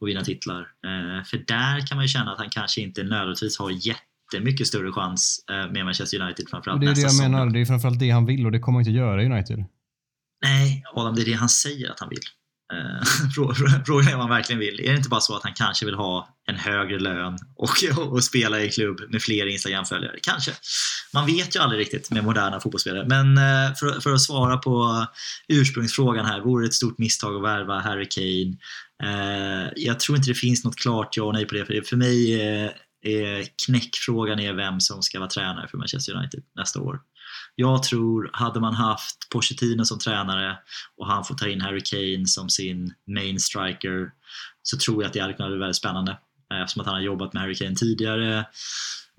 att 0.00 0.08
vinna 0.08 0.24
titlar. 0.24 0.60
Eh, 0.60 1.24
för 1.24 1.36
där 1.46 1.86
kan 1.86 1.96
man 1.96 2.04
ju 2.04 2.08
känna 2.08 2.32
att 2.32 2.38
han 2.38 2.50
kanske 2.50 2.80
inte 2.80 3.02
nödvändigtvis 3.02 3.58
har 3.58 3.70
jättemycket 3.70 4.66
större 4.66 4.92
chans 4.92 5.44
eh, 5.50 5.72
med 5.72 5.84
Manchester 5.84 6.20
United 6.20 6.48
framförallt 6.50 6.80
det 6.80 6.84
är 6.84 6.86
det 6.86 6.90
nästa 6.90 7.02
jag 7.02 7.12
säsong. 7.12 7.30
menar. 7.30 7.50
Det 7.50 7.60
är 7.60 7.64
framförallt 7.64 8.00
det 8.00 8.10
han 8.10 8.26
vill 8.26 8.46
och 8.46 8.52
det 8.52 8.58
kommer 8.58 8.78
han 8.78 8.86
inte 8.86 8.98
göra 8.98 9.22
i 9.22 9.26
United. 9.26 9.64
Nej, 10.42 10.82
Adam, 10.94 11.14
det 11.14 11.22
är 11.22 11.26
det 11.26 11.32
han 11.32 11.48
säger 11.48 11.90
att 11.90 12.00
han 12.00 12.08
vill. 12.08 12.18
Eh, 12.72 13.02
Frågan 13.86 14.08
är 14.08 14.12
vad 14.12 14.20
han 14.20 14.30
verkligen 14.30 14.60
vill. 14.60 14.80
Är 14.80 14.90
det 14.90 14.96
inte 14.96 15.08
bara 15.08 15.20
så 15.20 15.36
att 15.36 15.42
han 15.42 15.54
kanske 15.54 15.86
vill 15.86 15.94
ha 15.94 16.28
en 16.46 16.56
högre 16.56 16.98
lön 16.98 17.38
och, 17.56 17.70
och 18.12 18.24
spela 18.24 18.60
i 18.60 18.70
klubb 18.70 19.00
med 19.08 19.22
fler 19.22 19.46
Instagram-följare? 19.46 20.16
Kanske. 20.22 20.52
Man 21.14 21.26
vet 21.26 21.56
ju 21.56 21.60
aldrig 21.60 21.80
riktigt 21.80 22.10
med 22.10 22.24
moderna 22.24 22.60
fotbollsspelare. 22.60 23.06
Men 23.08 23.38
eh, 23.38 23.74
för, 23.74 24.00
för, 24.00 24.12
att 24.12 24.20
svara 24.20 24.56
på 24.56 25.06
ursprungsfrågan 25.48 26.26
här. 26.26 26.40
Vore 26.40 26.64
det 26.64 26.68
ett 26.68 26.74
stort 26.74 26.98
misstag 26.98 27.36
att 27.36 27.42
värva 27.42 27.80
Harry 27.80 28.08
Kane? 28.08 28.56
Eh, 29.02 29.72
jag 29.76 30.00
tror 30.00 30.16
inte 30.16 30.30
det 30.30 30.34
finns 30.34 30.64
något 30.64 30.76
klart 30.76 31.16
ja 31.16 31.24
och 31.24 31.34
nej 31.34 31.46
på 31.46 31.54
det. 31.54 31.66
För, 31.66 31.82
för 31.86 31.96
mig 31.96 32.40
är 33.02 33.44
knäckfrågan 33.66 34.40
är 34.40 34.52
vem 34.52 34.80
som 34.80 35.02
ska 35.02 35.18
vara 35.18 35.28
tränare 35.28 35.68
för 35.68 35.78
Manchester 35.78 36.14
United 36.14 36.42
nästa 36.56 36.80
år. 36.80 37.00
Jag 37.60 37.82
tror, 37.82 38.30
hade 38.32 38.60
man 38.60 38.74
haft 38.74 39.16
Pochettino 39.32 39.84
som 39.84 39.98
tränare 39.98 40.58
och 40.96 41.06
han 41.06 41.24
får 41.24 41.34
ta 41.34 41.48
in 41.48 41.60
Harry 41.60 41.80
Kane 41.80 42.26
som 42.26 42.48
sin 42.48 42.94
main 43.06 43.40
striker 43.40 44.10
så 44.62 44.78
tror 44.78 45.02
jag 45.02 45.08
att 45.08 45.12
det 45.12 45.20
hade 45.20 45.32
kunnat 45.32 45.52
bli 45.52 45.58
väldigt 45.58 45.76
spännande. 45.76 46.18
Eh, 46.52 46.60
eftersom 46.60 46.80
att 46.80 46.86
han 46.86 46.94
har 46.94 47.02
jobbat 47.02 47.32
med 47.32 47.42
Harry 47.42 47.54
Kane 47.54 47.74
tidigare, 47.74 48.44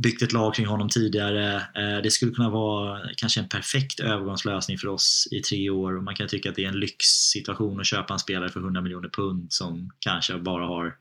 byggt 0.03 0.21
ett 0.21 0.31
lag 0.31 0.55
kring 0.55 0.65
honom 0.65 0.89
tidigare. 0.89 1.55
Eh, 1.55 2.01
det 2.03 2.11
skulle 2.11 2.31
kunna 2.31 2.49
vara 2.49 2.99
kanske 3.17 3.39
en 3.39 3.49
perfekt 3.49 3.99
övergångslösning 3.99 4.77
för 4.77 4.87
oss 4.87 5.27
i 5.31 5.39
tre 5.39 5.69
år. 5.69 6.01
Man 6.01 6.15
kan 6.15 6.27
tycka 6.27 6.49
att 6.49 6.55
det 6.55 6.63
är 6.63 6.69
en 6.69 6.79
lyxsituation 6.79 7.79
att 7.79 7.85
köpa 7.85 8.13
en 8.13 8.19
spelare 8.19 8.49
för 8.49 8.59
100 8.59 8.81
miljoner 8.81 9.09
pund 9.09 9.53
som 9.53 9.91
kanske 9.99 10.37
bara 10.37 10.65
har 10.65 10.93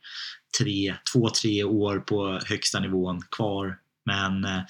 tre, 0.58 0.94
två, 1.12 1.30
tre 1.30 1.64
år 1.64 1.98
på 1.98 2.40
högsta 2.44 2.80
nivån 2.80 3.22
kvar 3.30 3.76
men 4.06 4.44
eh, 4.44 4.60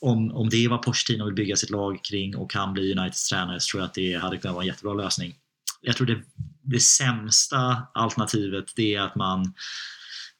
om, 0.00 0.32
om 0.32 0.48
det 0.48 0.64
är 0.64 0.68
vad 0.68 0.82
Pochettino 0.82 1.24
vill 1.24 1.34
bygga 1.34 1.56
sitt 1.56 1.70
lag 1.70 2.04
kring 2.04 2.36
och 2.36 2.50
kan 2.50 2.72
bli 2.72 2.92
Uniteds 2.92 3.28
tränare 3.28 3.60
så 3.60 3.70
tror 3.70 3.80
jag 3.80 3.88
att 3.88 3.94
det 3.94 4.14
hade 4.14 4.38
kunnat 4.38 4.54
vara 4.54 4.64
en 4.64 4.68
jättebra 4.68 4.94
lösning. 4.94 5.34
Jag 5.80 5.96
tror 5.96 6.06
det, 6.06 6.22
det 6.62 6.80
sämsta 6.80 7.86
alternativet 7.94 8.64
det 8.76 8.94
är 8.94 9.00
att 9.00 9.14
man 9.14 9.54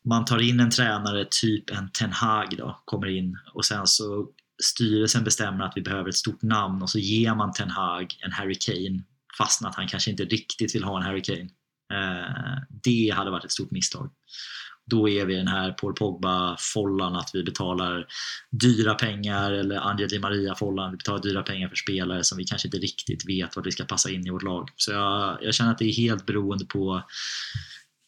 man 0.05 0.25
tar 0.25 0.43
in 0.43 0.61
en 0.61 0.71
tränare, 0.71 1.27
typ 1.31 1.71
en 1.71 1.91
Ten 1.91 2.13
Hag 2.13 2.57
då, 2.59 2.83
kommer 2.85 3.07
in 3.07 3.39
och 3.55 3.65
sen 3.65 3.87
så 3.87 4.29
styrelsen 4.63 5.25
bestämmer 5.25 5.65
att 5.65 5.73
vi 5.77 5.83
behöver 5.83 6.09
ett 6.09 6.17
stort 6.17 6.43
namn 6.43 6.83
och 6.83 6.91
så 6.91 6.99
ger 6.99 7.35
man 7.35 7.53
Ten 7.53 7.71
Hag 7.71 8.15
en 8.25 8.33
Harry 8.33 8.55
Kane 8.55 9.03
fastän 9.39 9.69
att 9.69 9.75
han 9.75 9.89
kanske 9.89 10.11
inte 10.11 10.25
riktigt 10.25 10.75
vill 10.75 10.85
ha 10.85 10.97
en 10.97 11.03
Harry 11.03 11.23
Kane. 11.23 11.49
Eh, 11.93 12.63
det 12.85 13.15
hade 13.17 13.31
varit 13.31 13.45
ett 13.45 13.53
stort 13.53 13.71
misstag 13.71 14.11
då 14.91 15.09
är 15.09 15.27
vi 15.27 15.35
den 15.35 15.49
här 15.49 15.73
Paul 15.73 15.95
Pogba-follan 15.95 17.17
att 17.17 17.31
vi 17.35 17.45
betalar 17.45 18.07
dyra 18.51 18.95
pengar 18.95 19.53
eller 19.53 19.77
Angel 19.77 20.09
Di 20.09 20.19
Maria-follan, 20.19 20.91
vi 20.91 20.97
betalar 20.97 21.23
dyra 21.23 21.43
pengar 21.43 21.69
för 21.69 21.77
spelare 21.77 22.25
som 22.25 22.39
vi 22.39 22.45
kanske 22.45 22.69
inte 22.69 22.79
riktigt 22.79 23.29
vet 23.29 23.57
vart 23.57 23.67
vi 23.67 23.73
ska 23.73 23.85
passa 23.85 24.11
in 24.11 24.27
i 24.27 24.31
vårt 24.31 24.43
lag. 24.43 24.69
Så 24.77 24.93
jag, 24.93 25.39
jag 25.43 25.55
känner 25.55 25.71
att 25.71 25.79
det 25.79 25.85
är 25.85 25.93
helt 25.93 26.27
beroende 26.27 26.65
på 26.65 27.03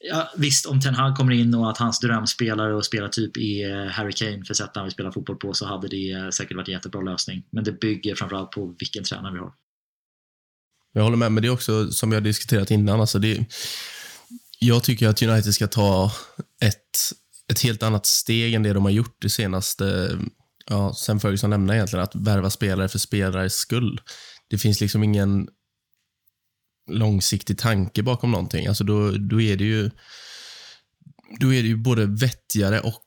Ja, 0.06 0.32
visst, 0.37 0.66
om 0.66 0.80
Ten 0.80 0.94
Hag 0.94 1.16
kommer 1.16 1.32
in 1.32 1.54
och 1.54 1.70
att 1.70 1.78
hans 1.78 2.00
drömspelare 2.00 2.74
och 2.74 2.84
spelartyp 2.84 3.37
är 3.37 3.87
Harry 3.87 4.12
Kane 4.12 4.44
för 4.44 4.54
sättet 4.54 4.76
han 4.76 4.84
vill 4.84 4.92
spela 4.92 5.12
fotboll 5.12 5.37
på 5.37 5.54
så 5.54 5.66
hade 5.66 5.88
det 5.88 6.34
säkert 6.34 6.56
varit 6.56 6.68
en 6.68 6.74
jättebra 6.74 7.00
lösning. 7.00 7.42
Men 7.50 7.64
det 7.64 7.80
bygger 7.80 8.14
framförallt 8.14 8.50
på 8.50 8.76
vilken 8.78 9.04
tränare 9.04 9.32
vi 9.32 9.38
har. 9.38 9.52
Jag 10.92 11.02
håller 11.02 11.16
med, 11.16 11.32
men 11.32 11.42
det 11.42 11.48
är 11.48 11.52
också 11.52 11.90
som 11.90 12.10
vi 12.10 12.16
har 12.16 12.20
diskuterat 12.20 12.70
innan. 12.70 13.00
Alltså 13.00 13.18
det, 13.18 13.46
jag 14.58 14.84
tycker 14.84 15.08
att 15.08 15.22
United 15.22 15.54
ska 15.54 15.66
ta 15.66 16.12
ett, 16.60 17.12
ett 17.52 17.60
helt 17.60 17.82
annat 17.82 18.06
steg 18.06 18.54
än 18.54 18.62
det 18.62 18.72
de 18.72 18.84
har 18.84 18.90
gjort 18.90 19.16
det 19.20 19.30
senaste, 19.30 20.18
ja, 20.66 20.94
sen 20.94 21.20
Ferguson 21.20 21.50
lämnade 21.50 21.78
egentligen, 21.78 22.02
att 22.02 22.14
värva 22.14 22.50
spelare 22.50 22.88
för 22.88 22.98
spelares 22.98 23.54
skull. 23.54 24.00
Det 24.48 24.58
finns 24.58 24.80
liksom 24.80 25.04
ingen 25.04 25.48
långsiktig 26.90 27.58
tanke 27.58 28.02
bakom 28.02 28.30
någonting. 28.30 28.66
Alltså 28.66 28.84
då, 28.84 29.10
då 29.10 29.40
är 29.40 29.56
det 29.56 29.64
ju 29.64 29.90
då 31.40 31.52
är 31.52 31.62
det 31.62 31.68
ju 31.68 31.76
både 31.76 32.06
vettigare 32.06 32.80
och 32.80 33.02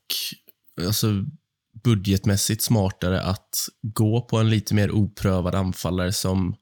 alltså, 0.82 1.26
budgetmässigt 1.84 2.62
smartare 2.64 3.22
att 3.22 3.70
gå 3.82 4.22
på 4.22 4.38
en 4.38 4.50
lite 4.50 4.74
mer 4.74 4.92
oprövad 4.92 5.56
anfallare 5.56 6.14
som 6.14 6.56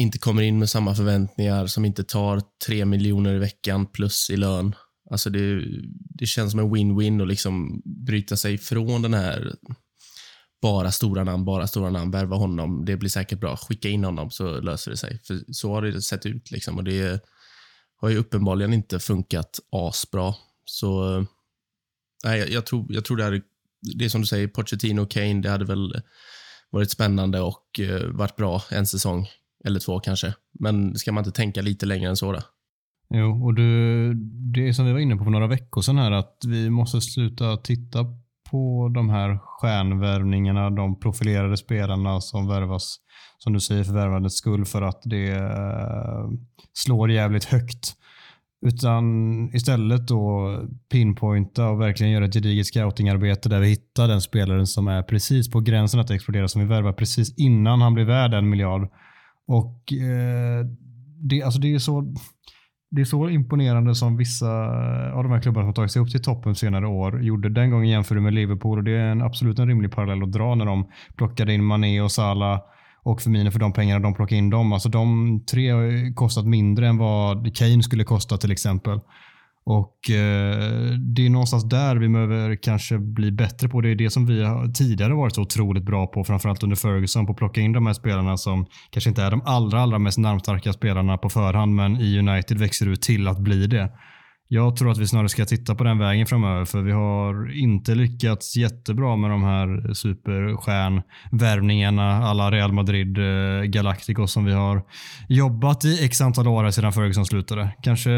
inte 0.00 0.18
kommer 0.18 0.42
in 0.42 0.58
med 0.58 0.70
samma 0.70 0.94
förväntningar, 0.94 1.66
som 1.66 1.84
inte 1.84 2.04
tar 2.04 2.42
tre 2.66 2.84
miljoner 2.84 3.34
i 3.34 3.38
veckan 3.38 3.86
plus 3.86 4.30
i 4.30 4.36
lön. 4.36 4.74
Alltså 5.10 5.30
det, 5.30 5.64
det 5.92 6.26
känns 6.26 6.50
som 6.50 6.60
en 6.60 6.74
win-win 6.74 7.22
att 7.22 7.28
liksom 7.28 7.82
bryta 7.84 8.36
sig 8.36 8.58
från 8.58 9.02
den 9.02 9.14
här 9.14 9.54
bara 10.62 10.92
stora 10.92 11.24
namn, 11.24 11.44
bara 11.44 11.66
stora 11.66 11.90
namn, 11.90 12.10
värva 12.10 12.36
honom, 12.36 12.84
det 12.84 12.96
blir 12.96 13.10
säkert 13.10 13.40
bra. 13.40 13.56
Skicka 13.56 13.88
in 13.88 14.04
honom 14.04 14.30
så 14.30 14.60
löser 14.60 14.90
det 14.90 14.96
sig. 14.96 15.20
För 15.26 15.52
så 15.52 15.74
har 15.74 15.82
det 15.82 16.02
sett 16.02 16.26
ut 16.26 16.50
liksom 16.50 16.76
och 16.78 16.84
det 16.84 17.24
har 17.96 18.08
ju 18.08 18.16
uppenbarligen 18.16 18.72
inte 18.72 18.98
funkat 18.98 19.60
asbra. 19.72 20.34
Så 20.64 21.24
nej, 22.24 22.38
jag, 22.38 22.50
jag 22.50 22.66
tror, 22.66 22.86
jag 22.88 23.04
tror 23.04 23.16
det 23.16 23.24
är 23.24 23.42
det 23.98 24.04
är 24.04 24.08
som 24.08 24.20
du 24.20 24.26
säger, 24.26 24.48
Pochettino 24.48 25.02
och 25.02 25.10
Kane, 25.10 25.40
det 25.40 25.50
hade 25.50 25.64
väl 25.64 26.02
varit 26.70 26.90
spännande 26.90 27.40
och 27.40 27.80
uh, 27.80 28.04
varit 28.04 28.36
bra 28.36 28.62
en 28.70 28.86
säsong. 28.86 29.28
Eller 29.64 29.80
två 29.80 30.00
kanske. 30.00 30.34
Men 30.58 30.94
ska 30.94 31.12
man 31.12 31.24
inte 31.24 31.36
tänka 31.36 31.62
lite 31.62 31.86
längre 31.86 32.08
än 32.08 32.16
så 32.16 32.32
då? 32.32 32.40
Jo, 33.14 33.44
och 33.44 33.54
det, 33.54 34.14
det 34.52 34.68
är 34.68 34.72
som 34.72 34.86
vi 34.86 34.92
var 34.92 34.98
inne 34.98 35.16
på 35.16 35.24
för 35.24 35.30
några 35.30 35.46
veckor 35.46 35.82
sedan 35.82 35.98
här 35.98 36.12
att 36.12 36.36
vi 36.46 36.70
måste 36.70 37.00
sluta 37.00 37.56
titta 37.56 38.04
på 38.50 38.90
de 38.94 39.10
här 39.10 39.38
stjärnvärvningarna, 39.42 40.70
de 40.70 41.00
profilerade 41.00 41.56
spelarna 41.56 42.20
som 42.20 42.48
värvas, 42.48 42.96
som 43.38 43.52
du 43.52 43.60
säger, 43.60 43.84
för 43.84 43.92
värvandets 43.92 44.36
skull 44.36 44.64
för 44.64 44.82
att 44.82 45.02
det 45.04 45.30
eh, 45.30 46.30
slår 46.72 47.10
jävligt 47.10 47.44
högt. 47.44 47.96
Utan 48.66 49.04
istället 49.54 50.08
då 50.08 50.54
pinpointa 50.90 51.68
och 51.68 51.80
verkligen 51.80 52.12
göra 52.12 52.24
ett 52.24 52.34
gediget 52.34 52.66
scoutingarbete 52.66 53.48
där 53.48 53.60
vi 53.60 53.68
hittar 53.68 54.08
den 54.08 54.20
spelaren 54.20 54.66
som 54.66 54.88
är 54.88 55.02
precis 55.02 55.50
på 55.50 55.60
gränsen 55.60 56.00
att 56.00 56.10
explodera, 56.10 56.48
som 56.48 56.60
vi 56.60 56.66
värvar 56.66 56.92
precis 56.92 57.38
innan 57.38 57.80
han 57.80 57.94
blir 57.94 58.04
värd 58.04 58.34
en 58.34 58.48
miljard 58.48 58.88
och 59.50 59.92
eh, 59.92 60.66
det, 61.30 61.42
alltså 61.42 61.60
det, 61.60 61.74
är 61.74 61.78
så, 61.78 62.14
det 62.90 63.00
är 63.00 63.04
så 63.04 63.28
imponerande 63.28 63.94
som 63.94 64.16
vissa 64.16 64.50
av 65.12 65.22
de 65.22 65.32
här 65.32 65.40
klubbarna 65.40 65.66
som 65.66 65.74
tagit 65.74 65.92
sig 65.92 66.02
upp 66.02 66.10
till 66.10 66.22
toppen 66.22 66.54
senare 66.54 66.86
år 66.86 67.22
gjorde. 67.22 67.48
Den 67.48 67.70
gången 67.70 67.88
jämför 67.88 68.14
du 68.14 68.20
med 68.20 68.34
Liverpool 68.34 68.78
och 68.78 68.84
det 68.84 68.96
är 68.96 69.10
en, 69.10 69.22
absolut 69.22 69.58
en 69.58 69.68
rimlig 69.68 69.92
parallell 69.92 70.22
att 70.22 70.32
dra 70.32 70.54
när 70.54 70.66
de 70.66 70.90
plockade 71.16 71.54
in 71.54 71.64
Mané 71.64 72.00
och 72.00 72.12
Salah 72.12 72.60
och 73.02 73.20
Firmino 73.20 73.50
för 73.50 73.58
de 73.58 73.72
pengarna 73.72 74.00
de 74.00 74.14
plockade 74.14 74.38
in 74.38 74.50
dem. 74.50 74.72
Alltså 74.72 74.88
de 74.88 75.40
tre 75.50 75.70
har 75.70 76.14
kostat 76.14 76.46
mindre 76.46 76.88
än 76.88 76.98
vad 76.98 77.56
Kane 77.56 77.82
skulle 77.82 78.04
kosta 78.04 78.36
till 78.36 78.52
exempel. 78.52 79.00
Och 79.64 80.10
eh, 80.10 80.92
Det 80.98 81.26
är 81.26 81.30
någonstans 81.30 81.68
där 81.68 81.96
vi 81.96 82.08
behöver 82.08 82.56
kanske 82.56 82.98
bli 82.98 83.32
bättre 83.32 83.68
på. 83.68 83.80
Det 83.80 83.88
är 83.88 83.94
det 83.94 84.10
som 84.10 84.26
vi 84.26 84.44
har 84.44 84.68
tidigare 84.68 85.14
varit 85.14 85.34
så 85.34 85.42
otroligt 85.42 85.84
bra 85.84 86.06
på, 86.06 86.24
framförallt 86.24 86.62
under 86.62 86.76
Ferguson, 86.76 87.26
på 87.26 87.32
att 87.32 87.38
plocka 87.38 87.60
in 87.60 87.72
de 87.72 87.86
här 87.86 87.94
spelarna 87.94 88.36
som 88.36 88.66
kanske 88.90 89.10
inte 89.10 89.22
är 89.22 89.30
de 89.30 89.42
allra, 89.44 89.80
allra 89.80 89.98
mest 89.98 90.18
namnstarka 90.18 90.72
spelarna 90.72 91.18
på 91.18 91.28
förhand, 91.28 91.74
men 91.74 91.96
i 91.96 92.18
United 92.18 92.58
växer 92.58 92.88
ut 92.88 93.02
till 93.02 93.28
att 93.28 93.38
bli 93.38 93.66
det. 93.66 93.92
Jag 94.52 94.76
tror 94.76 94.90
att 94.90 94.98
vi 94.98 95.06
snarare 95.06 95.28
ska 95.28 95.44
titta 95.44 95.74
på 95.74 95.84
den 95.84 95.98
vägen 95.98 96.26
framöver 96.26 96.64
för 96.64 96.82
vi 96.82 96.92
har 96.92 97.56
inte 97.56 97.94
lyckats 97.94 98.56
jättebra 98.56 99.16
med 99.16 99.30
de 99.30 99.42
här 99.42 99.94
superstjärnvärvningarna 99.94 102.16
alla 102.16 102.50
Real 102.50 102.72
Madrid 102.72 103.18
eh, 103.18 103.62
Galacticos 103.62 104.32
som 104.32 104.44
vi 104.44 104.52
har 104.52 104.82
jobbat 105.28 105.84
i 105.84 106.04
x 106.04 106.20
antal 106.20 106.48
år 106.48 106.70
sedan 106.70 106.92
Ferguson 106.92 107.26
slutade. 107.26 107.70
Kanske 107.82 108.10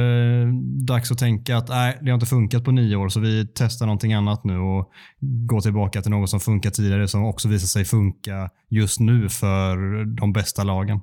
dags 0.86 1.10
att 1.10 1.18
tänka 1.18 1.56
att 1.56 1.68
nej, 1.68 1.98
det 2.00 2.10
har 2.10 2.14
inte 2.14 2.26
funkat 2.26 2.64
på 2.64 2.70
nio 2.70 2.96
år 2.96 3.08
så 3.08 3.20
vi 3.20 3.46
testar 3.54 3.86
någonting 3.86 4.12
annat 4.12 4.44
nu 4.44 4.58
och 4.58 4.90
går 5.20 5.60
tillbaka 5.60 6.02
till 6.02 6.10
något 6.10 6.30
som 6.30 6.40
funkat 6.40 6.74
tidigare 6.74 7.08
som 7.08 7.24
också 7.24 7.48
visar 7.48 7.66
sig 7.66 7.84
funka 7.84 8.50
just 8.68 9.00
nu 9.00 9.28
för 9.28 10.04
de 10.04 10.32
bästa 10.32 10.64
lagen. 10.64 11.00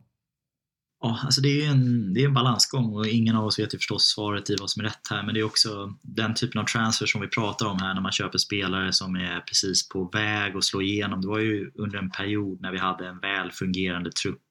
Ja, 1.02 1.20
alltså 1.24 1.42
det 1.42 1.66
är 1.66 1.72
en, 1.72 2.14
det 2.14 2.22
är 2.22 2.26
en 2.26 2.34
balansgång 2.34 2.94
och 2.94 3.08
ingen 3.08 3.36
av 3.36 3.46
oss 3.46 3.60
vet 3.60 3.74
ju 3.74 3.78
förstås 3.78 4.04
svaret 4.04 4.50
i 4.50 4.56
vad 4.60 4.70
som 4.70 4.80
är 4.80 4.84
rätt 4.84 5.08
här 5.10 5.24
men 5.24 5.34
det 5.34 5.40
är 5.40 5.44
också 5.44 5.94
den 6.02 6.34
typen 6.34 6.62
av 6.62 6.66
transfer 6.66 7.06
som 7.06 7.22
vi 7.22 7.28
pratar 7.28 7.66
om 7.66 7.80
här 7.80 7.94
när 7.94 8.02
man 8.02 8.12
köper 8.12 8.38
spelare 8.38 8.94
som 8.94 9.16
är 9.16 9.40
precis 9.40 9.90
på 9.90 10.10
väg 10.14 10.56
att 10.56 10.64
slå 10.64 10.82
igenom. 10.82 11.22
Det 11.22 11.28
var 11.28 11.40
ju 11.40 11.72
under 11.76 11.98
en 11.98 12.12
period 12.12 12.62
när 12.62 12.72
vi 12.72 12.78
hade 12.78 13.08
en 13.08 13.20
väl 13.20 13.52
fungerande 13.52 14.12
trupp 14.12 14.42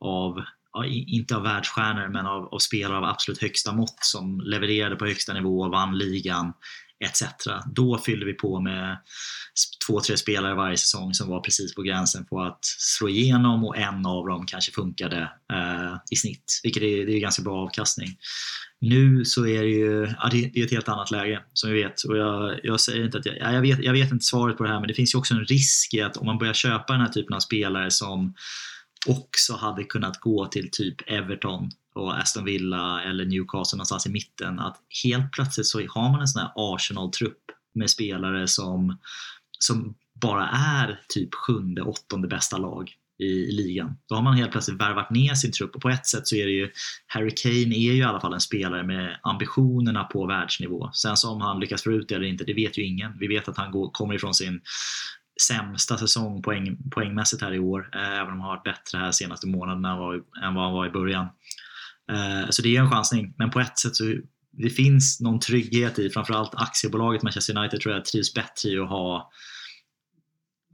av, 0.00 0.42
ja, 0.72 0.86
inte 0.86 1.36
av 1.36 1.42
världsstjärnor 1.42 2.08
men 2.08 2.26
av, 2.26 2.54
av 2.54 2.58
spelare 2.58 2.98
av 2.98 3.04
absolut 3.04 3.42
högsta 3.42 3.72
mått 3.72 3.98
som 4.00 4.40
levererade 4.40 4.96
på 4.96 5.06
högsta 5.06 5.32
nivå, 5.32 5.68
vann 5.68 5.98
ligan 5.98 6.52
etc. 7.02 7.22
Då 7.74 7.98
fyllde 7.98 8.26
vi 8.26 8.32
på 8.32 8.60
med 8.60 8.98
två, 9.86 10.00
tre 10.00 10.16
spelare 10.16 10.54
varje 10.54 10.76
säsong 10.76 11.14
som 11.14 11.28
var 11.28 11.40
precis 11.40 11.74
på 11.74 11.82
gränsen 11.82 12.24
på 12.24 12.42
att 12.42 12.58
slå 12.62 13.08
igenom 13.08 13.64
och 13.64 13.76
en 13.76 14.06
av 14.06 14.26
dem 14.26 14.46
kanske 14.46 14.72
funkade 14.72 15.30
eh, 15.52 15.96
i 16.10 16.16
snitt, 16.16 16.60
vilket 16.62 16.82
är, 16.82 17.06
det 17.06 17.12
är 17.12 17.20
ganska 17.20 17.42
bra 17.42 17.62
avkastning. 17.62 18.08
Nu 18.80 19.24
så 19.24 19.46
är 19.46 19.62
det 19.62 19.68
ju 19.68 20.14
ja, 20.18 20.28
det 20.30 20.60
är 20.60 20.64
ett 20.64 20.70
helt 20.70 20.88
annat 20.88 21.10
läge 21.10 21.42
som 21.52 21.70
vi 21.70 21.82
vet 21.82 22.02
och 22.02 22.16
jag, 22.16 22.60
jag 22.62 22.80
säger 22.80 23.04
inte 23.04 23.18
att 23.18 23.26
jag, 23.26 23.54
jag, 23.54 23.60
vet, 23.60 23.84
jag 23.84 23.92
vet 23.92 24.12
inte 24.12 24.24
svaret 24.24 24.56
på 24.56 24.64
det 24.64 24.70
här 24.70 24.80
men 24.80 24.88
det 24.88 24.94
finns 24.94 25.14
ju 25.14 25.18
också 25.18 25.34
en 25.34 25.44
risk 25.44 25.94
i 25.94 26.00
att 26.00 26.16
om 26.16 26.26
man 26.26 26.38
börjar 26.38 26.54
köpa 26.54 26.92
den 26.92 27.02
här 27.02 27.08
typen 27.08 27.36
av 27.36 27.40
spelare 27.40 27.90
som 27.90 28.34
också 29.06 29.54
hade 29.54 29.84
kunnat 29.84 30.20
gå 30.20 30.46
till 30.46 30.68
typ 30.72 31.10
Everton 31.10 31.70
och 31.94 32.18
Aston 32.18 32.44
Villa 32.44 33.02
eller 33.02 33.24
Newcastle 33.24 33.76
någonstans 33.76 34.06
i 34.06 34.10
mitten. 34.10 34.58
Att 34.58 34.76
helt 35.04 35.32
plötsligt 35.32 35.66
så 35.66 35.78
har 35.88 36.10
man 36.10 36.20
en 36.20 36.28
sån 36.28 36.42
här 36.42 36.52
Arsenal-trupp 36.56 37.38
med 37.74 37.90
spelare 37.90 38.48
som, 38.48 38.98
som 39.58 39.94
bara 40.14 40.48
är 40.48 41.00
typ 41.08 41.34
sjunde, 41.34 41.82
åttonde 41.82 42.28
bästa 42.28 42.58
lag 42.58 42.92
i, 43.18 43.24
i 43.24 43.52
ligan. 43.52 43.96
Då 44.08 44.14
har 44.14 44.22
man 44.22 44.36
helt 44.36 44.52
plötsligt 44.52 44.80
värvat 44.80 45.10
ner 45.10 45.34
sin 45.34 45.52
trupp 45.52 45.74
och 45.74 45.82
på 45.82 45.88
ett 45.88 46.06
sätt 46.06 46.28
så 46.28 46.36
är 46.36 46.46
det 46.46 46.52
ju 46.52 46.70
Harry 47.06 47.30
Kane 47.30 47.76
är 47.76 47.92
ju 47.92 47.96
i 47.96 48.02
alla 48.02 48.20
fall 48.20 48.34
en 48.34 48.40
spelare 48.40 48.82
med 48.82 49.18
ambitionerna 49.22 50.04
på 50.04 50.26
världsnivå. 50.26 50.90
Sen 50.92 51.16
så 51.16 51.30
om 51.30 51.40
han 51.40 51.60
lyckas 51.60 51.82
få 51.82 51.92
ut 51.92 52.08
det 52.08 52.14
eller 52.14 52.26
inte, 52.26 52.44
det 52.44 52.54
vet 52.54 52.78
ju 52.78 52.86
ingen. 52.86 53.18
Vi 53.18 53.26
vet 53.26 53.48
att 53.48 53.56
han 53.56 53.72
går, 53.72 53.90
kommer 53.90 54.14
ifrån 54.14 54.34
sin 54.34 54.60
sämsta 55.48 55.98
säsong 55.98 56.42
poäng, 56.42 56.76
poängmässigt 56.90 57.42
här 57.42 57.54
i 57.54 57.58
år, 57.58 57.90
eh, 57.94 58.12
även 58.12 58.32
om 58.32 58.40
han 58.40 58.40
har 58.40 58.56
varit 58.56 58.64
bättre 58.64 58.98
här 58.98 59.12
senaste 59.12 59.46
månaderna 59.46 59.92
än 60.42 60.54
vad 60.54 60.64
han 60.64 60.72
var 60.72 60.86
i 60.86 60.90
början. 60.90 61.26
Eh, 62.12 62.50
så 62.50 62.62
det 62.62 62.76
är 62.76 62.80
en 62.80 62.90
chansning, 62.90 63.34
men 63.38 63.50
på 63.50 63.60
ett 63.60 63.78
sätt 63.78 63.96
så 63.96 64.14
det 64.52 64.70
finns 64.70 65.20
någon 65.20 65.40
trygghet 65.40 65.98
i, 65.98 66.10
framförallt 66.10 66.54
aktiebolaget 66.54 67.22
Manchester 67.22 67.58
United 67.58 67.80
tror 67.80 67.94
jag 67.94 68.04
trivs 68.04 68.34
bättre 68.34 68.68
i 68.70 68.78
att 68.78 68.88
ha 68.88 69.30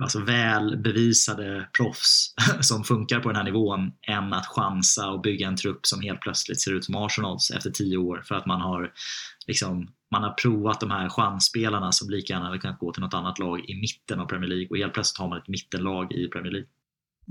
alltså 0.02 0.20
väl 0.20 0.76
bevisade 0.76 1.68
proffs 1.76 2.34
som 2.60 2.84
funkar 2.84 3.20
på 3.20 3.28
den 3.28 3.36
här 3.36 3.44
nivån 3.44 3.92
än 4.08 4.32
att 4.32 4.46
chansa 4.46 5.10
och 5.10 5.20
bygga 5.20 5.48
en 5.48 5.56
trupp 5.56 5.86
som 5.86 6.00
helt 6.00 6.20
plötsligt 6.20 6.60
ser 6.60 6.72
ut 6.72 6.84
som 6.84 6.94
Arsenals 6.94 7.50
efter 7.50 7.70
tio 7.70 7.96
år 7.96 8.22
för 8.28 8.34
att 8.34 8.46
man 8.46 8.60
har, 8.60 8.92
liksom, 9.46 9.88
man 10.10 10.22
har 10.22 10.30
provat 10.30 10.80
de 10.80 10.90
här 10.90 11.08
chansspelarna 11.08 11.92
som 11.92 12.10
lika 12.10 12.32
gärna 12.32 12.46
hade 12.46 12.58
kunnat 12.58 12.78
gå 12.78 12.92
till 12.92 13.02
något 13.02 13.14
annat 13.14 13.38
lag 13.38 13.60
i 13.70 13.80
mitten 13.80 14.20
av 14.20 14.26
Premier 14.26 14.48
League 14.48 14.66
och 14.70 14.76
helt 14.76 14.94
plötsligt 14.94 15.18
har 15.18 15.28
man 15.28 15.38
ett 15.38 15.48
mittenlag 15.48 16.12
i 16.12 16.28
Premier 16.28 16.52
League. 16.52 16.68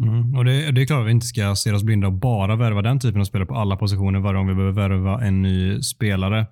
Mm, 0.04 0.36
och 0.36 0.46
det, 0.46 0.72
det, 0.72 0.82
är 0.82 0.86
klart 0.86 1.02
att 1.02 1.08
vi 1.08 1.12
inte 1.12 1.26
ska 1.26 1.56
se 1.56 1.72
oss 1.72 1.84
blinda 1.84 2.08
och 2.08 2.14
bara 2.14 2.56
värva 2.56 2.82
den 2.82 3.00
typen 3.00 3.22
av 3.22 3.26
spelare 3.26 3.48
på 3.48 3.56
alla 3.56 3.76
positioner 3.76 4.20
varje 4.20 4.38
gång 4.38 4.48
vi 4.48 4.56
behöver 4.56 4.90
värva 4.90 5.22
en 5.22 5.42
ny 5.42 5.82
spelare. 5.82 6.46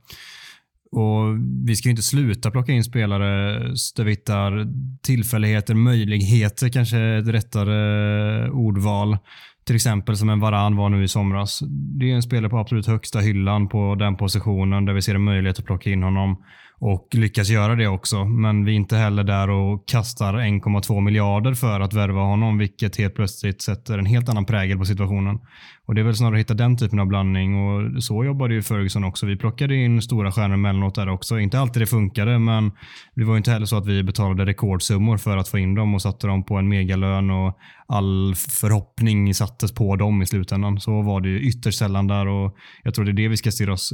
Och 0.92 1.38
Vi 1.66 1.76
ska 1.76 1.90
inte 1.90 2.02
sluta 2.02 2.52
plocka 2.52 2.72
in 2.72 2.84
spelare 2.84 3.60
där 3.96 4.04
vi 4.04 4.12
hittar 4.12 4.68
tillfälligheter, 5.02 5.74
möjligheter 5.74 6.70
kanske 6.70 6.98
är 6.98 7.20
ett 7.20 7.28
rättare 7.28 8.50
ordval. 8.50 9.18
Till 9.66 9.76
exempel 9.76 10.18
som 10.18 10.30
en 10.30 10.40
Varan 10.40 10.76
var 10.76 10.90
nu 10.90 11.04
i 11.04 11.08
somras. 11.08 11.60
Det 12.00 12.12
är 12.12 12.16
en 12.16 12.22
spelare 12.22 12.50
på 12.50 12.58
absolut 12.58 12.88
högsta 12.88 13.20
hyllan 13.20 13.70
på 13.70 13.96
den 13.96 14.16
positionen 14.16 14.86
där 14.86 14.94
vi 14.94 15.02
ser 15.02 15.16
en 15.16 15.24
möjlighet 15.24 15.60
att 15.60 15.66
plocka 15.66 15.90
in 15.90 16.04
honom 16.04 16.44
och 16.80 17.08
lyckas 17.12 17.50
göra 17.50 17.76
det 17.76 17.88
också. 17.88 18.26
Men 18.26 18.66
vi 18.66 18.72
är 18.72 18.76
inte 18.76 18.98
heller 18.98 19.24
där 19.24 19.50
och 19.50 19.88
kastar 19.88 20.34
1,2 20.34 21.02
miljarder 21.02 21.54
för 21.54 21.80
att 21.80 21.94
värva 21.94 22.22
honom, 22.22 22.58
vilket 22.58 22.98
helt 22.98 23.16
plötsligt 23.16 23.62
sätter 23.62 23.98
en 23.98 24.06
helt 24.06 24.30
annan 24.30 24.46
prägel 24.46 24.78
på 24.78 24.86
situationen. 24.86 25.40
Och 25.88 25.96
Det 25.96 26.02
är 26.02 26.06
väl 26.06 26.16
snarare 26.16 26.36
att 26.36 26.40
hitta 26.40 26.54
den 26.54 26.78
typen 26.78 27.00
av 27.00 27.08
blandning 27.08 27.56
och 27.56 28.04
så 28.04 28.26
jobbade 28.26 28.54
ju 28.54 28.62
Ferguson 28.62 29.04
också. 29.04 29.26
Vi 29.26 29.38
plockade 29.38 29.76
in 29.76 30.02
stora 30.02 30.32
stjärnor 30.32 30.54
emellanåt 30.54 30.96
där 30.96 31.10
också. 31.10 31.40
Inte 31.40 31.60
alltid 31.60 31.82
det 31.82 31.88
funkade, 31.88 32.40
men 32.40 32.72
det 33.16 33.24
var 33.24 33.38
inte 33.38 33.52
heller 33.52 33.66
så 33.66 33.78
att 33.78 33.88
vi 33.88 34.04
betalade 34.04 34.46
rekordsummor 34.46 35.18
för 35.18 35.38
att 35.38 35.48
få 35.48 35.58
in 35.58 35.76
dem 35.76 35.96
och 35.96 36.02
satte 36.02 36.28
dem 36.28 36.44
på 36.44 36.56
en 36.56 36.68
megalön 36.68 37.30
och 37.30 37.58
all 37.88 38.34
förhoppning 38.36 39.34
sattes 39.34 39.74
på 39.74 39.96
dem 39.96 40.22
i 40.22 40.26
slutändan. 40.26 40.80
Så 40.80 41.02
var 41.02 41.22
det 41.22 41.30
ju 41.30 41.40
ytterst 41.40 41.80
sällan 41.80 42.08
där 42.08 42.28
och 42.28 42.56
jag 42.84 42.94
tror 42.94 43.06
det 43.06 43.12
är 43.12 43.14
det 43.14 43.28
vi 43.28 43.38
ska 43.38 43.52
stirra 43.52 43.74
oss 43.74 43.94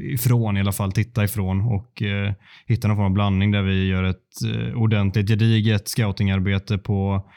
ifrån 0.00 0.56
i 0.56 0.60
alla 0.60 0.72
fall, 0.72 0.92
titta 0.92 1.24
ifrån 1.24 1.60
och 1.60 2.02
eh, 2.08 2.34
hitta 2.66 2.88
någon 2.88 2.96
form 2.96 3.06
av 3.06 3.12
blandning 3.12 3.50
där 3.50 3.62
vi 3.62 3.86
gör 3.86 4.04
ett 4.04 4.42
eh, 4.46 4.74
ordentligt 4.74 5.28
gediget 5.28 5.88
scoutingarbete 5.88 6.78
på 6.78 7.30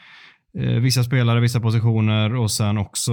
eh, 0.58 0.80
vissa 0.80 1.04
spelare, 1.04 1.40
vissa 1.40 1.60
positioner 1.60 2.34
och 2.34 2.50
sen 2.50 2.78
också 2.78 3.12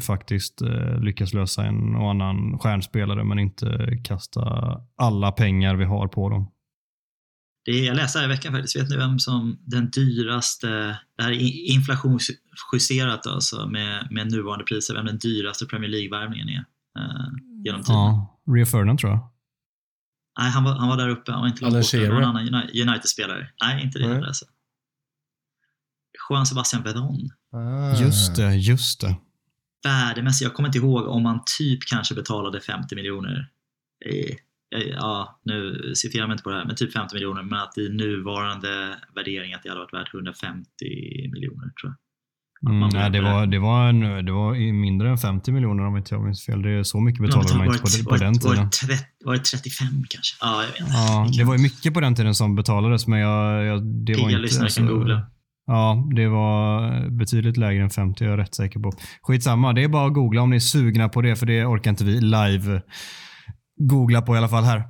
faktiskt 0.00 0.62
lyckas 1.00 1.34
lösa 1.34 1.64
en 1.64 1.94
och 1.94 2.10
annan 2.10 2.58
stjärnspelare 2.58 3.24
men 3.24 3.38
inte 3.38 3.98
kasta 4.04 4.42
alla 4.96 5.32
pengar 5.32 5.76
vi 5.76 5.84
har 5.84 6.08
på 6.08 6.28
dem. 6.28 6.52
Det 7.64 7.78
jag 7.78 7.96
läste 7.96 8.18
här 8.18 8.26
i 8.26 8.28
veckan 8.28 8.52
faktiskt, 8.52 8.76
vet 8.76 8.90
ni 8.90 8.96
vem 8.96 9.18
som 9.18 9.58
den 9.66 9.90
dyraste, 9.90 10.68
det 11.16 11.22
här 11.22 11.30
är 11.30 11.72
inflationsjusterat 11.74 13.26
alltså 13.26 13.66
med, 13.66 14.08
med 14.10 14.32
nuvarande 14.32 14.64
priser, 14.64 14.94
vem 14.94 15.06
den 15.06 15.18
dyraste 15.18 15.66
Premier 15.66 15.90
League-värvningen 15.90 16.48
är 16.48 16.64
eh, 16.98 17.28
genom 17.64 17.82
tiden? 17.82 18.00
Ja, 18.00 18.40
Rio 18.54 18.64
Ferdinand 18.64 18.98
tror 18.98 19.12
jag. 19.12 19.31
Nej, 20.38 20.50
han 20.50 20.64
var, 20.64 20.74
han 20.74 20.88
var 20.88 20.96
där 20.96 21.08
uppe, 21.08 21.32
han 21.32 21.40
var 21.40 21.48
inte 21.48 21.62
långt 21.62 21.74
borta, 21.74 21.96
det 21.96 22.08
var 22.08 22.16
en 22.16 22.24
annan 22.24 22.52
United-spelare. 22.62 23.48
Nej, 23.62 23.84
inte 23.84 23.98
det 23.98 24.08
heller 24.08 24.26
alltså. 24.26 24.44
Juan 26.30 26.46
Sebastian 26.46 26.82
Vedon. 26.82 27.30
Ah. 27.52 28.00
Just 28.00 28.36
det, 28.36 28.54
just 28.54 29.00
det. 29.00 29.16
Värdemässigt, 29.84 30.42
jag 30.42 30.54
kommer 30.54 30.68
inte 30.68 30.78
ihåg 30.78 31.06
om 31.08 31.22
man 31.22 31.42
typ 31.58 31.78
kanske 31.86 32.14
betalade 32.14 32.60
50 32.60 32.94
miljoner. 32.94 33.48
Ja, 34.92 35.40
nu 35.44 35.92
citerar 35.94 36.22
jag 36.22 36.32
inte 36.32 36.42
på 36.42 36.50
det 36.50 36.56
här, 36.56 36.64
men 36.64 36.76
typ 36.76 36.92
50 36.92 37.14
miljoner. 37.14 37.42
Men 37.42 37.58
att 37.58 37.78
i 37.78 37.88
nuvarande 37.88 38.96
värdering 39.14 39.54
att 39.54 39.62
det 39.62 39.68
hade 39.68 39.80
varit 39.80 39.94
värt 39.94 40.14
150 40.14 40.68
miljoner 41.32 41.70
tror 41.80 41.92
jag. 41.92 41.94
Mm, 42.68 42.88
nej, 42.92 43.10
det, 43.10 43.20
var, 43.20 43.46
det, 43.46 43.58
var 43.58 43.88
en, 43.88 44.00
det 44.00 44.32
var 44.32 44.72
mindre 44.72 45.10
än 45.10 45.18
50 45.18 45.52
miljoner 45.52 45.86
om 45.86 45.96
inte 45.96 46.14
jag 46.14 46.24
minns 46.24 46.46
fel. 46.46 46.62
Det 46.62 46.70
är 46.70 46.82
så 46.82 47.00
mycket 47.00 47.22
betalade 47.22 47.56
man 47.56 47.66
inte 47.66 47.78
på, 47.78 48.10
på 48.10 48.16
den 48.16 48.38
tiden. 48.38 48.56
Var 48.56 48.88
det, 48.88 48.98
var 49.24 49.32
det 49.32 49.38
35 49.38 49.86
kanske? 50.08 50.36
Ja, 50.40 50.62
jag 50.62 50.66
vet 50.66 50.80
inte. 50.80 50.92
Ja, 50.92 51.28
det 51.38 51.44
var 51.44 51.56
ju 51.56 51.62
mycket 51.62 51.94
på 51.94 52.00
den 52.00 52.14
tiden 52.14 52.34
som 52.34 52.54
betalades, 52.54 53.06
men 53.06 53.18
jag, 53.18 53.64
jag, 53.64 53.82
det 53.86 54.12
Pigga 54.12 54.24
var 54.24 54.30
inte... 54.30 54.42
lyssnare 54.42 54.64
alltså, 54.64 54.80
kan 54.80 54.88
googla. 54.88 55.26
Ja, 55.66 56.08
det 56.14 56.28
var 56.28 57.10
betydligt 57.10 57.56
lägre 57.56 57.82
än 57.82 57.90
50, 57.90 58.24
jag 58.24 58.32
är 58.32 58.36
rätt 58.36 58.54
säker 58.54 58.80
på. 58.80 58.92
Skitsamma, 59.22 59.72
det 59.72 59.84
är 59.84 59.88
bara 59.88 60.06
att 60.06 60.14
googla 60.14 60.42
om 60.42 60.50
ni 60.50 60.56
är 60.56 60.60
sugna 60.60 61.08
på 61.08 61.22
det, 61.22 61.36
för 61.36 61.46
det 61.46 61.64
orkar 61.64 61.90
inte 61.90 62.04
vi 62.04 62.20
live 62.20 62.82
googla 63.76 64.22
på 64.22 64.34
i 64.34 64.38
alla 64.38 64.48
fall 64.48 64.64
här. 64.64 64.82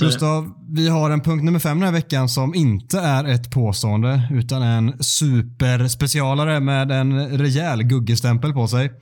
Gustav, 0.00 0.52
vi 0.70 0.88
har 0.88 1.10
en 1.10 1.20
punkt 1.20 1.44
nummer 1.44 1.58
fem 1.58 1.78
den 1.78 1.86
här 1.86 1.92
veckan 1.92 2.28
som 2.28 2.54
inte 2.54 2.98
är 3.00 3.24
ett 3.24 3.50
påstående 3.50 4.28
utan 4.30 4.62
en 4.62 5.02
superspecialare 5.02 6.60
med 6.60 6.90
en 6.90 7.38
rejäl 7.38 7.82
guggestämpel 7.82 8.52
på 8.52 8.68
sig. 8.68 8.92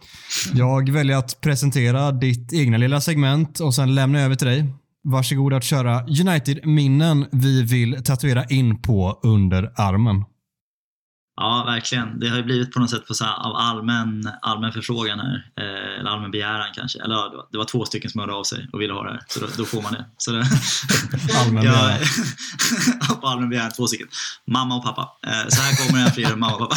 Jag 0.54 0.90
väljer 0.90 1.16
att 1.16 1.40
presentera 1.40 2.12
ditt 2.12 2.52
egna 2.52 2.76
lilla 2.76 3.00
segment 3.00 3.60
och 3.60 3.74
sen 3.74 3.94
lämna 3.94 4.20
över 4.20 4.34
till 4.34 4.46
dig. 4.46 4.64
Varsågod 5.04 5.52
att 5.52 5.64
köra 5.64 6.02
United-minnen 6.02 7.26
vi 7.32 7.62
vill 7.62 8.04
tatuera 8.04 8.44
in 8.44 8.82
på 8.82 9.20
underarmen. 9.22 10.24
Ja, 11.42 11.64
verkligen. 11.66 12.20
Det 12.20 12.28
har 12.28 12.36
ju 12.36 12.42
blivit 12.42 12.72
på 12.72 12.80
något 12.80 12.90
sätt 12.90 13.06
på 13.06 13.14
så 13.14 13.24
av 13.24 13.56
allmän, 13.56 14.30
allmän 14.42 14.72
förfrågan 14.72 15.20
här. 15.20 15.50
Eh, 15.56 16.00
eller 16.00 16.10
allmän 16.10 16.30
begäran 16.30 16.68
kanske. 16.74 17.02
Eller 17.02 17.14
ja, 17.14 17.28
det, 17.28 17.36
var, 17.36 17.46
det 17.52 17.58
var 17.58 17.64
två 17.64 17.84
stycken 17.84 18.10
som 18.10 18.20
hörde 18.20 18.32
av 18.32 18.44
sig 18.44 18.68
och 18.72 18.80
ville 18.80 18.92
ha 18.92 19.02
det 19.02 19.10
här. 19.10 19.22
Så 19.28 19.40
då, 19.40 19.46
då 19.56 19.64
får 19.64 19.82
man 19.82 19.92
det. 19.92 20.04
Så 20.16 20.30
det 20.32 20.38
allmän 21.40 21.62
begäran? 21.62 21.98
på 23.20 23.26
allmän 23.26 23.50
begäran, 23.50 23.70
två 23.70 23.86
stycken. 23.86 24.08
Mamma 24.46 24.76
och 24.76 24.84
pappa. 24.84 25.18
Eh, 25.26 25.48
så 25.48 25.62
här 25.62 25.86
kommer 25.86 26.02
här 26.02 26.10
för 26.10 26.36
mamma 26.36 26.54
och 26.54 26.60
pappa. 26.60 26.76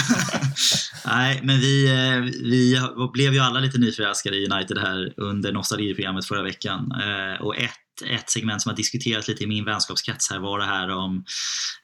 Nej, 1.05 1.39
men 1.43 1.59
vi, 1.59 1.85
eh, 1.87 2.21
vi 2.21 2.79
blev 3.13 3.33
ju 3.33 3.39
alla 3.39 3.59
lite 3.59 3.77
nyförälskade 3.77 4.35
i 4.35 4.47
United 4.51 4.77
här 4.77 5.13
under 5.17 5.51
nostalgiprogrammet 5.51 6.25
förra 6.25 6.43
veckan. 6.43 6.91
Eh, 6.91 7.41
och 7.41 7.57
ett 7.57 7.84
ett 8.01 8.29
segment 8.29 8.61
som 8.61 8.69
har 8.69 8.75
diskuterats 8.75 9.27
lite 9.27 9.43
i 9.43 9.47
min 9.47 9.65
vänskapskrets 9.65 10.31
här 10.31 10.39
var 10.39 10.59
det 10.59 10.65
här 10.65 10.89
om 10.89 11.25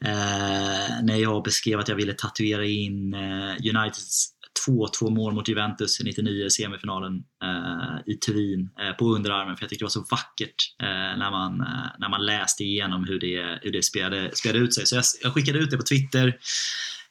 eh, 0.05 1.03
när 1.03 1.15
jag 1.15 1.43
beskrev 1.43 1.79
att 1.79 1.87
jag 1.87 1.95
ville 1.95 2.13
tatuera 2.13 2.65
in 2.65 3.13
eh, 3.13 3.75
Uniteds 3.75 4.27
2-2 4.67 5.09
mål 5.09 5.33
mot 5.33 5.47
Juventus 5.47 5.99
i 5.99 6.03
99 6.03 6.49
semifinalen 6.49 7.13
eh, 7.43 8.13
i 8.13 8.17
Turin 8.17 8.69
eh, 8.81 8.95
på 8.97 9.05
underarmen 9.05 9.57
för 9.57 9.63
jag 9.63 9.69
tyckte 9.69 9.83
det 9.83 9.85
var 9.85 9.89
så 9.89 10.05
vackert 10.11 10.55
eh, 10.83 11.17
när, 11.19 11.31
man, 11.31 11.61
eh, 11.61 11.89
när 11.99 12.09
man 12.09 12.25
läste 12.25 12.63
igenom 12.63 13.03
hur 13.03 13.19
det, 13.19 13.59
hur 13.61 13.71
det 13.71 13.83
spelade, 13.83 14.35
spelade 14.35 14.59
ut 14.59 14.73
sig. 14.73 14.85
Så 14.85 14.95
jag, 14.95 15.03
jag 15.21 15.33
skickade 15.33 15.59
ut 15.59 15.71
det 15.71 15.77
på 15.77 15.83
Twitter 15.83 16.37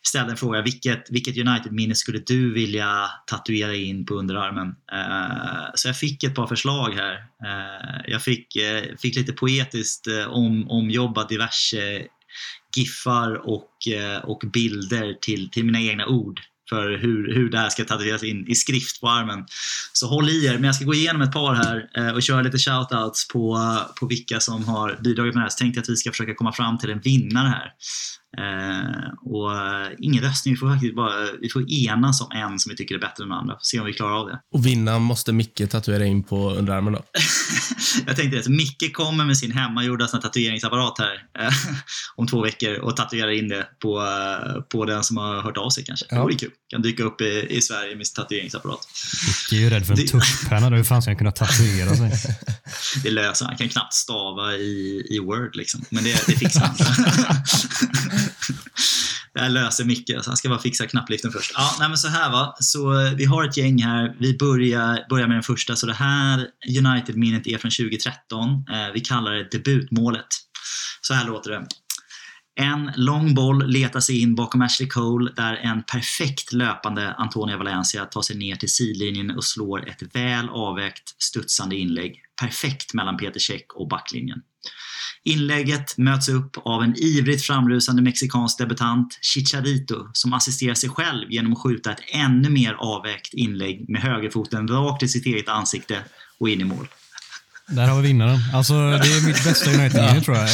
ställde 0.07 0.30
en 0.30 0.36
fråga, 0.36 0.62
vilket, 0.62 1.11
vilket 1.11 1.38
United-minne 1.38 1.94
skulle 1.94 2.18
du 2.18 2.53
vilja 2.53 3.11
tatuera 3.26 3.74
in 3.74 4.07
på 4.07 4.14
underarmen? 4.14 4.66
Uh, 4.68 5.70
så 5.74 5.88
jag 5.88 5.96
fick 5.96 6.24
ett 6.24 6.34
par 6.34 6.46
förslag 6.46 6.94
här. 6.94 7.14
Uh, 7.14 8.01
jag 8.07 8.22
fick, 8.22 8.57
uh, 8.57 8.96
fick 8.98 9.16
lite 9.16 9.32
poetiskt 9.32 10.07
om, 10.28 10.70
omjobba 10.70 11.24
diverse 11.24 12.07
giffar 12.76 13.34
och, 13.34 13.70
och 14.22 14.42
bilder 14.53 15.14
till, 15.20 15.51
till 15.51 15.64
mina 15.64 15.80
egna 15.80 16.07
ord 16.07 16.40
för 16.68 16.98
hur, 16.98 17.34
hur 17.34 17.51
det 17.51 17.59
här 17.59 17.68
ska 17.68 17.84
tatueras 17.84 18.22
in 18.22 18.48
i 18.48 18.55
skrift 18.55 19.01
på 19.01 19.09
armen. 19.09 19.46
Så 19.92 20.07
håll 20.07 20.28
i 20.28 20.46
er, 20.46 20.55
men 20.55 20.64
jag 20.64 20.74
ska 20.74 20.84
gå 20.84 20.94
igenom 20.94 21.22
ett 21.22 21.32
par 21.32 21.55
här 21.55 22.14
och 22.14 22.22
köra 22.22 22.42
lite 22.42 22.59
shoutouts 22.59 23.28
på, 23.28 23.76
på 24.01 24.07
vilka 24.07 24.40
som 24.40 24.64
har 24.64 24.98
bidragit 25.01 25.34
med 25.34 25.40
det 25.40 25.44
här. 25.44 25.51
Så 25.51 25.59
tänkte 25.59 25.78
jag 25.78 25.82
att 25.82 25.88
vi 25.88 25.96
ska 25.96 26.11
försöka 26.11 26.34
komma 26.34 26.53
fram 26.53 26.78
till 26.78 26.90
en 26.90 27.01
vinnare 27.01 27.48
här. 27.48 27.72
Eh, 28.38 29.10
Och 29.24 29.50
uh, 29.50 29.88
ingen 29.98 30.22
röstning, 30.24 30.54
vi 30.54 30.58
får 30.58 30.70
faktiskt 30.70 30.94
bara 30.96 31.12
vi 31.40 31.48
får 31.48 31.72
enas 31.72 32.20
om 32.20 32.30
en 32.30 32.58
som 32.58 32.70
vi 32.70 32.76
tycker 32.76 32.94
är 32.94 32.98
bättre 32.98 33.22
än 33.22 33.28
den 33.28 33.38
andra. 33.38 33.56
Se 33.60 33.80
om 33.80 33.86
vi 33.86 33.92
klarar 33.92 34.20
av 34.20 34.26
det. 34.26 34.40
Och 34.54 34.66
vinna 34.66 34.98
måste 34.98 35.32
Micke 35.32 35.70
tatuera 35.70 36.04
in 36.04 36.22
på 36.22 36.50
underarmen 36.50 36.92
då? 36.92 37.02
jag 38.06 38.16
tänkte 38.16 38.36
det. 38.38 38.48
Micke 38.48 38.96
kommer 38.96 39.24
med 39.24 39.38
sin 39.38 39.52
hemmagjorda 39.52 40.06
sån 40.06 40.20
tatueringsapparat 40.20 40.98
här 40.98 41.44
eh, 41.44 41.52
om 42.16 42.26
två 42.26 42.42
veckor 42.42 42.78
och 42.78 42.96
tatuerar 42.96 43.30
in 43.30 43.48
det 43.48 43.66
på, 43.82 44.06
på 44.72 44.84
den 44.84 45.04
som 45.04 45.16
har 45.16 45.42
hört 45.42 45.56
av 45.56 45.70
sig 45.70 45.84
kanske. 45.84 46.06
Ja. 46.08 46.16
Det 46.16 46.22
vore 46.22 46.34
kul. 46.34 46.50
Kan 46.68 46.82
dyka 46.82 47.02
upp 47.02 47.20
i, 47.20 47.46
i 47.50 47.60
Sverige 47.60 47.96
med 47.96 48.06
sin 48.06 48.14
tatueringsapparat. 48.14 48.88
Micke 49.26 49.52
är 49.52 49.64
ju 49.64 49.70
rädd 49.70 49.86
för 49.86 50.00
en 50.00 50.06
tuschpenna. 50.06 50.76
Hur 50.76 50.84
fan 50.84 51.02
ska 51.02 51.10
han 51.10 51.18
kunna 51.18 51.32
tatuera 51.32 51.96
sig? 51.96 52.36
det 53.02 53.10
löser 53.10 53.44
han. 53.44 53.50
Han 53.50 53.58
kan 53.58 53.68
knappt 53.68 53.94
stava 53.94 54.54
i, 54.54 55.06
i 55.10 55.18
Word 55.18 55.56
liksom. 55.56 55.84
Men 55.90 56.04
det, 56.04 56.26
det 56.26 56.36
fixar 56.36 56.60
han. 56.60 56.76
det 59.34 59.40
här 59.40 59.48
löser 59.48 59.84
Micke. 59.84 60.10
Han 60.26 60.36
ska 60.36 60.48
bara 60.48 60.58
fixa 60.58 60.86
knappliften 60.86 61.32
först. 61.32 61.52
Ja, 61.54 61.76
nej 61.78 61.88
men 61.88 61.98
så 61.98 62.08
här 62.08 62.32
va. 62.32 62.56
Så 62.60 63.06
eh, 63.06 63.12
vi 63.14 63.24
har 63.24 63.44
ett 63.44 63.56
gäng 63.56 63.82
här. 63.82 64.16
Vi 64.20 64.36
börjar, 64.38 65.06
börjar 65.08 65.26
med 65.26 65.36
den 65.36 65.42
första. 65.42 65.76
Så 65.76 65.86
det 65.86 65.94
här 65.94 66.46
United-minnet 66.78 67.46
är 67.46 67.58
från 67.58 67.70
2013. 67.70 68.50
Eh, 68.50 68.92
vi 68.94 69.00
kallar 69.00 69.32
det 69.32 69.50
debutmålet. 69.50 70.26
Så 71.00 71.14
här 71.14 71.26
låter 71.26 71.50
det. 71.50 71.66
En 72.60 72.92
lång 72.96 73.34
boll 73.34 73.66
letar 73.66 74.00
sig 74.00 74.20
in 74.20 74.34
bakom 74.34 74.62
Ashley 74.62 74.88
Cole 74.88 75.32
där 75.36 75.56
en 75.56 75.82
perfekt 75.82 76.52
löpande 76.52 77.14
Antonia 77.14 77.56
Valencia 77.56 78.04
tar 78.04 78.22
sig 78.22 78.36
ner 78.36 78.56
till 78.56 78.72
sidlinjen 78.72 79.30
och 79.30 79.44
slår 79.44 79.88
ett 79.88 80.16
väl 80.16 80.48
avvägt 80.48 81.14
studsande 81.18 81.76
inlägg. 81.76 82.22
Perfekt 82.40 82.94
mellan 82.94 83.16
Peter 83.16 83.40
Cech 83.40 83.66
och 83.74 83.88
backlinjen. 83.88 84.42
Inlägget 85.24 85.98
möts 85.98 86.28
upp 86.28 86.56
av 86.64 86.82
en 86.82 86.94
ivrigt 86.96 87.42
framrusande 87.42 88.02
mexikansk 88.02 88.58
debutant, 88.58 89.18
Chicharito, 89.20 90.08
som 90.12 90.32
assisterar 90.32 90.74
sig 90.74 90.90
själv 90.90 91.30
genom 91.30 91.52
att 91.52 91.58
skjuta 91.58 91.92
ett 91.92 92.00
ännu 92.12 92.50
mer 92.50 92.72
avvägt 92.72 93.34
inlägg 93.34 93.88
med 93.88 94.02
högerfoten 94.02 94.68
rakt 94.68 95.02
i 95.02 95.08
sitt 95.08 95.26
eget 95.26 95.48
ansikte 95.48 95.98
och 96.40 96.48
in 96.48 96.60
i 96.60 96.64
mål. 96.64 96.88
Där 97.68 97.88
har 97.88 98.00
vi 98.00 98.08
vinnaren. 98.08 98.38
Alltså, 98.54 98.74
det 98.74 98.96
är 98.96 99.26
mitt 99.26 99.44
bästa 99.44 99.70
United-minne 99.70 100.20
tror 100.20 100.36
jag. 100.36 100.48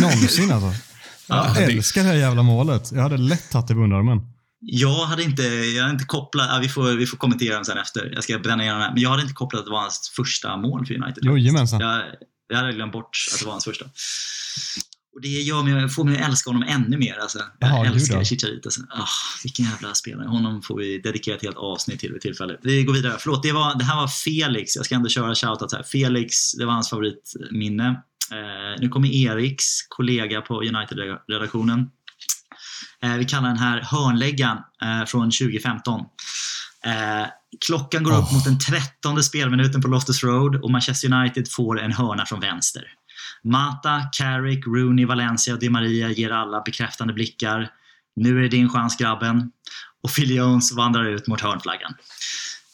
Någonsin 0.00 0.52
alltså. 0.52 0.82
Jag 1.26 1.46
ja, 1.56 1.60
älskar 1.60 2.02
det 2.02 2.08
här 2.08 2.16
jävla 2.16 2.42
målet. 2.42 2.92
Jag 2.92 3.02
hade 3.02 3.16
lätt 3.16 3.50
tagit 3.50 3.68
det 3.68 3.74
på 3.74 3.80
underarmen. 3.80 4.18
Jag 4.60 5.06
hade 5.06 5.22
inte, 5.22 5.42
jag 5.42 5.82
hade 5.82 5.92
inte 5.92 6.04
kopplat, 6.04 6.46
ja, 6.50 6.58
vi, 6.62 6.68
får, 6.68 6.96
vi 6.96 7.06
får 7.06 7.16
kommentera 7.16 7.54
dem 7.54 7.64
sen 7.64 7.78
efter. 7.78 8.12
Jag 8.14 8.24
ska 8.24 8.38
bränna 8.38 8.62
igenom 8.62 8.80
det 8.80 8.84
här. 8.84 8.92
Men 8.92 9.02
jag 9.02 9.10
hade 9.10 9.22
inte 9.22 9.34
kopplat 9.34 9.58
att 9.58 9.66
det 9.66 9.72
var 9.72 9.80
hans 9.80 10.12
första 10.16 10.56
mål 10.56 10.86
för 10.86 10.94
United. 10.94 11.24
Jajamensan. 11.24 11.80
Jag, 12.50 12.56
hade 12.56 12.72
glömt 12.72 12.92
bort 12.92 13.16
att 13.32 13.38
det 13.38 13.44
var 13.44 13.52
hans 13.52 13.64
första. 13.64 13.84
Och 15.14 15.20
det 15.20 15.28
gör 15.28 15.62
mig, 15.62 15.88
får 15.88 16.04
mig 16.04 16.18
att 16.18 16.28
älska 16.28 16.50
honom 16.50 16.68
ännu 16.68 16.98
mer. 16.98 17.18
Alltså. 17.18 17.38
Jag 17.58 17.70
Aha, 17.70 17.86
älskar 17.86 18.24
Chicharito. 18.24 18.66
Alltså. 18.66 18.80
Oh, 18.80 19.08
vilken 19.42 19.64
jävla 19.64 19.94
spelare. 19.94 20.28
Honom 20.28 20.62
får 20.62 20.78
vi 20.78 20.98
dedikera 20.98 21.36
ett 21.36 21.42
helt 21.42 21.56
avsnitt 21.56 22.00
till 22.00 22.12
vid 22.12 22.20
tillfälle. 22.20 22.56
Vi 22.62 22.84
går 22.84 22.92
vidare. 22.92 23.16
Förlåt, 23.18 23.42
det, 23.42 23.52
var, 23.52 23.78
det 23.78 23.84
här 23.84 23.96
var 23.96 24.08
Felix. 24.08 24.76
Jag 24.76 24.84
ska 24.84 24.94
ändå 24.94 25.08
köra 25.08 25.34
shoutout 25.34 25.72
här. 25.72 25.82
Felix, 25.82 26.52
det 26.52 26.64
var 26.64 26.72
hans 26.72 26.90
favoritminne. 26.90 28.02
Eh, 28.32 28.80
nu 28.80 28.88
kommer 28.88 29.08
Eriks 29.08 29.82
kollega 29.88 30.40
på 30.40 30.62
United-redaktionen. 30.62 31.90
Eh, 33.02 33.16
vi 33.16 33.24
kallar 33.24 33.48
den 33.48 33.58
här 33.58 33.80
hörnläggan 33.82 34.58
eh, 34.82 35.04
från 35.06 35.30
2015. 35.30 36.00
Eh, 36.86 37.26
klockan 37.66 38.04
går 38.04 38.12
oh. 38.12 38.18
upp 38.18 38.32
mot 38.32 38.44
den 38.44 38.58
trettonde 38.58 39.22
spelminuten 39.22 39.82
på 39.82 39.88
Loftus 39.88 40.24
Road 40.24 40.56
och 40.56 40.70
Manchester 40.70 41.12
United 41.12 41.48
får 41.50 41.80
en 41.80 41.92
hörna 41.92 42.26
från 42.26 42.40
vänster. 42.40 42.84
Mata, 43.44 44.02
Carrick, 44.12 44.66
Rooney, 44.66 45.04
Valencia 45.04 45.54
och 45.54 45.60
Di 45.60 45.68
Maria 45.68 46.10
ger 46.10 46.30
alla 46.30 46.60
bekräftande 46.60 47.12
blickar. 47.12 47.68
Nu 48.16 48.38
är 48.38 48.42
det 48.42 48.48
din 48.48 48.68
chans 48.68 48.96
grabben. 48.96 49.50
Och 50.02 50.14
Phil 50.14 50.36
Jones 50.36 50.72
vandrar 50.72 51.04
ut 51.04 51.26
mot 51.26 51.40
hörnflaggan. 51.40 51.94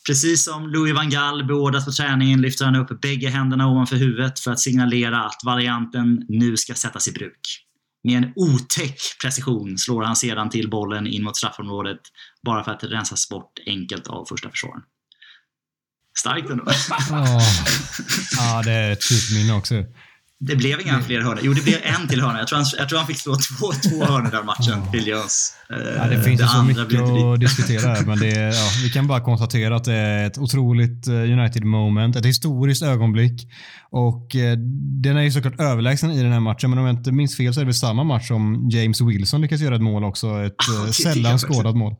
Precis 0.06 0.44
som 0.44 0.68
Louis 0.68 0.94
van 0.94 1.10
Gaal 1.10 1.44
beordrat 1.44 1.84
på 1.84 1.92
träningen 1.92 2.40
lyfter 2.40 2.64
han 2.64 2.76
upp 2.76 3.00
bägge 3.00 3.28
händerna 3.28 3.68
ovanför 3.68 3.96
huvudet 3.96 4.40
för 4.40 4.50
att 4.50 4.60
signalera 4.60 5.24
att 5.24 5.40
varianten 5.44 6.24
nu 6.28 6.56
ska 6.56 6.74
sättas 6.74 7.08
i 7.08 7.12
bruk. 7.12 7.65
Med 8.06 8.16
en 8.16 8.32
otäck 8.36 9.00
precision 9.22 9.78
slår 9.78 10.02
han 10.02 10.16
sedan 10.16 10.50
till 10.50 10.70
bollen 10.70 11.06
in 11.06 11.22
mot 11.22 11.36
straffområdet 11.36 12.00
bara 12.42 12.64
för 12.64 12.72
att 12.72 12.84
rensas 12.84 13.28
bort 13.28 13.52
enkelt 13.66 14.06
av 14.06 14.24
första 14.24 14.50
försvararen. 14.50 14.82
Starkt 16.18 16.50
ändå. 16.50 16.64
Oh. 16.64 17.42
Ja, 18.36 18.62
det 18.64 18.72
är 18.72 18.92
ett 18.92 19.04
fint 19.04 19.38
minne 19.38 19.52
också. 19.52 19.74
Det 20.38 20.56
blev 20.56 20.80
inga 20.80 21.02
fler 21.02 21.20
hörnor. 21.20 21.40
Jo, 21.42 21.52
det 21.52 21.64
blev 21.64 21.78
en 21.82 22.08
till 22.08 22.20
hörna. 22.20 22.38
Jag 22.38 22.48
tror 22.48 22.56
han, 22.56 22.66
jag 22.78 22.88
tror 22.88 22.98
han 22.98 23.06
fick 23.06 23.18
slå 23.18 23.34
två, 23.34 23.72
två 23.72 24.04
hörnor 24.04 24.30
den 24.30 24.46
matchen, 24.46 24.78
oh. 24.78 24.90
Phil 24.90 25.06
Jones. 25.06 25.52
Ja, 25.68 26.06
det 26.08 26.22
finns 26.22 26.40
det 26.40 26.44
ju 26.44 26.48
så 26.48 26.62
mycket 26.62 27.00
att 27.00 27.40
diskutera 27.40 27.94
här, 27.94 28.04
men 28.04 28.18
det 28.18 28.54
ja, 28.54 28.68
vi 28.82 28.90
kan 28.90 29.06
bara 29.06 29.20
konstatera 29.20 29.76
att 29.76 29.84
det 29.84 29.94
är 29.94 30.26
ett 30.26 30.38
otroligt 30.38 31.06
eh, 31.06 31.14
United 31.14 31.64
moment, 31.64 32.16
ett 32.16 32.26
historiskt 32.26 32.82
ögonblick. 32.82 33.48
Och 33.90 34.36
eh, 34.36 34.58
den 35.02 35.16
är 35.16 35.22
ju 35.22 35.30
såklart 35.30 35.60
överlägsen 35.60 36.10
i 36.10 36.22
den 36.22 36.32
här 36.32 36.40
matchen, 36.40 36.70
men 36.70 36.78
om 36.78 36.86
jag 36.86 36.94
inte 36.94 37.12
minns 37.12 37.36
fel 37.36 37.54
så 37.54 37.60
är 37.60 37.64
det 37.64 37.66
väl 37.66 37.74
samma 37.74 38.04
match 38.04 38.28
som 38.28 38.68
James 38.70 39.00
Wilson 39.00 39.40
lyckas 39.40 39.60
göra 39.60 39.74
ett 39.74 39.82
mål 39.82 40.04
också. 40.04 40.26
Ett 40.26 40.54
ah, 40.88 40.92
sällan 40.92 41.38
skådat 41.38 41.76
mål. 41.76 41.94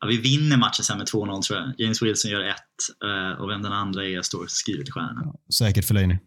Ja, 0.00 0.06
vi 0.08 0.16
vinner 0.16 0.56
matchen 0.56 0.84
sen 0.84 0.98
med 0.98 1.06
2-0 1.06 1.42
tror 1.42 1.58
jag. 1.58 1.74
James 1.78 2.02
Wilson 2.02 2.30
gör 2.30 2.40
ett 2.40 2.56
eh, 3.04 3.42
och 3.42 3.50
vem 3.50 3.62
den 3.62 3.72
andra 3.72 4.04
är 4.04 4.22
står 4.22 4.46
skrivet 4.48 4.88
i 4.88 4.90
stjärnorna. 4.90 5.22
Ja, 5.24 5.34
säkert 5.54 5.84
Fellaini. 5.84 6.18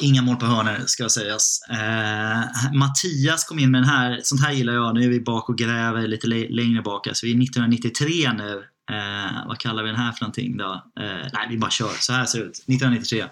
Inga 0.00 0.22
mål 0.22 0.36
på 0.36 0.46
hörnor 0.46 0.86
ska 0.86 1.08
sägas. 1.08 1.60
Eh, 1.70 2.72
Mattias 2.72 3.44
kom 3.44 3.58
in 3.58 3.70
med 3.70 3.82
den 3.82 3.88
här, 3.88 4.20
sånt 4.22 4.40
här 4.40 4.52
gillar 4.52 4.72
jag. 4.72 4.94
Nu 4.94 5.04
är 5.04 5.08
vi 5.08 5.20
bak 5.20 5.48
och 5.48 5.58
gräver 5.58 6.08
lite 6.08 6.26
längre 6.26 6.82
bak. 6.82 7.06
Alltså 7.06 7.26
vi 7.26 7.32
är 7.32 7.42
1993 7.42 8.32
nu. 8.32 8.64
Eh, 8.90 9.46
vad 9.46 9.58
kallar 9.58 9.82
vi 9.82 9.88
den 9.88 9.98
här 9.98 10.12
för 10.12 10.20
någonting 10.20 10.56
då? 10.56 10.72
Eh, 11.00 11.28
nej, 11.32 11.46
vi 11.50 11.58
bara 11.58 11.70
kör. 11.70 11.92
Så 12.00 12.12
här 12.12 12.24
ser 12.24 12.38
det 12.38 12.44
ut. 12.44 12.56
1993. 12.56 13.24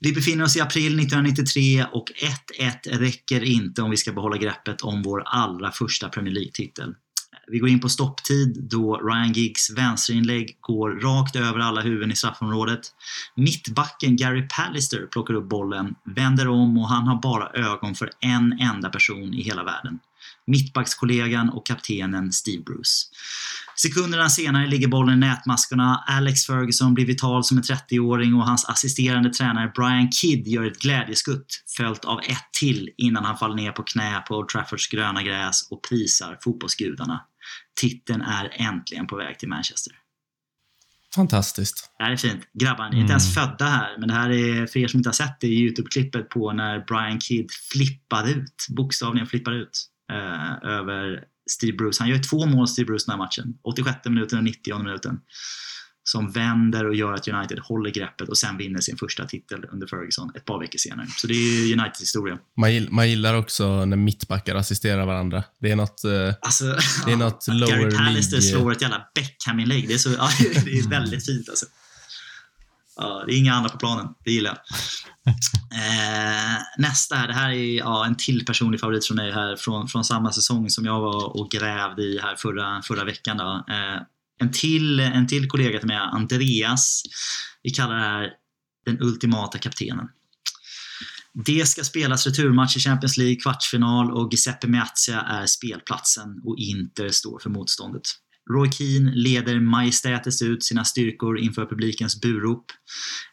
Vi 0.00 0.12
befinner 0.12 0.44
oss 0.44 0.56
i 0.56 0.60
april 0.60 1.00
1993 1.00 1.86
och 1.92 2.12
1-1 2.58 2.98
räcker 2.98 3.44
inte 3.44 3.82
om 3.82 3.90
vi 3.90 3.96
ska 3.96 4.12
behålla 4.12 4.36
greppet 4.36 4.82
om 4.82 5.02
vår 5.02 5.22
allra 5.26 5.72
första 5.72 6.08
Premier 6.08 6.34
League-titel. 6.34 6.94
Vi 7.52 7.58
går 7.58 7.68
in 7.68 7.80
på 7.80 7.88
stopptid 7.88 8.68
då 8.70 8.96
Ryan 8.96 9.32
Giggs 9.32 9.70
vänsterinlägg 9.70 10.56
går 10.60 10.90
rakt 10.90 11.36
över 11.36 11.58
alla 11.58 11.80
huvuden 11.80 12.12
i 12.12 12.16
straffområdet. 12.16 12.80
Mittbacken 13.36 14.16
Gary 14.16 14.48
Pallister 14.48 15.06
plockar 15.06 15.34
upp 15.34 15.48
bollen, 15.48 15.94
vänder 16.16 16.48
om 16.48 16.78
och 16.78 16.88
han 16.88 17.06
har 17.06 17.22
bara 17.22 17.48
ögon 17.48 17.94
för 17.94 18.10
en 18.20 18.52
enda 18.52 18.88
person 18.88 19.34
i 19.34 19.42
hela 19.42 19.64
världen. 19.64 19.98
Mittbackskollegan 20.46 21.50
och 21.50 21.66
kaptenen 21.66 22.32
Steve 22.32 22.62
Bruce. 22.62 23.08
Sekunderna 23.76 24.28
senare 24.28 24.66
ligger 24.66 24.88
bollen 24.88 25.14
i 25.14 25.26
nätmaskorna. 25.26 26.04
Alex 26.06 26.46
Ferguson 26.46 26.94
blir 26.94 27.06
vital 27.06 27.44
som 27.44 27.56
en 27.56 27.62
30-åring 27.62 28.34
och 28.34 28.46
hans 28.46 28.68
assisterande 28.68 29.30
tränare 29.30 29.72
Brian 29.74 30.12
Kidd 30.12 30.48
gör 30.48 30.64
ett 30.64 30.78
glädjeskutt 30.78 31.64
följt 31.76 32.04
av 32.04 32.20
ett 32.20 32.52
till 32.60 32.90
innan 32.96 33.24
han 33.24 33.38
faller 33.38 33.54
ner 33.54 33.72
på 33.72 33.82
knä 33.82 34.24
på 34.28 34.36
Old 34.36 34.48
Traffords 34.48 34.88
gröna 34.88 35.22
gräs 35.22 35.68
och 35.70 35.82
prisar 35.88 36.38
fotbollsgudarna. 36.44 37.20
Titeln 37.80 38.22
är 38.22 38.50
äntligen 38.52 39.06
på 39.06 39.16
väg 39.16 39.38
till 39.38 39.48
Manchester. 39.48 39.92
Fantastiskt. 41.14 41.90
Det 41.98 42.04
här 42.04 42.12
är 42.12 42.16
fint. 42.16 42.42
Grabbar, 42.54 42.90
ni 42.90 42.96
är 42.96 43.00
inte 43.00 43.10
ens 43.10 43.36
mm. 43.36 43.48
födda 43.48 43.64
här, 43.64 43.96
men 43.98 44.08
det 44.08 44.14
här 44.14 44.30
är, 44.30 44.66
för 44.66 44.80
er 44.80 44.88
som 44.88 44.98
inte 44.98 45.08
har 45.08 45.14
sett 45.14 45.40
det, 45.40 45.46
Youtube-klippet 45.46 46.28
på 46.28 46.52
när 46.52 46.84
Brian 46.84 47.20
Kidd 47.20 47.50
flippar 47.72 48.28
ut, 48.28 48.66
bokstavligen 48.76 49.26
flippar 49.26 49.52
ut, 49.52 49.86
eh, 50.12 50.70
över 50.70 51.24
Steve 51.50 51.76
Bruce. 51.76 51.96
Han 52.00 52.08
gör 52.08 52.18
två 52.18 52.46
mål, 52.46 52.68
Steve 52.68 52.86
Bruce, 52.86 53.04
den 53.06 53.12
här 53.12 53.18
matchen. 53.18 53.58
86 53.62 53.98
minuten 54.04 54.38
och 54.38 54.44
90 54.44 54.78
minuten 54.78 55.20
som 56.04 56.32
vänder 56.32 56.88
och 56.88 56.94
gör 56.94 57.12
att 57.12 57.28
United 57.28 57.58
håller 57.58 57.90
greppet 57.90 58.28
och 58.28 58.38
sen 58.38 58.56
vinner 58.56 58.80
sin 58.80 58.96
första 58.96 59.26
titel 59.26 59.64
under 59.72 59.86
Ferguson 59.86 60.32
ett 60.34 60.44
par 60.44 60.60
veckor 60.60 60.78
senare. 60.78 61.06
Så 61.16 61.26
det 61.26 61.34
är 61.34 61.72
Uniteds 61.72 62.00
historia. 62.00 62.38
Man, 62.90 63.08
gillar 63.08 63.34
också 63.34 63.84
när 63.84 63.96
mittbackar 63.96 64.54
assisterar 64.54 65.06
varandra. 65.06 65.44
Det 65.60 65.70
är 65.70 65.76
något, 65.76 66.04
eh, 66.04 66.34
alltså, 66.40 66.64
det 67.06 67.12
är 67.12 67.16
något 67.16 67.44
ja, 67.48 67.54
lower 67.54 67.76
Gary 67.76 67.96
Pallister 67.96 68.40
slår 68.40 68.72
ett 68.72 68.82
jävla 68.82 69.02
Beckham-inlägg. 69.14 69.88
Det 69.88 69.94
är, 69.94 69.98
så, 69.98 70.10
ja, 70.10 70.30
det 70.64 70.78
är 70.78 70.88
väldigt 70.88 71.26
fint 71.26 71.48
alltså. 71.48 71.66
Ja, 72.96 73.24
det 73.26 73.34
är 73.34 73.38
inga 73.38 73.54
andra 73.54 73.70
på 73.70 73.78
planen. 73.78 74.06
Det 74.24 74.30
gillar 74.30 74.50
jag. 74.50 74.58
Eh, 75.72 76.62
nästa 76.78 77.14
här, 77.14 77.28
det 77.28 77.34
här 77.34 77.50
är 77.50 77.78
ja, 77.78 78.06
en 78.06 78.16
till 78.16 78.44
personlig 78.46 78.80
favorit 78.80 79.06
från 79.06 79.16
mig 79.16 79.32
här 79.32 79.56
från, 79.56 79.88
från 79.88 80.04
samma 80.04 80.32
säsong 80.32 80.70
som 80.70 80.84
jag 80.84 81.00
var 81.00 81.40
och 81.40 81.50
grävde 81.50 82.02
i 82.02 82.18
här 82.18 82.36
förra, 82.36 82.82
förra 82.82 83.04
veckan. 83.04 83.36
Då. 83.36 83.64
Eh, 83.68 84.02
en 84.40 84.52
till, 84.52 85.00
en 85.00 85.26
till 85.26 85.48
kollega 85.48 85.78
till 85.78 85.88
mig, 85.88 85.96
Andreas. 85.96 87.02
Vi 87.62 87.70
kallar 87.70 87.94
det 87.94 88.02
här 88.02 88.30
den 88.86 89.02
ultimata 89.02 89.58
kaptenen. 89.58 90.08
Det 91.46 91.68
ska 91.68 91.84
spelas 91.84 92.26
returmatch 92.26 92.76
i 92.76 92.80
Champions 92.80 93.16
League, 93.16 93.36
kvartsfinal 93.36 94.12
och 94.12 94.32
Giuseppe 94.32 94.66
Meazza 94.66 95.20
är 95.20 95.46
spelplatsen 95.46 96.40
och 96.44 96.58
Inter 96.58 97.08
står 97.08 97.38
för 97.38 97.50
motståndet. 97.50 98.02
Roy 98.50 98.70
Keane 98.72 99.12
leder 99.14 99.60
majestätiskt 99.60 100.42
ut 100.42 100.64
sina 100.64 100.84
styrkor 100.84 101.38
inför 101.38 101.66
publikens 101.66 102.20
burop. 102.20 102.64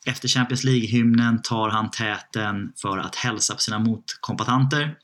Efter 0.05 0.27
Champions 0.27 0.63
League-hymnen 0.63 1.41
tar 1.41 1.69
han 1.69 1.91
täten 1.91 2.55
för 2.81 2.97
att 2.97 3.15
hälsa 3.15 3.53
på 3.53 3.59
sina 3.59 3.79
motkompatanter. 3.79 4.95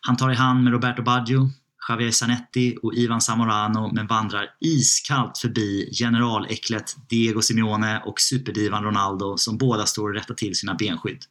Han 0.00 0.16
tar 0.16 0.30
i 0.30 0.34
hand 0.34 0.64
med 0.64 0.72
Roberto 0.72 1.02
Baggio, 1.02 1.50
Javier 1.88 2.10
Zanetti 2.10 2.76
och 2.82 2.94
Ivan 2.94 3.20
Zamorano 3.20 3.92
men 3.92 4.06
vandrar 4.06 4.46
iskallt 4.60 5.38
förbi 5.38 5.90
generaläcklet 5.92 6.96
Diego 7.08 7.42
Simeone 7.42 8.02
och 8.06 8.20
superdivan 8.20 8.84
Ronaldo 8.84 9.36
som 9.38 9.58
båda 9.58 9.86
står 9.86 10.08
och 10.08 10.14
rättar 10.14 10.34
till 10.34 10.54
sina 10.54 10.74
benskydd. 10.74 11.24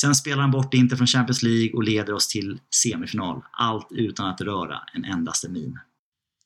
Sen 0.00 0.14
spelar 0.14 0.42
han 0.42 0.50
bort 0.50 0.74
Inter 0.74 0.96
från 0.96 1.06
Champions 1.06 1.42
League 1.42 1.72
och 1.74 1.82
leder 1.82 2.12
oss 2.12 2.28
till 2.28 2.58
semifinal. 2.82 3.42
Allt 3.52 3.88
utan 3.90 4.26
att 4.26 4.40
röra 4.40 4.78
en 4.94 5.04
endaste 5.04 5.48
min. 5.48 5.78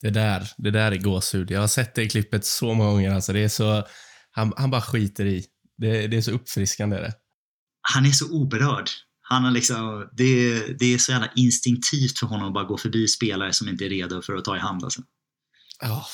Det 0.00 0.10
där, 0.10 0.50
det 0.56 0.70
där 0.70 0.92
är 0.92 0.96
gåshud. 0.96 1.50
Jag 1.50 1.60
har 1.60 1.68
sett 1.68 1.94
det 1.94 2.08
klippet 2.08 2.44
så 2.44 2.74
många 2.74 2.90
gånger. 2.90 3.14
Alltså, 3.14 3.32
det 3.32 3.40
är 3.40 3.48
så, 3.48 3.84
han, 4.30 4.52
han 4.56 4.70
bara 4.70 4.82
skiter 4.82 5.24
i. 5.24 5.44
Det, 5.78 6.06
det 6.06 6.16
är 6.16 6.20
så 6.20 6.30
uppfriskande. 6.30 6.96
Det. 6.96 7.12
Han 7.92 8.06
är 8.06 8.10
så 8.10 8.32
oberörd. 8.32 8.88
Han 9.26 9.44
har 9.44 9.50
liksom, 9.50 10.08
det, 10.12 10.60
det 10.78 10.94
är 10.94 10.98
så 10.98 11.12
jävla 11.12 11.28
instinktivt 11.34 12.18
för 12.18 12.26
honom 12.26 12.48
att 12.48 12.54
bara 12.54 12.64
gå 12.64 12.78
förbi 12.78 13.08
spelare 13.08 13.52
som 13.52 13.68
inte 13.68 13.84
är 13.84 13.88
redo 13.88 14.22
för 14.22 14.36
att 14.36 14.44
ta 14.44 14.56
i 14.56 14.58
hand. 14.58 14.84
Alltså. 14.84 15.00
Oh, 15.82 16.06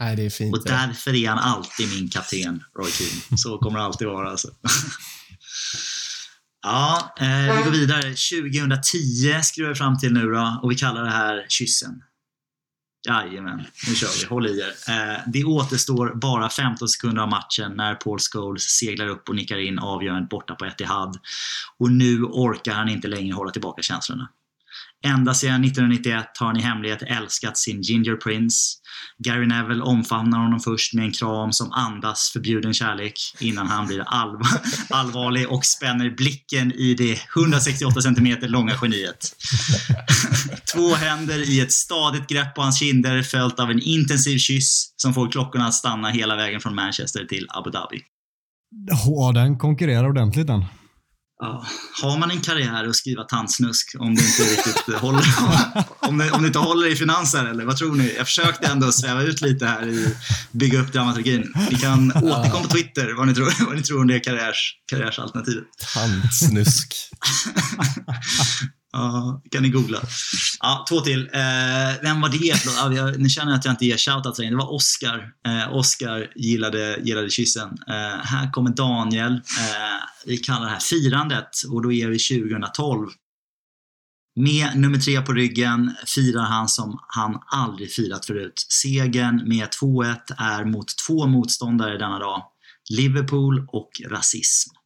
nej, 0.00 0.16
det 0.16 0.22
är 0.22 0.30
fint. 0.30 0.56
Och 0.56 0.64
därför 0.64 1.14
är 1.14 1.28
han 1.28 1.38
alltid 1.38 1.88
min 1.94 2.08
kapten, 2.08 2.62
Roy 2.78 2.90
Keane. 2.90 3.38
Så 3.38 3.58
kommer 3.58 3.78
det 3.78 3.84
alltid 3.84 4.06
vara. 4.06 4.30
Alltså. 4.30 4.48
ja, 6.62 7.14
eh, 7.20 7.56
vi 7.56 7.62
går 7.62 7.70
vidare. 7.70 8.02
2010 8.02 9.42
skriver 9.42 9.68
vi 9.68 9.74
fram 9.74 9.98
till 9.98 10.12
nu 10.12 10.26
då 10.26 10.60
och 10.62 10.70
vi 10.70 10.74
kallar 10.74 11.04
det 11.04 11.10
här 11.10 11.46
kyssen. 11.48 12.02
Jajamän, 13.08 13.64
nu 13.88 13.94
kör 13.94 14.20
vi. 14.20 14.26
Håll 14.26 14.46
i 14.46 14.60
er. 14.60 14.74
Eh, 14.88 15.20
det 15.26 15.44
återstår 15.44 16.12
bara 16.14 16.50
15 16.50 16.88
sekunder 16.88 17.22
av 17.22 17.28
matchen 17.28 17.72
när 17.76 17.94
Paul 17.94 18.18
Scholes 18.18 18.62
seglar 18.62 19.08
upp 19.08 19.28
och 19.28 19.34
nickar 19.34 19.58
in 19.58 19.78
avgörandet 19.78 20.30
borta 20.30 20.54
på 20.54 20.64
Etihad. 20.64 21.18
Och 21.78 21.92
nu 21.92 22.22
orkar 22.22 22.72
han 22.72 22.88
inte 22.88 23.08
längre 23.08 23.34
hålla 23.34 23.50
tillbaka 23.50 23.82
känslorna. 23.82 24.28
Ända 25.06 25.34
sedan 25.34 25.64
1991 25.64 26.26
har 26.38 26.46
han 26.46 26.56
i 26.56 26.62
hemlighet 26.62 27.02
älskat 27.02 27.58
sin 27.58 27.82
Ginger 27.82 28.16
Prince. 28.16 28.56
Gary 29.18 29.46
Neville 29.46 29.82
omfamnar 29.82 30.38
honom 30.38 30.60
först 30.60 30.94
med 30.94 31.04
en 31.04 31.12
kram 31.12 31.52
som 31.52 31.72
andas 31.72 32.30
förbjuden 32.32 32.74
kärlek 32.74 33.20
innan 33.40 33.66
han 33.66 33.86
blir 33.86 34.04
allvar 34.06 34.48
allvarlig 34.90 35.48
och 35.48 35.64
spänner 35.64 36.10
blicken 36.10 36.72
i 36.72 36.94
det 36.94 37.18
168 37.36 38.00
cm 38.00 38.36
långa 38.40 38.74
geniet. 38.82 39.36
Två 40.74 40.94
händer 40.94 41.50
i 41.50 41.60
ett 41.60 41.72
stadigt 41.72 42.28
grepp 42.28 42.54
på 42.54 42.62
hans 42.62 42.78
kinder 42.78 43.22
följt 43.22 43.60
av 43.60 43.70
en 43.70 43.82
intensiv 43.82 44.38
kyss 44.38 44.94
som 44.96 45.14
får 45.14 45.32
klockorna 45.32 45.66
att 45.66 45.74
stanna 45.74 46.08
hela 46.08 46.36
vägen 46.36 46.60
från 46.60 46.74
Manchester 46.74 47.24
till 47.24 47.46
Abu 47.48 47.70
Dhabi. 47.70 48.00
Ja, 48.86 49.32
den 49.34 49.58
konkurrerar 49.58 50.08
ordentligt 50.08 50.46
den. 50.46 50.64
Ja, 51.40 51.66
har 52.02 52.18
man 52.18 52.30
en 52.30 52.40
karriär 52.40 52.88
att 52.88 52.96
skriva 52.96 53.24
tandsnusk 53.24 53.96
om 53.98 54.14
det 54.14 54.22
inte 54.22 54.42
riktigt 54.42 54.94
håller, 55.00 55.24
om 56.00 56.18
det, 56.18 56.30
om 56.30 56.42
det 56.42 56.46
inte 56.46 56.58
håller 56.58 56.86
i 56.86 56.96
finanser 56.96 57.44
eller 57.44 57.64
vad 57.64 57.76
tror 57.76 57.94
ni? 57.94 58.14
Jag 58.16 58.26
försökte 58.26 58.66
ändå 58.66 58.92
sväva 58.92 59.22
ut 59.22 59.40
lite 59.40 59.66
här 59.66 59.86
i 59.88 60.14
bygga 60.52 60.80
upp 60.80 60.92
dramaturgin. 60.92 61.54
Ni 61.70 61.76
kan 61.78 62.12
återkomma 62.12 62.62
på 62.62 62.68
Twitter 62.68 63.14
vad 63.16 63.26
ni 63.26 63.34
tror, 63.34 63.66
vad 63.66 63.76
ni 63.76 63.82
tror 63.82 64.00
om 64.00 64.06
det 64.06 64.20
karriärs, 64.20 64.74
karriärsalternativet. 64.90 65.64
Tandsnusk. 65.94 66.94
Ja, 68.92 69.42
kan 69.50 69.62
ni 69.62 69.68
googla. 69.68 69.98
Ja, 70.60 70.84
två 70.88 71.00
till. 71.00 71.20
Eh, 71.20 72.02
vem 72.02 72.20
var 72.20 72.28
det? 72.28 72.66
Ja, 72.76 72.92
jag, 72.92 73.20
nu 73.20 73.28
känner 73.28 73.52
jag 73.52 73.58
att 73.58 73.64
jag 73.64 73.72
inte 73.72 73.86
ger 73.86 73.96
shoutouts 73.96 74.38
längre. 74.38 74.52
Det 74.52 74.56
var 74.56 74.74
Oscar. 74.74 75.32
Eh, 75.46 75.76
Oscar 75.76 76.32
gillade, 76.36 76.98
gillade 77.02 77.30
kyssen. 77.30 77.68
Eh, 77.88 78.24
här 78.24 78.52
kommer 78.52 78.70
Daniel. 78.70 79.32
Eh, 79.34 79.40
vi 80.26 80.36
kallar 80.38 80.64
det 80.64 80.70
här 80.70 80.80
firandet 80.80 81.62
och 81.70 81.82
då 81.82 81.92
är 81.92 82.08
vi 82.08 82.18
2012. 82.18 83.08
Med 84.36 84.76
nummer 84.76 84.98
tre 84.98 85.20
på 85.20 85.32
ryggen 85.32 85.94
firar 86.06 86.44
han 86.44 86.68
som 86.68 86.98
han 87.08 87.38
aldrig 87.46 87.92
firat 87.92 88.26
förut. 88.26 88.66
Segern 88.82 89.48
med 89.48 89.68
2-1 89.82 90.16
är 90.38 90.64
mot 90.64 90.86
två 91.06 91.26
motståndare 91.26 91.98
denna 91.98 92.18
dag. 92.18 92.42
Liverpool 92.90 93.66
och 93.68 93.90
rasism. 94.10 94.77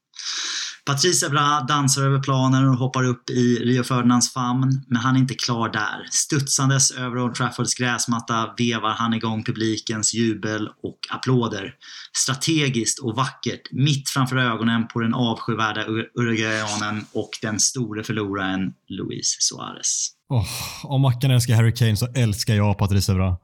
Patrice 0.84 1.26
Evra 1.26 1.60
dansar 1.60 2.02
över 2.02 2.18
planen 2.18 2.68
och 2.68 2.76
hoppar 2.76 3.04
upp 3.04 3.30
i 3.30 3.56
Rio 3.56 3.82
Ferdinands 3.84 4.32
famn, 4.32 4.84
men 4.88 5.02
han 5.02 5.16
är 5.16 5.20
inte 5.20 5.34
klar 5.34 5.68
där. 5.68 6.06
Studsandes 6.10 6.90
över 6.90 7.18
Old 7.18 7.34
Traffords 7.34 7.74
gräsmatta 7.74 8.54
vevar 8.58 8.90
han 8.90 9.14
igång 9.14 9.44
publikens 9.44 10.14
jubel 10.14 10.68
och 10.82 10.98
applåder. 11.10 11.74
Strategiskt 12.16 12.98
och 12.98 13.16
vackert, 13.16 13.72
mitt 13.72 14.08
framför 14.08 14.36
ögonen 14.36 14.88
på 14.88 15.00
den 15.00 15.14
avskyvärda 15.14 15.84
uruguayanen 16.18 17.04
och 17.12 17.30
den 17.42 17.60
store 17.60 18.04
förloraren 18.04 18.72
Luis 18.88 19.36
Suarez. 19.40 20.08
Oh, 20.28 20.46
om 20.84 21.00
Mackan 21.00 21.30
älskar 21.30 21.54
Harry 21.54 21.74
Kane 21.74 21.96
så 21.96 22.06
älskar 22.14 22.54
jag 22.54 22.78
Patrice 22.78 23.08
Evra 23.08 23.36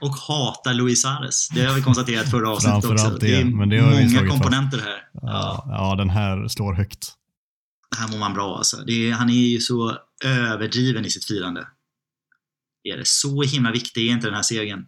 och 0.00 0.16
hatar 0.16 0.74
Luis 0.74 1.02
Suarez. 1.02 1.48
Det 1.48 1.64
har 1.64 1.74
vi 1.74 1.82
konstaterat 1.82 2.30
förra 2.30 2.50
avsnittet 2.50 2.90
också. 2.90 3.10
Det, 3.10 3.26
det 3.26 3.40
är 3.40 3.44
men 3.44 3.68
det 3.68 3.82
många 3.82 4.28
komponenter 4.30 4.78
här. 4.78 5.08
Ja. 5.12 5.64
ja, 5.68 5.94
den 5.94 6.10
här 6.10 6.48
slår 6.48 6.72
högt. 6.74 7.12
Här 7.98 8.08
mår 8.08 8.18
man 8.18 8.34
bra 8.34 8.56
alltså. 8.56 8.88
Är, 8.88 9.12
han 9.12 9.30
är 9.30 9.34
ju 9.34 9.60
så 9.60 9.98
överdriven 10.24 11.04
i 11.04 11.10
sitt 11.10 11.24
firande. 11.24 11.66
Är 12.84 12.96
det 12.96 13.06
så 13.06 13.42
himla 13.42 13.72
viktig 13.72 14.08
är 14.08 14.12
inte 14.12 14.26
den 14.26 14.34
här 14.34 14.42
segern? 14.42 14.86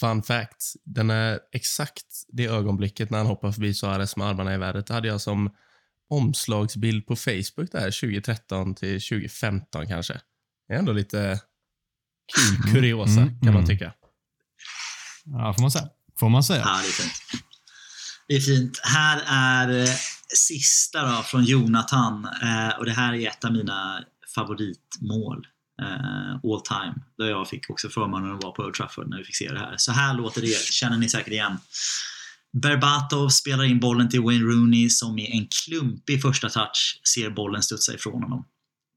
Fun 0.00 0.22
fact. 0.22 0.74
Den 0.84 1.10
är 1.10 1.38
exakt 1.52 2.06
det 2.28 2.46
ögonblicket 2.46 3.10
när 3.10 3.18
han 3.18 3.26
hoppar 3.26 3.52
förbi 3.52 3.74
Suarez 3.74 4.16
med 4.16 4.26
armarna 4.26 4.54
i 4.54 4.58
vädret. 4.58 4.86
Det 4.86 4.94
hade 4.94 5.08
jag 5.08 5.20
som 5.20 5.50
omslagsbild 6.10 7.06
på 7.06 7.16
Facebook 7.16 7.72
där 7.72 8.00
2013 8.00 8.74
till 8.74 9.00
2015 9.00 9.86
kanske. 9.86 10.20
Det 10.68 10.74
är 10.74 10.78
ändå 10.78 10.92
lite 10.92 11.40
kul 12.36 12.56
mm. 12.56 12.72
kuriosa, 12.72 13.20
mm, 13.20 13.28
kan 13.28 13.52
man 13.52 13.64
mm. 13.64 13.66
tycka. 13.66 13.92
Ja, 15.24 15.54
får 15.54 15.62
man 15.62 15.70
säga. 15.70 15.88
Får 16.18 16.28
man 16.28 16.44
säga. 16.44 16.62
Ja, 16.64 16.80
det 16.82 16.88
är 16.88 16.92
fint. 16.92 17.12
Det 18.28 18.34
är 18.34 18.40
fint. 18.40 18.80
Här 18.82 19.22
är 19.26 19.80
eh, 19.80 19.94
sista 20.36 21.16
då, 21.16 21.22
från 21.22 21.44
Jonathan. 21.44 22.28
Eh, 22.42 22.78
och 22.78 22.84
Det 22.84 22.92
här 22.92 23.14
är 23.14 23.28
ett 23.28 23.44
av 23.44 23.52
mina 23.52 24.04
favoritmål 24.34 25.46
eh, 25.82 26.34
all 26.34 26.60
time. 26.60 26.94
Där 27.18 27.30
jag 27.30 27.48
fick 27.48 27.70
också 27.70 27.88
förmånen 27.88 28.36
att 28.36 28.42
vara 28.42 28.52
på 28.52 28.62
Old 28.62 28.74
Trafford 28.74 29.08
när 29.08 29.18
vi 29.18 29.24
fick 29.24 29.36
se 29.36 29.52
det 29.52 29.58
här. 29.58 29.74
Så 29.76 29.92
här 29.92 30.14
låter 30.14 30.40
det, 30.40 30.58
känner 30.58 30.96
ni 30.96 31.08
säkert 31.08 31.32
igen. 31.32 31.58
Berbatov 32.62 33.28
spelar 33.28 33.64
in 33.64 33.80
bollen 33.80 34.08
till 34.08 34.20
Wayne 34.20 34.44
Rooney 34.44 34.90
som 34.90 35.14
med 35.14 35.30
en 35.32 35.48
klumpig 35.64 36.22
första 36.22 36.48
touch 36.48 37.00
ser 37.14 37.30
bollen 37.30 37.62
studsa 37.62 37.94
ifrån 37.94 38.22
honom. 38.22 38.44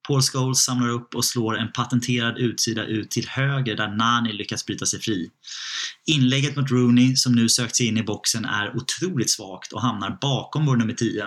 Paul 0.08 0.22
Scholes 0.22 0.58
samlar 0.60 0.90
upp 0.90 1.16
och 1.16 1.26
slår 1.26 1.58
en 1.58 1.72
patenterad 1.72 2.38
utsida 2.38 2.86
ut 2.86 3.12
till 3.12 3.28
höger 3.28 3.76
där 3.76 3.88
Nani 3.88 4.34
lyckas 4.34 4.66
bryta 4.66 4.86
sig 4.86 5.00
fri. 5.00 5.30
Inlägget 6.06 6.56
mot 6.56 6.72
Rooney, 6.72 7.16
som 7.16 7.36
nu 7.36 7.50
sökt 7.50 7.76
sig 7.76 7.86
in 7.86 7.98
i 7.98 8.04
boxen, 8.04 8.46
är 8.46 8.78
otroligt 8.78 9.30
svagt 9.30 9.74
och 9.74 9.82
hamnar 9.82 10.18
bakom 10.22 10.66
vår 10.66 10.76
nummer 10.76 10.94
10. 10.94 11.26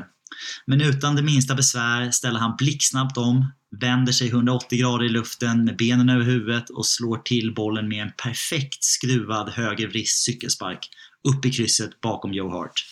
Men 0.67 0.81
utan 0.81 1.17
det 1.17 1.23
minsta 1.23 1.55
besvär 1.55 2.11
ställer 2.11 2.41
han 2.41 2.57
blixtsnabbt 2.59 3.17
om, 3.17 3.53
vänder 3.81 4.13
sig 4.13 4.29
180 4.29 4.79
grader 4.79 5.05
i 5.05 5.09
luften 5.09 5.65
med 5.65 5.77
benen 5.77 6.09
över 6.09 6.25
huvudet 6.25 6.71
och 6.71 6.87
slår 6.87 7.19
till 7.19 7.55
bollen 7.55 7.89
med 7.89 8.03
en 8.03 8.13
perfekt 8.23 8.85
skruvad 8.85 9.49
högervrist 9.49 10.25
cykelspark 10.25 10.89
upp 11.29 11.45
i 11.45 11.53
krysset 11.53 12.01
bakom 12.01 12.33
Joe 12.33 12.51
Hart. 12.51 12.85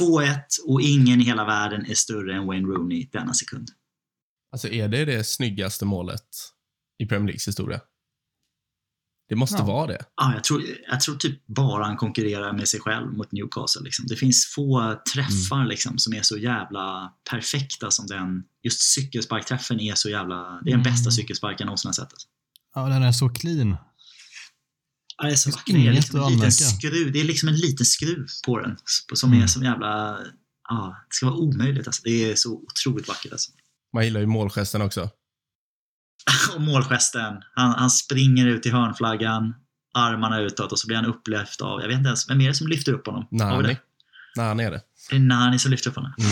2-1 0.00 0.38
och 0.66 0.80
ingen 0.80 1.20
i 1.20 1.24
hela 1.24 1.44
världen 1.44 1.86
är 1.86 1.94
större 1.94 2.34
än 2.34 2.46
Wayne 2.46 2.68
Rooney 2.68 3.08
denna 3.12 3.34
sekund. 3.34 3.68
Alltså 4.52 4.68
är 4.68 4.88
det 4.88 5.04
det 5.04 5.24
snyggaste 5.24 5.84
målet 5.84 6.26
i 6.98 7.06
Premier 7.06 7.26
Leagues 7.26 7.48
historia? 7.48 7.80
Det 9.30 9.36
måste 9.36 9.56
ja. 9.56 9.64
vara 9.64 9.86
det. 9.86 10.04
Ja, 10.16 10.34
jag, 10.34 10.44
tror, 10.44 10.62
jag 10.90 11.00
tror 11.00 11.16
typ 11.16 11.46
bara 11.46 11.84
han 11.84 11.96
konkurrerar 11.96 12.52
med 12.52 12.68
sig 12.68 12.80
själv 12.80 13.12
mot 13.12 13.32
Newcastle. 13.32 13.82
Liksom. 13.82 14.06
Det 14.06 14.16
finns 14.16 14.46
få 14.54 15.00
träffar 15.14 15.56
mm. 15.56 15.68
liksom, 15.68 15.98
som 15.98 16.14
är 16.14 16.22
så 16.22 16.38
jävla 16.38 17.12
perfekta 17.30 17.90
som 17.90 18.06
den. 18.06 18.42
Just 18.62 18.80
cykelsparkträffen 18.80 19.80
är 19.80 19.94
så 19.94 20.08
jävla... 20.08 20.36
Det 20.36 20.70
är 20.70 20.76
den 20.76 20.80
mm. 20.80 20.82
bästa 20.82 21.10
cykelsparken 21.10 21.56
jag 21.58 21.66
någonsin 21.66 21.88
har 21.88 21.92
sett. 21.92 22.12
Ja, 22.74 22.88
den 22.88 23.02
är 23.02 23.12
så 23.12 23.28
clean. 23.28 23.76
Ja, 25.16 25.26
det 25.26 25.32
är 25.32 25.36
så 25.36 25.50
vacker. 25.50 25.72
Det 25.72 25.88
är, 25.88 25.92
liksom 25.92 26.20
en 26.20 26.32
liten 26.32 26.52
skruv. 26.52 27.12
det 27.12 27.20
är 27.20 27.24
liksom 27.24 27.48
en 27.48 27.56
liten 27.56 27.86
skruv 27.86 28.26
på 28.46 28.60
den 28.60 28.76
som 29.14 29.30
mm. 29.32 29.42
är 29.42 29.46
som 29.46 29.62
jävla... 29.62 30.18
Ja, 30.68 30.96
det 31.08 31.14
ska 31.14 31.26
vara 31.26 31.36
omöjligt. 31.36 31.86
Alltså. 31.86 32.02
Det 32.04 32.30
är 32.30 32.34
så 32.34 32.52
otroligt 32.52 33.08
vackert. 33.08 33.32
Alltså. 33.32 33.50
Man 33.92 34.04
gillar 34.04 34.20
ju 34.20 34.26
målgesten 34.26 34.82
också. 34.82 35.10
och 36.54 36.60
målgesten. 36.60 37.42
Han, 37.54 37.70
han 37.70 37.90
springer 37.90 38.46
ut 38.46 38.66
i 38.66 38.70
hörnflaggan, 38.70 39.54
armarna 39.94 40.40
utåt 40.40 40.72
och 40.72 40.78
så 40.78 40.86
blir 40.86 40.96
han 40.96 41.06
upplevt 41.06 41.60
av, 41.60 41.80
jag 41.80 41.88
vet 41.88 41.96
inte 41.96 42.08
ens, 42.08 42.30
vem 42.30 42.40
är 42.40 42.48
det 42.48 42.54
som 42.54 42.66
lyfter 42.66 42.92
upp 42.92 43.06
honom? 43.06 43.26
Nani. 43.30 43.76
Nani 44.36 44.64
är 44.64 44.70
det. 44.70 44.82
Det 45.10 45.16
är 45.16 45.20
Nani 45.20 45.58
som 45.58 45.70
lyfter 45.70 45.90
upp 45.90 45.96
honom. 45.96 46.14
Mm. 46.18 46.30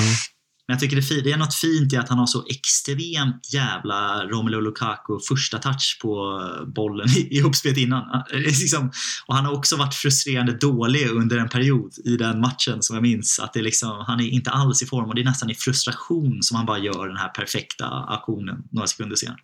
Men 0.68 0.74
jag 0.74 0.80
tycker 0.80 0.96
det 0.96 1.20
är, 1.20 1.22
det 1.22 1.32
är 1.32 1.36
något 1.36 1.54
fint 1.54 1.92
i 1.92 1.96
att 1.96 2.08
han 2.08 2.18
har 2.18 2.26
så 2.26 2.44
extremt 2.46 3.52
jävla 3.52 4.24
Romelu 4.24 4.60
Lukaku 4.60 5.18
första 5.28 5.58
touch 5.58 5.98
på 6.02 6.42
bollen 6.76 7.08
i, 7.30 7.42
uppspelet 7.42 7.78
innan. 7.78 8.24
Liksom, 8.32 8.90
och 9.26 9.34
han 9.34 9.44
har 9.44 9.52
också 9.52 9.76
varit 9.76 9.94
frustrerande 9.94 10.52
dålig 10.52 11.10
under 11.10 11.38
en 11.38 11.48
period 11.48 11.92
i 12.04 12.16
den 12.16 12.40
matchen 12.40 12.82
som 12.82 12.96
jag 12.96 13.02
minns. 13.02 13.38
Att 13.38 13.52
det 13.52 13.58
är 13.58 13.64
liksom, 13.64 14.04
han 14.06 14.20
är 14.20 14.28
inte 14.28 14.50
alls 14.50 14.82
i 14.82 14.86
form 14.86 15.08
och 15.08 15.14
det 15.14 15.20
är 15.20 15.24
nästan 15.24 15.50
i 15.50 15.54
frustration 15.54 16.38
som 16.42 16.56
han 16.56 16.66
bara 16.66 16.78
gör 16.78 17.08
den 17.08 17.16
här 17.16 17.28
perfekta 17.28 17.86
aktionen 18.08 18.56
några 18.70 18.86
sekunder 18.86 19.16
senare. 19.16 19.38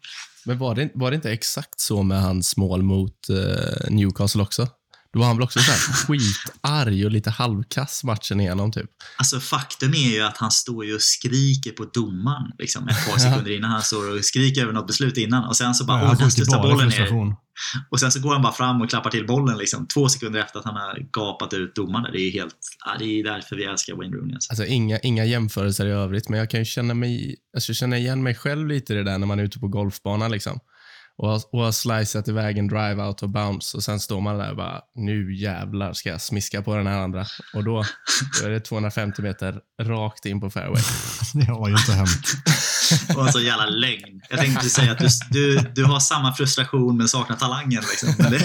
Men 0.44 0.58
var 0.58 0.74
det, 0.74 0.90
var 0.94 1.10
det 1.10 1.14
inte 1.14 1.32
exakt 1.32 1.80
så 1.80 2.02
med 2.02 2.22
hans 2.22 2.56
mål 2.56 2.82
mot 2.82 3.28
eh, 3.30 3.90
Newcastle 3.90 4.42
också? 4.42 4.68
Då 5.14 5.20
var 5.20 5.26
han 5.26 5.36
väl 5.36 5.44
också 5.44 5.60
så 5.60 5.70
här 5.70 5.78
skitarg 5.78 7.04
och 7.04 7.10
lite 7.10 7.30
halvkass 7.30 8.04
matchen 8.04 8.40
igenom 8.40 8.72
typ. 8.72 8.90
Alltså 9.16 9.40
faktum 9.40 9.94
är 9.94 10.10
ju 10.10 10.22
att 10.22 10.38
han 10.38 10.50
står 10.50 10.84
ju 10.84 10.94
och 10.94 11.02
skriker 11.02 11.70
på 11.70 11.84
domaren 11.84 12.52
liksom, 12.58 12.88
ett 12.88 13.10
par 13.10 13.18
sekunder 13.18 13.56
innan. 13.56 13.70
Han 13.70 13.82
står 13.82 14.18
och 14.18 14.24
skriker 14.24 14.62
över 14.62 14.72
något 14.72 14.86
beslut 14.86 15.16
innan 15.16 15.44
och 15.44 15.56
sen 15.56 15.74
så 15.74 15.84
bara, 15.84 16.02
Ja, 16.02 16.16
han 16.20 16.30
studsar 16.30 16.62
bollen 16.62 16.88
ner. 16.88 17.34
Och 17.90 18.00
sen 18.00 18.12
så 18.12 18.20
går 18.20 18.32
han 18.32 18.42
bara 18.42 18.52
fram 18.52 18.80
och 18.82 18.90
klappar 18.90 19.10
till 19.10 19.26
bollen 19.26 19.58
liksom, 19.58 19.86
två 19.86 20.08
sekunder 20.08 20.40
efter 20.40 20.58
att 20.58 20.64
han 20.64 20.74
har 20.74 20.98
gapat 21.12 21.52
ut 21.54 21.74
domaren. 21.74 22.12
Det 22.12 22.18
är 22.18 22.24
ju 22.24 22.30
helt, 22.30 22.56
ja, 22.84 22.96
det 22.98 23.04
är 23.04 23.24
därför 23.24 23.56
vi 23.56 23.64
älskar 23.64 23.94
Wayne 23.94 24.16
Rooney. 24.16 24.34
Alltså. 24.34 24.52
Alltså 24.52 24.66
inga, 24.66 24.98
inga 24.98 25.24
jämförelser 25.24 25.86
i 25.86 25.90
övrigt, 25.90 26.28
men 26.28 26.38
jag 26.38 26.50
kan 26.50 26.60
ju 26.60 26.64
känna, 26.64 26.94
mig, 26.94 27.36
alltså 27.56 27.74
känna 27.74 27.98
igen 27.98 28.22
mig 28.22 28.34
själv 28.34 28.68
lite 28.68 28.92
i 28.92 28.96
det 28.96 29.04
där 29.04 29.18
när 29.18 29.26
man 29.26 29.38
är 29.38 29.44
ute 29.44 29.58
på 29.58 29.68
golfbanan. 29.68 30.30
Liksom. 30.30 30.60
Och, 31.18 31.28
har- 31.28 31.42
och 31.52 31.60
har 31.64 31.72
slicat 31.72 32.28
iväg 32.28 32.58
en 32.58 32.68
drive 32.68 33.02
out 33.02 33.22
of 33.22 33.30
bounds 33.30 33.74
och 33.74 33.82
sen 33.82 34.00
står 34.00 34.20
man 34.20 34.38
där 34.38 34.50
och 34.50 34.56
bara, 34.56 34.80
nu 34.94 35.34
jävlar 35.36 35.92
ska 35.92 36.08
jag 36.08 36.20
smiska 36.20 36.62
på 36.62 36.76
den 36.76 36.86
här 36.86 36.98
andra. 36.98 37.26
Och 37.54 37.64
då, 37.64 37.84
då 38.40 38.46
är 38.46 38.50
det 38.50 38.60
250 38.60 39.22
meter 39.22 39.60
rakt 39.82 40.26
in 40.26 40.40
på 40.40 40.50
fairway. 40.50 40.82
Det 41.46 41.52
var 41.52 41.68
ju 41.68 41.74
inte 41.76 41.92
hänt. 41.92 42.26
Och 43.16 43.26
en 43.26 43.32
så 43.32 43.40
jävla 43.40 43.66
lögn. 43.66 44.20
Jag 44.30 44.38
tänkte 44.38 44.68
säga 44.70 44.92
att 44.92 44.98
du, 44.98 45.08
du, 45.30 45.70
du 45.74 45.84
har 45.84 46.00
samma 46.00 46.34
frustration 46.34 46.96
men 46.96 47.08
saknar 47.08 47.36
talangen. 47.36 47.82
Liksom. 47.90 48.14
Men 48.18 48.30
det, 48.32 48.38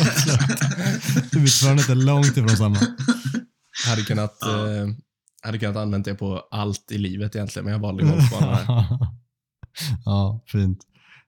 Utförandet 1.40 1.90
är 1.90 1.96
långt 1.96 2.28
ifrån 2.38 2.50
samma. 2.58 2.78
Hade 3.88 4.02
kunnat, 4.02 4.38
Ja. 4.42 4.70
eh, 4.72 4.88
hade 5.44 5.58
kunnat 5.60 5.76
använda 5.78 6.12
det 6.12 6.18
på 6.18 6.48
allt 6.52 6.92
i 6.92 6.98
livet 6.98 7.36
egentligen, 7.36 7.64
men 7.66 7.74
jag 7.74 7.80
valde 7.80 8.04
golfbanan 8.04 8.56
här. 8.56 8.66
ja, 10.06 10.44
fint. 10.48 10.80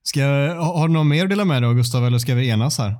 Ska, 0.03 0.21
har 0.53 0.87
du 0.87 0.93
något 0.93 1.07
mer 1.07 1.23
att 1.23 1.29
dela 1.29 1.45
med 1.45 1.61
dig 1.61 1.69
av 1.69 1.75
Gustav, 1.75 2.05
eller 2.05 2.19
ska 2.19 2.35
vi 2.35 2.49
enas 2.49 2.77
här? 2.77 2.95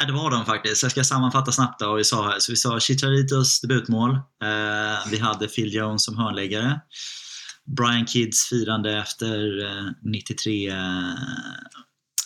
Ja, 0.00 0.06
det 0.06 0.12
var 0.12 0.30
de 0.30 0.44
faktiskt. 0.44 0.82
Jag 0.82 0.92
ska 0.92 1.04
sammanfatta 1.04 1.52
snabbt 1.52 1.82
vad 1.82 1.96
vi 1.96 2.04
sa 2.04 2.28
här. 2.28 2.38
Så 2.38 2.52
vi 2.52 2.56
sa 2.56 2.80
Chicharritos 2.80 3.60
debutmål. 3.60 4.10
Eh, 4.10 5.10
vi 5.10 5.18
hade 5.18 5.48
Phil 5.48 5.74
Jones 5.74 6.04
som 6.04 6.18
hörnläggare. 6.18 6.80
Brian 7.76 8.06
Kidds 8.06 8.48
firande 8.48 8.98
efter 8.98 9.64
eh, 9.64 9.90
93 10.02 10.68
eh, 10.68 10.76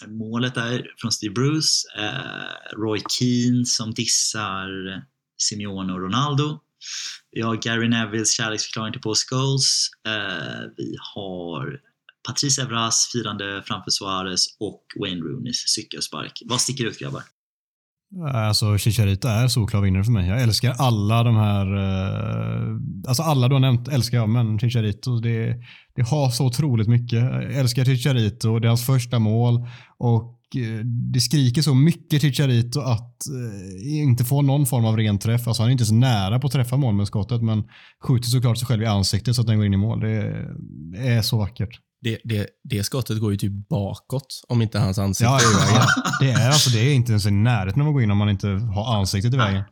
målet 0.07 0.55
där 0.55 0.87
från 1.01 1.13
Steve 1.13 1.35
Bruce. 1.35 1.89
Eh, 1.99 2.77
Roy 2.77 3.01
Keane 3.19 3.65
som 3.65 3.95
dissar 3.95 4.69
Simeone 5.39 5.93
och 5.93 6.01
Ronaldo. 6.01 6.59
Vi 7.33 7.41
har 7.41 7.57
Gary 7.57 7.89
Nevilles 7.89 8.33
kärleksförklaring 8.33 8.93
till 8.93 9.03
Paul 9.03 9.15
Scholes. 9.15 9.89
Eh, 10.07 10.61
vi 10.77 10.97
har 11.15 11.81
Patrice 12.27 12.63
Evras 12.63 13.11
firande 13.13 13.63
framför 13.67 13.91
Suarez 13.91 14.47
och 14.61 14.83
Wayne 15.01 15.21
Rooneys 15.21 15.65
cykelspark. 15.67 16.43
Vad 16.45 16.61
sticker 16.61 16.85
ut 16.85 16.99
grabbar? 16.99 17.23
Eh, 18.17 18.49
alltså, 18.49 18.79
Chicharito 18.79 19.29
är 19.29 19.49
solklar 19.49 19.81
vinnare 19.81 20.05
för 20.05 20.13
mig. 20.13 20.29
Jag 20.29 20.43
älskar 20.43 20.75
alla 20.79 21.23
de 21.23 21.37
här, 21.37 21.77
eh, 21.77 22.77
alltså 23.09 23.23
alla 23.23 23.49
du 23.49 23.55
har 23.55 23.61
nämnt 23.61 23.89
älskar 23.89 24.19
jag, 24.19 24.29
men 24.29 24.59
Chicharito, 24.59 25.21
det, 25.21 25.57
det 25.95 26.03
har 26.03 26.31
så 26.31 26.47
otroligt 26.47 26.89
mycket. 26.89 27.19
Jag 27.19 27.55
älskar 27.55 27.85
Chicharito, 27.85 28.59
det 28.59 28.67
är 28.67 28.69
hans 28.69 28.87
första 28.87 29.19
mål 29.19 29.67
och 29.99 30.39
eh, 30.57 30.85
det 30.85 31.21
skriker 31.21 31.63
så 31.63 31.75
mycket 31.75 32.23
Chicharito 32.23 32.81
att 32.81 33.17
eh, 33.27 33.99
inte 33.99 34.25
få 34.25 34.43
någon 34.43 34.67
form 34.67 34.85
av 34.85 34.97
ren 34.97 35.19
träff. 35.19 35.49
Alltså 35.49 35.63
han 35.63 35.71
är 35.71 35.73
inte 35.73 35.87
så 35.87 35.95
nära 35.95 36.39
på 36.39 36.47
att 36.47 36.53
träffa 36.53 36.77
mål 36.77 36.95
med 36.95 37.07
skottet, 37.07 37.43
men 37.43 37.65
skjuter 38.05 38.29
såklart 38.29 38.59
sig 38.59 38.67
själv 38.67 38.83
i 38.83 38.87
ansiktet 38.87 39.35
så 39.35 39.41
att 39.41 39.47
den 39.47 39.57
går 39.57 39.67
in 39.67 39.75
i 39.75 39.77
mål. 39.77 40.01
Det, 40.01 40.47
det 40.93 41.09
är 41.09 41.23
så 41.23 41.39
vackert. 41.39 41.81
Det, 42.01 42.19
det, 42.25 42.47
det 42.65 42.85
skottet 42.85 43.21
går 43.21 43.31
ju 43.33 43.37
typ 43.39 43.69
bakåt, 43.69 44.27
om 44.49 44.63
inte 44.63 44.79
hans 44.79 44.99
ansikte 44.99 45.25
Ja, 45.33 45.39
är 45.39 45.43
i 45.43 45.73
vägen. 45.73 45.87
det 46.21 46.31
är 46.31 46.47
alltså 46.49 46.71
det 46.71 46.79
är 46.79 46.95
inte 46.95 47.13
ens 47.13 47.27
i 47.27 47.31
närheten 47.31 47.83
av 47.83 47.89
att 47.89 47.95
gå 47.95 48.03
in 48.03 48.11
om 48.11 48.19
man 48.19 48.29
inte 48.29 48.49
har 48.49 48.97
ansiktet 48.97 49.35
i 49.35 49.37
vägen. 49.37 49.63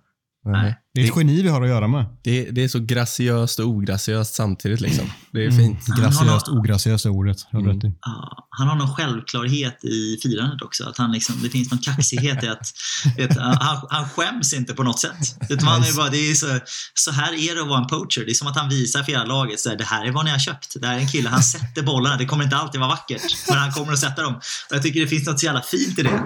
Nej. 0.46 0.76
Det 0.94 1.00
är 1.00 1.04
ett 1.10 1.16
geni 1.16 1.42
vi 1.42 1.48
har 1.48 1.62
att 1.62 1.68
göra 1.68 1.88
med. 1.88 2.06
Det, 2.22 2.50
det 2.50 2.64
är 2.64 2.68
så 2.68 2.78
graciöst 2.80 3.58
och 3.58 3.66
ograciöst 3.68 4.34
samtidigt. 4.34 4.80
Liksom. 4.80 5.04
Det 5.32 5.44
är 5.44 5.48
Mm. 5.50 5.58
fint. 5.58 5.86
Graciöst, 5.98 6.46
nå- 6.46 6.58
ograciöst 6.60 7.04
är 7.06 7.10
ordet. 7.10 7.36
Mm. 7.52 7.66
rätt 7.66 7.84
i. 7.84 7.92
Ja, 8.02 8.46
han 8.50 8.68
har 8.68 8.76
någon 8.76 8.94
självklarhet 8.94 9.84
i 9.84 10.18
firandet 10.22 10.62
också. 10.62 10.84
Att 10.88 10.98
han 10.98 11.12
liksom, 11.12 11.34
det 11.42 11.48
finns 11.48 11.70
någon 11.70 11.78
kaxighet 11.80 12.44
i 12.44 12.48
att 12.48 12.72
vet, 13.16 13.36
han, 13.38 13.86
han 13.90 14.08
skäms 14.08 14.52
inte 14.54 14.74
på 14.74 14.82
något 14.82 15.00
sätt. 15.00 15.36
Utan 15.50 15.68
han 15.68 15.82
är 15.82 15.96
bara, 15.96 16.10
det 16.10 16.30
är 16.30 16.34
så, 16.34 16.58
så 16.94 17.10
här 17.12 17.32
är 17.32 17.54
det 17.54 17.62
att 17.62 17.68
vara 17.68 17.78
en 17.80 17.86
poacher. 17.86 18.24
Det 18.24 18.30
är 18.30 18.34
som 18.34 18.48
att 18.48 18.56
han 18.56 18.68
visar 18.68 19.02
för 19.02 19.12
hela 19.12 19.24
laget 19.24 19.60
så 19.60 19.68
här, 19.68 19.76
det 19.76 19.84
här 19.84 20.04
är 20.06 20.12
vad 20.12 20.24
ni 20.24 20.30
har 20.30 20.38
köpt. 20.38 20.76
Det 20.80 20.86
här 20.86 20.94
är 20.96 21.00
en 21.00 21.08
kille, 21.08 21.28
han 21.28 21.42
sätter 21.42 21.82
bollarna. 21.82 22.16
Det 22.16 22.26
kommer 22.26 22.44
inte 22.44 22.56
alltid 22.56 22.80
vara 22.80 22.90
vackert, 22.90 23.22
men 23.48 23.58
han 23.58 23.72
kommer 23.72 23.92
att 23.92 23.98
sätta 23.98 24.22
dem. 24.22 24.34
Och 24.34 24.76
jag 24.76 24.82
tycker 24.82 25.00
det 25.00 25.06
finns 25.06 25.26
något 25.26 25.40
så 25.40 25.46
jävla 25.46 25.62
fint 25.62 25.98
i 25.98 26.02
det. 26.02 26.22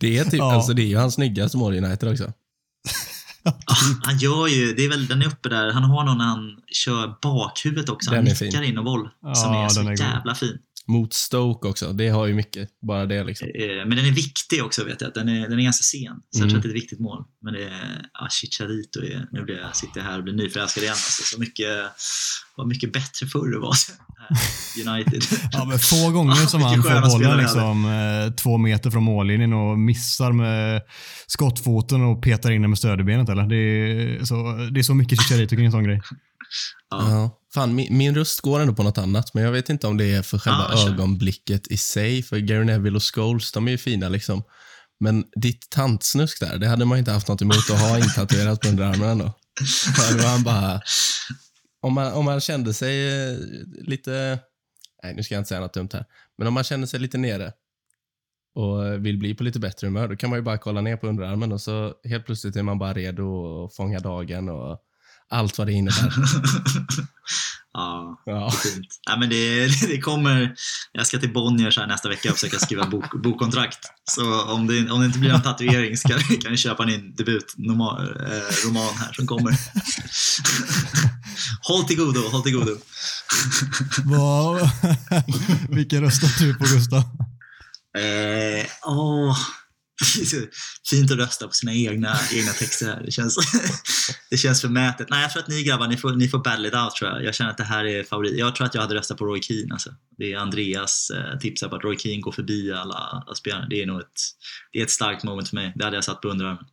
Det 0.00 0.18
är, 0.18 0.24
typ, 0.24 0.34
Ja. 0.34 0.54
alltså, 0.54 0.72
det 0.72 0.82
är 0.82 0.86
ju 0.86 0.96
hans 0.96 1.14
snyggaste 1.14 1.56
mål 1.56 1.74
i 1.74 1.78
United 1.78 2.08
också. 2.12 2.32
Ja, 3.44 3.54
han 4.02 4.18
gör 4.18 4.46
ju, 4.46 4.74
det 4.74 4.84
är 4.84 4.88
väl, 4.88 5.06
den 5.06 5.22
är 5.22 5.26
uppe 5.26 5.48
där. 5.48 5.70
Han 5.72 5.82
har 5.84 6.04
någon 6.04 6.18
när 6.18 6.24
han 6.24 6.56
kör 6.72 7.14
bakhuvudet 7.22 7.88
också. 7.88 8.10
Han 8.10 8.16
Den 8.24 8.26
är 8.26 8.40
nickar 8.44 8.60
fin. 8.60 8.68
in 8.70 8.78
och 8.78 8.84
boll. 8.84 9.08
Ja, 9.22 9.34
som 9.34 9.52
är 9.52 9.68
så 9.68 9.80
är 9.80 9.84
god. 9.84 9.98
jävla 9.98 10.34
fin. 10.34 10.58
Mot 10.88 11.12
Stoke 11.12 11.68
också. 11.68 11.92
Det 11.92 12.08
har 12.08 12.26
ju 12.26 12.34
mycket. 12.34 12.68
Bara 12.86 13.06
det 13.06 13.24
liksom. 13.24 13.48
Eh, 13.48 13.86
Men 13.86 13.96
den 13.96 14.06
är 14.06 14.10
viktig 14.12 14.64
också 14.64 14.84
vet 14.84 15.00
jag. 15.00 15.10
Den 15.14 15.28
är, 15.28 15.48
den 15.48 15.58
är 15.58 15.62
ganska 15.62 15.82
sen. 15.82 16.16
Så 16.30 16.38
jag 16.38 16.40
Mm. 16.40 16.48
tror 16.50 16.58
att 16.58 16.62
det 16.62 16.68
är 16.68 16.70
ett 16.70 16.82
viktigt 16.82 17.00
mål. 17.00 17.24
Men 17.42 17.54
det 17.54 17.64
är, 17.64 18.06
ja, 18.12 18.28
Chicharito 18.30 19.00
är, 19.00 19.28
nu 19.32 19.44
blir 19.44 19.58
jag, 19.58 19.76
sitter 19.76 20.00
jag 20.00 20.04
här 20.04 20.18
och 20.18 20.24
blir 20.24 20.34
nyförälskad 20.34 20.82
igen. 20.82 20.92
Alltså, 20.92 21.22
så 21.34 21.40
mycket, 21.40 21.68
vad 22.56 22.66
mycket 22.66 22.92
bättre 22.92 23.26
förr 23.26 23.50
det 23.52 23.58
var. 23.58 23.74
United. 24.88 25.22
Ja, 25.52 25.64
men 25.64 25.78
få 25.78 26.10
gånger 26.10 26.36
Ja, 26.40 26.46
som 26.46 26.62
han 26.62 26.82
får 26.82 27.10
bollen 27.10 27.30
hade. 27.30 27.42
liksom, 27.42 27.84
eh, 27.84 28.34
två 28.34 28.58
meter 28.58 28.90
från 28.90 29.02
mållinjen 29.02 29.52
och 29.52 29.78
missar 29.78 30.32
med 30.32 30.82
skottfoten 31.26 32.02
och 32.02 32.22
petar 32.22 32.50
in 32.50 32.60
den 32.62 32.70
med 32.70 32.78
stödbenet. 32.78 33.28
Eller? 33.28 33.42
Det, 33.46 33.56
är 33.56 34.24
så, 34.24 34.34
det 34.72 34.80
är 34.80 34.82
så 34.82 34.94
mycket 34.94 35.22
Chicharito 35.22 35.56
kring 35.56 35.66
en 35.66 35.72
sån 35.72 35.84
grej. 35.84 36.00
Ja. 36.90 37.10
Ja. 37.10 37.38
Fan, 37.54 37.74
min, 37.74 37.96
min 37.96 38.14
röst 38.14 38.40
går 38.40 38.60
ändå 38.60 38.74
på 38.74 38.82
något 38.82 38.98
annat, 38.98 39.34
men 39.34 39.44
jag 39.44 39.52
vet 39.52 39.68
inte 39.68 39.86
om 39.86 39.96
det 39.96 40.12
är 40.12 40.22
för 40.22 40.38
själva 40.38 40.76
kör. 40.76 40.92
ögonblicket 40.92 41.66
i 41.66 41.76
sig. 41.76 42.22
För 42.22 42.38
Gary 42.38 42.64
Neville 42.64 42.96
och 42.96 43.14
Scholes, 43.14 43.52
de 43.52 43.66
är 43.68 43.72
ju 43.72 43.78
fina 43.78 44.08
liksom. 44.08 44.42
Men 45.00 45.24
ditt 45.36 45.70
tantsnusk 45.70 46.40
där, 46.40 46.58
det 46.58 46.68
hade 46.68 46.84
man 46.84 46.98
inte 46.98 47.12
haft 47.12 47.28
något 47.28 47.42
emot 47.42 47.70
att 47.70 47.80
ha 47.80 47.98
intatuerat 47.98 48.60
på 48.60 48.68
underarmen 48.68 49.08
ändå. 49.08 49.32
Han 50.22 50.42
bara... 50.42 50.80
Om 51.80 51.92
man, 51.94 52.12
om 52.12 52.24
man 52.24 52.40
kände 52.40 52.74
sig 52.74 53.08
eh, 53.08 53.38
lite... 53.70 54.38
Nej, 55.02 55.14
nu 55.14 55.22
ska 55.22 55.34
jag 55.34 55.40
inte 55.40 55.48
säga 55.48 55.60
något 55.60 55.74
dumt 55.74 55.88
här. 55.92 56.04
Men 56.38 56.46
om 56.46 56.54
man 56.54 56.64
känner 56.64 56.86
sig 56.86 57.00
lite 57.00 57.18
nere 57.18 57.52
och 58.54 59.06
vill 59.06 59.18
bli 59.18 59.34
på 59.34 59.44
lite 59.44 59.60
bättre 59.60 59.86
humör, 59.86 60.08
då 60.08 60.16
kan 60.16 60.30
man 60.30 60.38
ju 60.38 60.42
bara 60.42 60.58
kolla 60.58 60.80
ner 60.80 60.96
på 60.96 61.06
underarmen 61.06 61.52
och 61.52 61.60
så 61.60 61.94
helt 62.04 62.26
plötsligt 62.26 62.56
är 62.56 62.62
man 62.62 62.78
bara 62.78 62.92
redo 62.92 63.64
att 63.64 63.74
fånga 63.74 64.00
dagen 64.00 64.48
och 64.48 64.78
allt 65.32 65.58
vad 65.58 65.66
det 65.66 65.72
innebär. 65.72 66.12
ja, 67.72 68.22
Ja. 68.26 68.50
fint. 68.50 68.86
Ja, 69.10 69.16
men 69.16 69.28
det, 69.30 69.66
det 69.88 70.00
kommer, 70.00 70.54
jag 70.92 71.06
ska 71.06 71.18
till 71.18 71.32
Bonniers 71.32 71.78
här 71.78 71.86
nästa 71.86 72.08
vecka 72.08 72.28
och 72.30 72.34
försöka 72.38 72.58
skriva 72.58 72.86
bok, 72.86 73.14
bokkontrakt. 73.22 73.78
Så 74.10 74.42
om 74.44 74.66
det, 74.66 74.90
om 74.90 75.00
det 75.00 75.06
inte 75.06 75.18
blir 75.18 75.30
en 75.30 75.42
tatuering 75.42 75.96
ska, 75.96 76.08
kan 76.18 76.38
jag 76.50 76.58
köpa 76.58 76.84
din 76.84 77.14
debutroman 77.14 78.00
eh, 78.06 78.66
roman 78.66 78.94
här 78.98 79.12
som 79.12 79.26
kommer. 79.26 79.56
håll 81.68 81.84
till 81.84 81.96
godo, 81.96 82.28
håll 82.28 82.42
till 82.42 82.52
godo. 82.54 82.76
Vad- 84.04 84.70
Vilken 85.68 86.00
röstar 86.00 86.44
du 86.44 86.54
på 86.54 86.64
Gustav? 86.64 86.98
Eh, 87.98 88.66
åh, 88.86 89.36
fint 90.90 91.10
att 91.10 91.18
rösta 91.18 91.46
på 91.46 91.52
sina 91.52 91.74
egna, 91.74 92.16
egna 92.32 92.52
texter 92.52 92.86
här. 92.86 93.02
Det 93.04 93.10
känns, 93.10 93.36
det 94.30 94.36
känns 94.36 94.60
förmätet. 94.60 95.10
Nej, 95.10 95.22
jag 95.22 95.30
tror 95.30 95.42
att 95.42 95.48
ni 95.48 95.62
grabbar, 95.62 95.88
ni 95.88 95.96
får, 95.96 96.12
ni 96.12 96.28
får 96.28 96.38
battle 96.38 96.68
it 96.68 96.74
out 96.74 96.94
tror 96.94 97.10
jag. 97.10 97.24
Jag 97.24 97.34
känner 97.34 97.50
att 97.50 97.56
det 97.56 97.64
här 97.64 97.84
är 97.84 98.04
favorit. 98.04 98.38
Jag 98.38 98.54
tror 98.54 98.66
att 98.66 98.74
jag 98.74 98.82
hade 98.82 98.94
röstat 98.94 99.18
på 99.18 99.24
Roy 99.24 99.42
Keane. 99.42 99.72
Alltså. 99.72 99.90
Det 100.18 100.32
är 100.32 100.36
Andreas 100.36 101.10
eh, 101.10 101.38
tips 101.38 101.60
på 101.60 101.76
att 101.76 101.84
Roy 101.84 101.98
Keane 101.98 102.20
går 102.20 102.32
förbi 102.32 102.72
alla, 102.72 102.94
alla 102.94 103.34
spelare. 103.34 103.66
Det 103.70 103.82
är 103.82 103.86
nog 103.86 104.00
ett, 104.00 104.20
det 104.72 104.78
är 104.78 104.82
ett 104.82 104.90
starkt 104.90 105.24
moment 105.24 105.48
för 105.48 105.56
mig. 105.56 105.72
Det 105.76 105.84
hade 105.84 105.96
jag 105.96 106.04
satt 106.04 106.20
på 106.20 106.28
underarmen. 106.28 106.64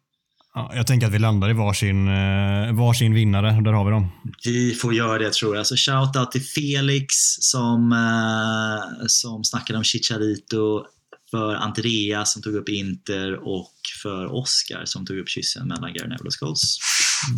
Ja, 0.54 0.72
jag 0.76 0.88
tänker 0.88 1.08
att 1.08 1.14
vi 1.14 1.20
landar 1.20 1.50
i 1.50 1.54
varsin, 1.54 2.08
eh, 2.08 2.74
varsin 2.74 3.14
vinnare. 3.14 3.62
Där 3.62 3.72
har 3.72 3.86
vi 3.86 3.92
dem. 3.92 4.12
Vi 4.46 4.74
får 4.74 4.94
göra 4.94 5.18
det 5.18 5.34
tror 5.34 5.56
jag. 5.56 5.68
Så 5.68 5.76
shout-out 5.76 6.32
till 6.32 6.42
Felix 6.42 7.06
som, 7.40 7.92
eh, 7.92 9.06
som 9.08 9.44
snackade 9.44 9.78
om 9.78 9.84
Chicharito, 9.84 10.86
för 11.32 11.56
Andreas 11.56 12.34
som 12.34 12.42
tog 12.42 12.56
upp 12.56 12.70
Inter 12.70 13.34
och 13.48 13.74
för 14.04 14.26
Oscar 14.34 14.86
som 14.86 15.06
tog 15.06 15.18
upp 15.18 15.30
kyssen 15.30 15.68
mellan 15.68 15.94
Gary 15.94 16.08
Neville 16.08 16.28
och 16.28 16.34
Scholes. 16.40 16.78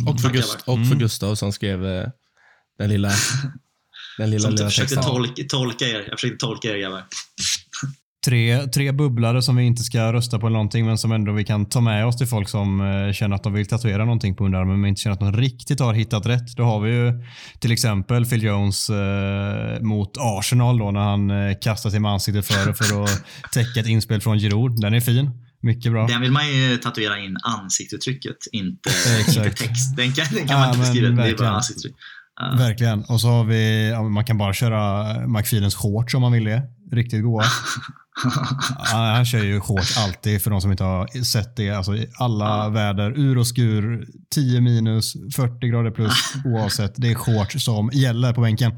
Och 0.08 0.20
för, 0.20 0.28
Tack, 0.28 0.36
Gust- 0.36 0.54
och 0.64 0.78
för 0.78 0.86
Mm. 0.86 0.98
Gustav 0.98 1.34
som 1.34 1.52
skrev 1.52 1.86
eh, 1.86 2.08
den 2.78 2.88
lilla, 2.90 3.08
Den 4.18 4.30
lilla, 4.30 4.42
Som 4.42 4.50
lilla 4.54 4.66
försökte 4.70 4.94
texten. 4.94 5.12
tolka, 5.14 5.42
tolka 5.48 5.88
er. 5.88 6.00
Jag 6.08 6.20
försökte 6.20 6.46
tolka 6.46 6.68
er 6.68 6.76
grabbar. 6.76 7.06
Tre, 8.26 8.66
tre 8.66 8.92
bubblare 8.92 9.42
som 9.42 9.56
vi 9.56 9.64
inte 9.64 9.82
ska 9.82 10.12
rösta 10.12 10.38
på 10.38 10.48
någonting, 10.48 10.86
men 10.86 10.98
som 10.98 11.12
ändå 11.12 11.32
vi 11.32 11.44
kan 11.44 11.66
ta 11.66 11.80
med 11.80 12.06
oss 12.06 12.16
till 12.16 12.26
folk 12.26 12.48
som 12.48 12.80
eh, 12.80 13.12
känner 13.12 13.36
att 13.36 13.42
de 13.42 13.52
vill 13.52 13.66
tatuera 13.66 14.04
någonting 14.04 14.34
på 14.36 14.44
underarmen, 14.44 14.80
men 14.80 14.88
inte 14.88 15.00
känner 15.00 15.14
att 15.14 15.20
de 15.20 15.32
riktigt 15.32 15.80
har 15.80 15.94
hittat 15.94 16.26
rätt. 16.26 16.56
Då 16.56 16.62
har 16.64 16.80
vi 16.80 16.90
ju 16.90 17.12
till 17.58 17.72
exempel 17.72 18.26
Phil 18.26 18.42
Jones 18.42 18.90
eh, 18.90 19.80
mot 19.80 20.16
Arsenal 20.20 20.78
då, 20.78 20.90
när 20.90 21.00
han 21.00 21.30
eh, 21.30 21.56
kastar 21.62 21.90
sig 21.90 22.00
med 22.00 22.10
ansiktet 22.10 22.46
före 22.46 22.74
för 22.74 23.04
att 23.04 23.24
täcka 23.52 23.80
ett 23.80 23.86
inspel 23.86 24.20
från 24.20 24.38
Giroud. 24.38 24.80
Den 24.80 24.94
är 24.94 25.00
fin. 25.00 25.30
Mycket 25.60 25.92
bra. 25.92 26.06
Den 26.06 26.20
vill 26.20 26.32
man 26.32 26.48
ju 26.48 26.76
tatuera 26.76 27.18
in 27.18 27.36
ansiktsuttrycket, 27.42 28.36
inte, 28.52 28.90
inte 29.28 29.50
text. 29.50 29.96
Den 29.96 30.12
kan, 30.12 30.26
den 30.34 30.48
kan 30.48 30.60
Ja, 30.60 30.66
man 30.66 30.68
inte 30.68 30.78
men 30.78 30.86
beskriva. 30.86 31.08
Det 31.08 31.12
är 31.12 31.16
verkligen. 31.16 31.36
bara 31.38 31.56
ansiktsuttryck. 31.56 31.96
Ja. 32.40 32.54
Verkligen. 32.58 33.04
Och 33.04 33.20
så 33.20 33.28
har 33.28 33.44
vi, 33.44 33.92
man 34.10 34.24
kan 34.24 34.38
bara 34.38 34.52
köra 34.52 35.04
McFeelens 35.26 35.74
shorts 35.74 36.14
om 36.14 36.20
man 36.20 36.32
vill 36.32 36.44
det. 36.44 36.62
Riktigt 36.92 37.22
goa. 37.22 37.44
Ja, 38.92 39.12
Han 39.14 39.24
kör 39.24 39.42
ju 39.44 39.60
shorts 39.60 39.98
alltid 39.98 40.42
för 40.42 40.50
de 40.50 40.60
som 40.60 40.70
inte 40.70 40.84
har 40.84 41.22
sett 41.24 41.56
det. 41.56 41.70
Alltså 41.70 41.92
alla 42.18 42.44
Ja. 42.64 42.68
väder, 42.68 43.18
ur 43.18 43.38
och 43.38 43.46
skur, 43.46 44.06
10 44.34 44.60
minus, 44.60 45.12
40 45.36 45.68
grader 45.68 45.90
plus 45.90 46.12
oavsett. 46.44 46.92
Det 46.96 47.10
är 47.10 47.14
shorts 47.14 47.64
som 47.64 47.90
gäller 47.92 48.32
på 48.32 48.40
bänken. 48.40 48.72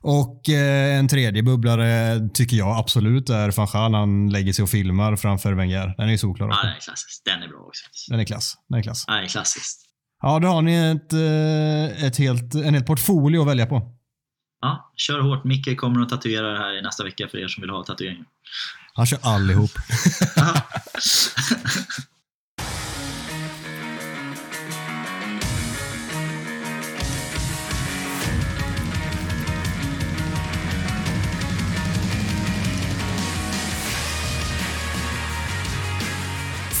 Och 0.00 0.48
eh, 0.48 0.98
en 0.98 1.08
tredje 1.08 1.42
bubblare 1.42 2.20
tycker 2.34 2.56
jag 2.56 2.78
absolut 2.78 3.30
är 3.30 3.50
van 3.56 3.68
Gaal. 3.72 3.94
Han 3.94 4.30
lägger 4.30 4.52
sig 4.52 4.62
och 4.62 4.68
filmar 4.70 5.16
framför 5.16 5.52
Wenger. 5.52 5.94
Den 5.96 6.06
är 6.08 6.12
ju 6.12 6.18
solklar. 6.18 6.48
Ja, 6.48 6.56
den 6.62 6.72
är 6.76 6.80
klassisk. 6.80 7.22
Den 7.24 7.42
är 7.42 7.48
bra 7.48 7.58
också. 7.66 7.84
Den 8.10 8.20
är 8.20 8.24
klass. 8.24 8.54
Den 8.68 8.78
är 8.78 8.82
klass. 8.82 9.04
Ja, 9.06 9.14
den 9.14 9.24
är 9.24 9.28
klassisk. 9.28 9.78
Ja, 10.22 10.38
då 10.38 10.48
har 10.48 10.62
ni 10.62 10.74
ett, 10.74 11.12
eh, 11.12 12.04
ett 12.06 12.16
helt, 12.16 12.54
en 12.54 12.74
hel 12.74 12.82
portfolio 12.84 13.40
att 13.42 13.48
välja 13.48 13.66
på. 13.66 13.98
Ja, 14.62 14.90
kör 14.96 15.20
hårt. 15.20 15.44
Micke 15.44 15.76
kommer 15.76 16.00
att 16.00 16.08
tatuera 16.08 16.52
det 16.52 16.58
här 16.58 16.78
i 16.78 16.82
nästa 16.82 17.04
vecka 17.04 17.28
för 17.28 17.38
er 17.38 17.48
som 17.48 17.60
vill 17.60 17.70
ha 17.70 17.84
tatueringar. 17.84 18.24
Han 18.94 19.06
kör 19.06 19.18
allihop. 19.22 19.70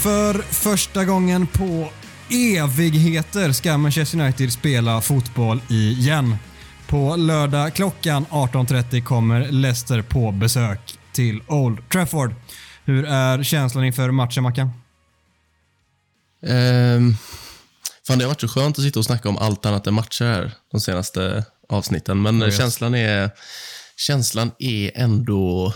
För 0.02 0.42
första 0.42 1.04
gången 1.04 1.46
på 1.46 1.92
evigheter 2.30 3.52
ska 3.52 3.78
Manchester 3.78 4.20
United 4.20 4.52
spela 4.52 5.00
fotboll 5.00 5.60
igen. 5.68 6.36
På 6.92 7.16
lördag 7.16 7.74
klockan 7.74 8.26
18.30 8.26 9.02
kommer 9.02 9.52
Leicester 9.52 10.02
på 10.02 10.32
besök 10.32 10.98
till 11.12 11.42
Old 11.48 11.90
Trafford. 11.90 12.34
Hur 12.84 13.04
är 13.04 13.42
känslan 13.42 13.84
inför 13.84 14.10
matchen, 14.10 14.42
Mackan? 14.42 14.70
Ehm, 16.46 17.14
fan, 18.06 18.18
det 18.18 18.24
har 18.24 18.28
varit 18.28 18.40
så 18.40 18.48
skönt 18.48 18.78
att 18.78 18.84
sitta 18.84 18.98
och 18.98 19.04
snacka 19.04 19.28
om 19.28 19.38
allt 19.38 19.66
annat 19.66 19.86
än 19.86 19.94
matcher 19.94 20.24
här 20.24 20.52
de 20.72 20.80
senaste 20.80 21.44
avsnitten. 21.68 22.22
Men 22.22 22.40
Jag 22.40 22.46
vet. 22.46 22.56
känslan 22.56 22.94
är 22.94 23.30
känslan 23.96 24.50
är 24.58 24.90
ändå 24.94 25.74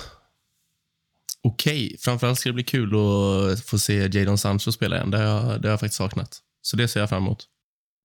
okej. 1.43 1.97
Framförallt 2.01 2.39
ska 2.39 2.49
det 2.49 2.55
bli 2.55 2.65
kul 2.65 2.95
att 2.95 3.61
få 3.61 3.79
se 3.79 4.19
Jadon 4.19 4.39
Sancho 4.39 4.73
spela 4.73 4.97
igen. 4.97 5.11
Det 5.11 5.19
har, 5.19 5.25
jag, 5.25 5.63
det 5.63 5.69
har 5.69 5.73
jag 5.73 5.81
faktiskt 5.81 5.99
saknat. 5.99 6.39
Så 6.63 6.77
det 6.77 6.89
ser 6.89 7.01
jag 7.01 7.09
fram 7.09 7.23
emot. 7.23 7.47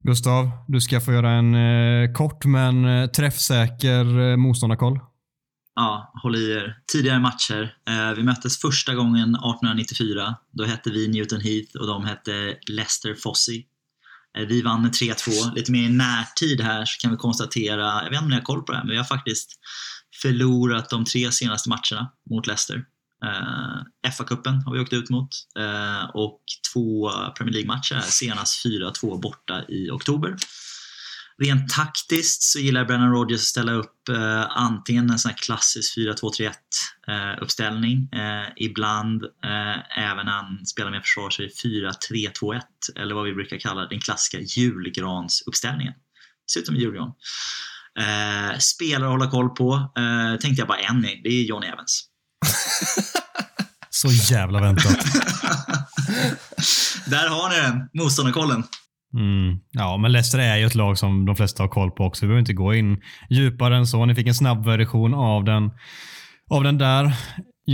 Gustav, 0.03 0.49
du 0.67 0.81
ska 0.81 1.01
få 1.01 1.13
göra 1.13 1.31
en 1.31 1.55
eh, 1.55 2.13
kort 2.13 2.45
men 2.45 2.85
eh, 2.85 3.09
träffsäker 3.09 4.31
eh, 4.31 4.37
motståndarkoll. 4.37 4.99
Ja, 5.75 6.11
håll 6.23 6.35
i 6.35 6.51
er. 6.51 6.77
Tidigare 6.91 7.19
matcher. 7.19 7.75
Eh, 7.89 8.15
vi 8.15 8.23
möttes 8.23 8.61
första 8.61 8.95
gången 8.95 9.35
1894. 9.35 10.35
Då 10.51 10.63
hette 10.63 10.89
vi 10.89 11.07
Newton 11.07 11.41
Heath 11.41 11.75
och 11.79 11.87
de 11.87 12.05
hette 12.05 12.57
Leicester 12.67 13.15
Fossey. 13.15 13.65
Eh, 14.37 14.45
vi 14.47 14.61
vann 14.61 14.81
med 14.81 14.91
3-2. 14.91 15.55
Lite 15.55 15.71
mer 15.71 15.83
i 15.83 15.89
närtid 15.89 16.61
här 16.61 16.85
så 16.85 17.01
kan 17.01 17.11
vi 17.11 17.17
konstatera, 17.17 18.03
jag 18.03 18.09
vet 18.09 18.11
inte 18.11 18.23
om 18.23 18.29
ni 18.29 18.35
har 18.35 18.41
koll 18.41 18.63
på 18.63 18.71
det 18.71 18.77
här, 18.77 18.85
men 18.85 18.91
vi 18.91 18.97
har 18.97 19.03
faktiskt 19.03 19.59
förlorat 20.21 20.89
de 20.89 21.05
tre 21.05 21.31
senaste 21.31 21.69
matcherna 21.69 22.11
mot 22.29 22.47
Leicester. 22.47 22.85
Eh, 23.25 24.11
FA-cupen 24.11 24.63
har 24.65 24.73
vi 24.73 24.79
åkt 24.79 24.93
ut 24.93 25.09
mot 25.09 25.29
eh, 25.59 26.09
och 26.13 26.41
två 26.73 27.11
Premier 27.37 27.53
League-matcher 27.53 27.99
senast 27.99 28.65
4-2 28.65 29.21
borta 29.21 29.63
i 29.69 29.89
oktober. 29.89 30.35
Rent 31.37 31.69
taktiskt 31.69 32.43
så 32.43 32.59
gillar 32.59 32.85
Brennan 32.85 33.11
Rodgers 33.11 33.41
att 33.41 33.45
ställa 33.45 33.71
upp 33.71 34.09
eh, 34.09 34.57
antingen 34.57 35.09
en 35.09 35.19
sån 35.19 35.29
här 35.29 35.37
klassisk 35.37 35.97
4-2-3-1 35.97 36.51
eh, 37.07 37.43
uppställning. 37.43 38.09
Eh, 38.13 38.47
ibland 38.55 39.23
eh, 39.23 39.99
även 39.99 40.25
när 40.25 40.31
han 40.31 40.65
spelar 40.65 40.91
med 40.91 41.01
försvar 41.01 41.29
så 41.29 41.41
är 41.41 41.45
det 41.45 41.53
4-3-2-1 42.13 42.61
eller 42.95 43.15
vad 43.15 43.25
vi 43.25 43.33
brukar 43.33 43.57
kalla 43.59 43.85
den 43.85 43.99
klassiska 43.99 44.39
julgransuppställningen. 44.39 45.93
Ser 46.53 46.59
ut 46.59 46.65
som 46.65 46.75
en 46.75 46.81
julgran. 46.81 47.13
Eh, 47.99 48.57
spelare 48.57 49.05
att 49.05 49.11
hålla 49.11 49.31
koll 49.31 49.49
på 49.49 49.91
eh, 49.97 50.39
tänkte 50.39 50.61
jag 50.61 50.67
bara 50.67 50.79
en 50.79 51.01
det 51.01 51.29
är 51.29 51.43
John 51.43 51.63
Evans. 51.63 52.10
Så 53.89 54.33
jävla 54.33 54.61
väntat. 54.61 54.97
Där 57.05 57.29
har 57.29 57.49
ni 57.49 57.55
den, 57.55 57.89
motståndarkollen. 57.93 58.63
Mm. 59.13 59.59
Ja, 59.71 59.97
men 59.97 60.11
Leicester 60.11 60.39
är 60.39 60.57
ju 60.57 60.65
ett 60.65 60.75
lag 60.75 60.97
som 60.97 61.25
de 61.25 61.35
flesta 61.35 61.63
har 61.63 61.67
koll 61.67 61.91
på 61.91 62.03
också. 62.03 62.25
Vi 62.25 62.27
behöver 62.27 62.39
inte 62.39 62.53
gå 62.53 62.73
in 62.73 63.01
djupare 63.29 63.77
än 63.77 63.87
så. 63.87 64.05
Ni 64.05 64.15
fick 64.15 64.27
en 64.27 64.35
snabb 64.35 64.65
version 64.65 65.13
av 65.13 65.43
den, 65.43 65.71
av 66.49 66.63
den 66.63 66.77
där. 66.77 67.13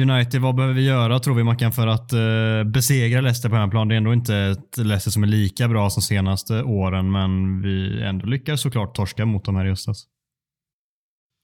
United, 0.01 0.41
vad 0.41 0.55
behöver 0.55 0.76
vi 0.76 0.86
göra 0.86 1.20
tror 1.20 1.36
vi 1.36 1.43
Mackan 1.43 1.72
för 1.72 1.88
att 1.88 2.13
eh, 2.13 2.63
besegra 2.65 3.22
Leicester 3.22 3.49
på 3.49 3.55
hemmaplan? 3.55 3.88
Det 3.88 3.95
är 3.95 3.97
ändå 3.97 4.13
inte 4.13 4.36
ett 4.36 4.78
Leicester 4.78 5.11
som 5.11 5.24
är 5.24 5.28
lika 5.28 5.68
bra 5.68 5.89
som 5.89 6.01
senaste 6.01 6.63
åren, 6.63 7.11
men 7.11 7.61
vi 7.61 8.03
ändå 8.03 8.26
lyckas 8.26 8.61
såklart 8.61 8.95
torska 8.95 9.26
mot 9.26 9.45
dem 9.45 9.55
här 9.55 9.65
i 9.65 9.70
höstas. 9.70 10.05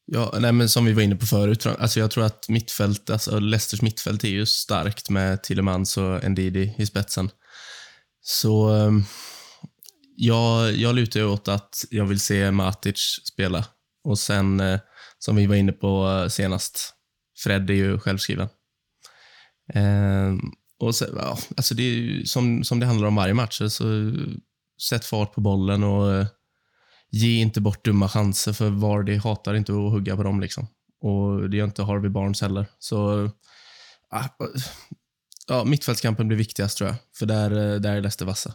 Ja, 0.05 0.35
nej, 0.39 0.51
men 0.51 0.69
som 0.69 0.85
vi 0.85 0.93
var 0.93 1.01
inne 1.01 1.15
på 1.15 1.25
förut, 1.25 1.65
jag- 1.65 1.79
alltså 1.81 1.99
jag 1.99 2.11
tror 2.11 2.23
att 2.25 2.49
mittfält, 2.49 3.09
alltså 3.09 3.39
Leicesters 3.39 3.81
mittfält 3.81 4.23
är 4.23 4.27
ju 4.29 4.45
starkt 4.45 5.09
med 5.09 5.43
Tillemans 5.43 5.97
och 5.97 6.29
Ndidi 6.31 6.75
i 6.77 6.85
spetsen. 6.85 7.29
Så 8.21 8.69
ehm, 8.69 9.03
jag, 10.15 10.73
jag 10.73 10.95
lutar 10.95 11.19
ju 11.19 11.25
åt 11.25 11.47
att 11.47 11.85
jag 11.89 12.05
vill 12.05 12.19
se 12.19 12.51
Matic 12.51 12.95
spela. 13.33 13.65
Och 14.03 14.19
sen, 14.19 14.59
eh, 14.59 14.79
som 15.19 15.35
vi 15.35 15.45
var 15.45 15.55
inne 15.55 15.71
på 15.71 16.07
eh, 16.23 16.27
senast, 16.29 16.93
Fred 17.43 17.69
är 17.69 17.73
ju 17.73 17.99
självskriven. 17.99 18.47
Ehm, 19.73 20.39
och 20.79 20.95
sen, 20.95 21.09
ja, 21.15 21.37
alltså 21.57 21.75
det 21.75 21.83
är 21.83 21.87
ju 21.93 22.25
som, 22.25 22.63
som 22.63 22.79
det 22.79 22.85
handlar 22.85 23.07
om 23.07 23.15
varje 23.15 23.33
match. 23.33 23.61
Så 23.69 24.11
sätt 24.89 25.05
fart 25.05 25.33
på 25.33 25.41
bollen 25.41 25.83
och 25.83 26.13
eh, 26.13 26.27
ge 27.13 27.41
inte 27.41 27.61
bort 27.61 27.85
dumma 27.85 28.09
chanser 28.09 28.53
för 28.53 28.69
Vardy 28.69 29.17
hatar 29.17 29.53
inte 29.53 29.71
att 29.71 29.91
hugga 29.91 30.15
på 30.15 30.23
dem. 30.23 30.41
Liksom. 30.41 30.67
Och 31.01 31.49
Det 31.49 31.57
gör 31.57 31.65
inte 31.65 31.83
Harvey 31.83 32.09
Barnes 32.09 32.41
heller. 32.41 32.65
Så 32.79 33.29
ah, 34.09 34.23
ja, 35.47 35.63
Mittfältskampen 35.63 36.27
blir 36.27 36.37
viktigast 36.37 36.77
tror 36.77 36.89
jag, 36.89 36.95
för 37.15 37.25
där, 37.25 37.73
eh, 37.73 37.79
där 37.79 37.95
är 37.95 38.01
Leicester 38.01 38.25
vassa. 38.25 38.53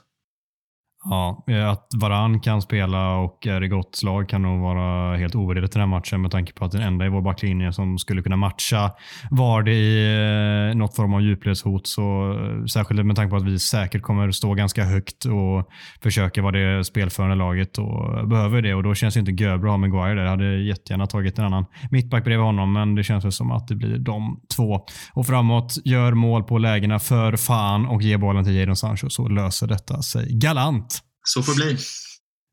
Ja, 1.11 1.45
eh, 1.49 1.69
att 1.69 1.87
Varan 1.97 2.41
kan 2.41 2.63
spela 2.63 3.17
och 3.17 3.47
är 3.47 3.65
i 3.65 3.69
gott 3.69 3.97
slag 3.97 4.29
kan 4.29 4.43
nog 4.43 4.61
vara 4.61 5.17
helt 5.17 5.35
ovärderligt 5.35 5.77
i 5.77 5.79
den 5.79 5.89
här 5.89 5.97
matchen 5.97 6.23
med 6.23 6.31
tanke 6.31 6.53
på 6.53 6.65
att 6.65 6.73
den 6.73 6.83
enda 6.83 7.07
i 7.07 7.09
vår 7.09 7.21
backlinje 7.21 7.73
som 7.73 7.99
skulle 7.99 8.23
kunna 8.23 8.37
matcha 8.37 8.91
var 9.31 9.63
det 9.63 9.73
i 9.73 10.71
eh, 10.71 10.77
något 10.77 10.97
form 10.97 11.15
av 11.15 11.23
djupledshot. 11.23 11.87
Så, 11.87 12.33
eh, 12.33 12.65
särskilt 12.65 13.07
med 13.07 13.17
tanke 13.17 13.31
på 13.31 13.37
att 13.37 13.47
vi 13.47 13.59
säkert 13.59 14.03
kommer 14.03 14.31
stå 14.31 14.55
ganska 14.55 14.85
högt 14.85 15.25
och 15.25 15.69
försöka 16.03 16.43
vara 16.43 16.53
det 16.53 16.85
spelförande 16.85 17.37
laget 17.37 17.79
och 17.79 18.29
behöver 18.29 18.63
det 18.63 18.75
och 18.75 18.83
då 18.83 18.95
känns 18.95 19.15
det 19.15 19.21
inte 19.21 19.45
Göbra 19.45 19.69
att 19.69 19.73
ha 19.73 19.77
Maguire 19.77 20.15
där. 20.15 20.23
Jag 20.23 20.31
hade 20.31 20.63
jättegärna 20.63 21.07
tagit 21.07 21.39
en 21.39 21.45
annan 21.45 21.67
mittback 21.91 22.25
bredvid 22.25 22.47
honom 22.47 22.73
men 22.73 22.95
det 22.95 23.05
känns 23.05 23.25
väl 23.25 23.33
som 23.33 23.51
att 23.51 23.69
det 23.69 23.75
blir 23.75 23.99
de 23.99 24.41
två. 24.57 24.81
Och 25.13 25.27
framåt, 25.27 25.75
gör 25.85 26.13
mål 26.15 26.43
på 26.45 26.59
lägena 26.59 26.99
för 26.99 27.37
fan 27.37 27.87
och 27.87 28.03
ge 28.03 28.17
bollen 28.17 28.45
till 28.45 28.55
Jadon 28.55 28.77
Sancho 28.77 29.11
så 29.11 29.29
löser 29.29 29.67
detta 29.67 30.03
sig 30.03 30.39
galant. 30.39 30.98
Så 31.35 31.43
får 31.43 31.53
det 31.53 31.57
bli. 31.57 31.79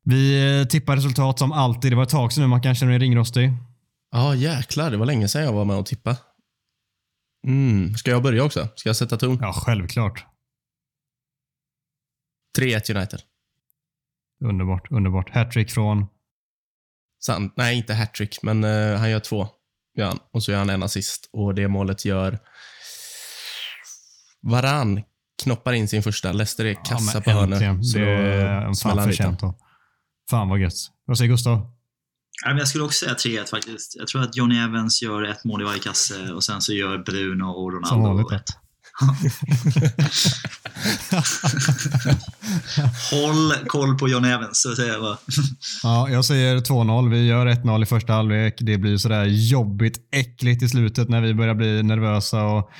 Vi 0.04 0.58
eh, 0.60 0.66
tippar 0.66 0.96
resultat 0.96 1.38
som 1.38 1.52
alltid. 1.52 1.92
Det 1.92 1.96
var 1.96 2.02
ett 2.02 2.08
tag 2.08 2.32
sedan 2.32 2.42
nu. 2.42 2.48
Man 2.48 2.62
kan 2.62 2.74
känna 2.74 2.90
dig 2.90 3.00
ringrostig. 3.00 3.52
Ja, 4.10 4.34
jäklar. 4.34 4.90
Det 4.90 4.96
var 4.96 5.06
länge 5.06 5.28
sedan 5.28 5.44
jag 5.44 5.52
var 5.52 5.64
med 5.64 5.76
och 5.76 5.86
tippa. 5.86 6.16
Mm. 7.46 7.94
Ska 7.94 8.10
jag 8.10 8.22
börja 8.22 8.44
också? 8.44 8.68
Ska 8.74 8.88
jag 8.88 8.96
sätta 8.96 9.16
ton? 9.16 9.38
Ja, 9.40 9.52
självklart. 9.52 10.26
3-1 12.58 12.96
United. 12.96 13.20
Underbart. 14.44 14.90
Underbart. 14.90 15.30
Hattrick 15.30 15.70
från... 15.70 16.06
Sant. 17.24 17.52
Nej, 17.56 17.76
inte 17.76 17.94
hattrick, 17.94 18.42
men 18.42 18.64
eh, 18.64 18.98
han 18.98 19.10
gör 19.10 19.20
två. 19.20 19.48
Gör 19.98 20.06
han. 20.06 20.18
Och 20.32 20.42
så 20.42 20.50
gör 20.50 20.58
han 20.58 20.70
en 20.70 20.82
assist. 20.82 21.28
Och 21.32 21.54
det 21.54 21.68
målet 21.68 22.04
gör... 22.04 22.38
Varann 24.42 25.02
knoppar 25.42 25.72
in 25.72 25.88
sin 25.88 26.02
första. 26.02 26.32
Leicester 26.32 26.64
är 26.64 26.74
kassa 26.74 27.12
men 27.14 27.22
på 27.22 27.30
hörnor. 27.30 27.58
Det 27.94 28.10
är 28.10 28.82
fan 28.82 29.04
förtjänt. 29.04 29.40
Fan 30.30 30.48
vad 30.48 30.58
gött. 30.58 30.74
Vad 31.06 31.18
säger 31.18 31.30
Gustav? 31.30 31.72
Ja, 32.44 32.58
jag 32.58 32.68
skulle 32.68 32.84
också 32.84 33.04
säga 33.04 33.42
3-1 33.42 33.50
faktiskt. 33.50 33.96
Jag 33.96 34.08
tror 34.08 34.22
att 34.22 34.36
Johnny 34.36 34.58
Evans 34.58 35.02
gör 35.02 35.22
ett 35.22 35.44
mål 35.44 35.62
i 35.62 35.64
varje 35.64 35.80
kasse 35.80 36.32
och 36.32 36.44
sen 36.44 36.62
så 36.62 36.72
gör 36.72 36.98
Bruno 36.98 37.44
och. 37.44 37.72
Ronaldo 37.72 38.34
ett. 38.34 38.65
Håll 43.10 43.52
koll 43.66 43.98
på 43.98 44.08
Johnny 44.08 44.28
Evans, 44.28 44.62
så 44.62 44.76
säger 44.76 44.92
jag 44.92 45.02
bara. 45.02 45.16
Ja, 45.82 46.08
jag 46.10 46.24
säger 46.24 46.56
2-0. 46.56 47.10
Vi 47.10 47.26
gör 47.26 47.46
1-0 47.46 47.82
i 47.82 47.86
första 47.86 48.12
halvlek. 48.12 48.54
Det 48.60 48.78
blir 48.78 48.96
sådär 48.96 49.24
jobbigt 49.24 49.98
äckligt 50.12 50.62
i 50.62 50.68
slutet 50.68 51.08
när 51.08 51.20
vi 51.20 51.34
börjar 51.34 51.54
bli 51.54 51.82
nervösa 51.82 52.44
och 52.44 52.70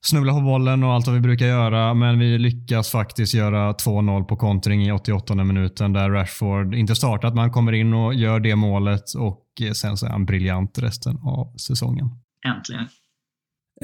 snubbla 0.00 0.32
på 0.32 0.40
bollen 0.40 0.84
och 0.84 0.92
allt 0.92 1.06
vad 1.06 1.14
vi 1.14 1.20
brukar 1.20 1.46
göra. 1.46 1.94
Men 1.94 2.18
vi 2.18 2.38
lyckas 2.38 2.90
faktiskt 2.90 3.34
göra 3.34 3.72
2-0 3.72 4.24
på 4.24 4.36
kontring 4.36 4.86
i 4.86 4.92
88 4.92 5.34
minuten 5.34 5.92
där 5.92 6.10
Rashford 6.10 6.74
inte 6.74 6.94
startat, 6.94 7.34
men 7.34 7.40
han 7.40 7.52
kommer 7.52 7.72
in 7.72 7.94
och 7.94 8.14
gör 8.14 8.40
det 8.40 8.56
målet 8.56 9.14
och 9.14 9.46
sen 9.74 9.96
så 9.96 10.06
är 10.06 10.10
han 10.10 10.26
briljant 10.26 10.78
resten 10.78 11.16
av 11.16 11.56
säsongen. 11.56 12.08
Äntligen. 12.46 12.88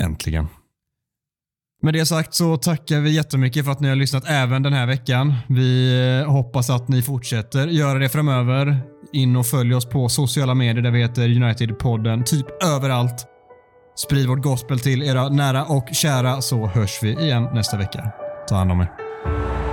Äntligen. 0.01 0.47
Med 1.83 1.95
det 1.95 2.07
sagt 2.07 2.35
så 2.35 2.57
tackar 2.57 3.01
vi 3.01 3.15
jättemycket 3.15 3.65
för 3.65 3.73
att 3.73 3.81
ni 3.81 3.89
har 3.89 3.97
lyssnat 3.97 4.25
även 4.27 4.63
den 4.63 4.73
här 4.73 4.87
veckan. 4.87 5.35
Vi 5.49 6.25
hoppas 6.27 6.71
att 6.71 6.89
ni 6.89 7.03
fortsätter 7.03 7.67
göra 7.67 7.99
det 7.99 8.09
framöver. 8.09 8.81
In 9.13 9.37
och 9.37 9.47
följ 9.47 9.75
oss 9.75 9.87
på 9.87 10.09
sociala 10.09 10.55
medier 10.55 10.83
där 10.83 10.91
vi 10.91 11.03
heter 11.03 11.29
United-podden, 11.29 12.25
typ 12.25 12.47
överallt. 12.63 13.27
Sprid 13.97 14.29
vårt 14.29 14.43
gospel 14.43 14.81
till 14.81 15.03
era 15.03 15.29
nära 15.29 15.65
och 15.65 15.89
kära 15.93 16.41
så 16.41 16.67
hörs 16.67 16.99
vi 17.03 17.13
igen 17.13 17.49
nästa 17.55 17.77
vecka. 17.77 18.13
Ta 18.49 18.55
hand 18.55 18.73
om 18.73 18.81
er. 18.81 19.66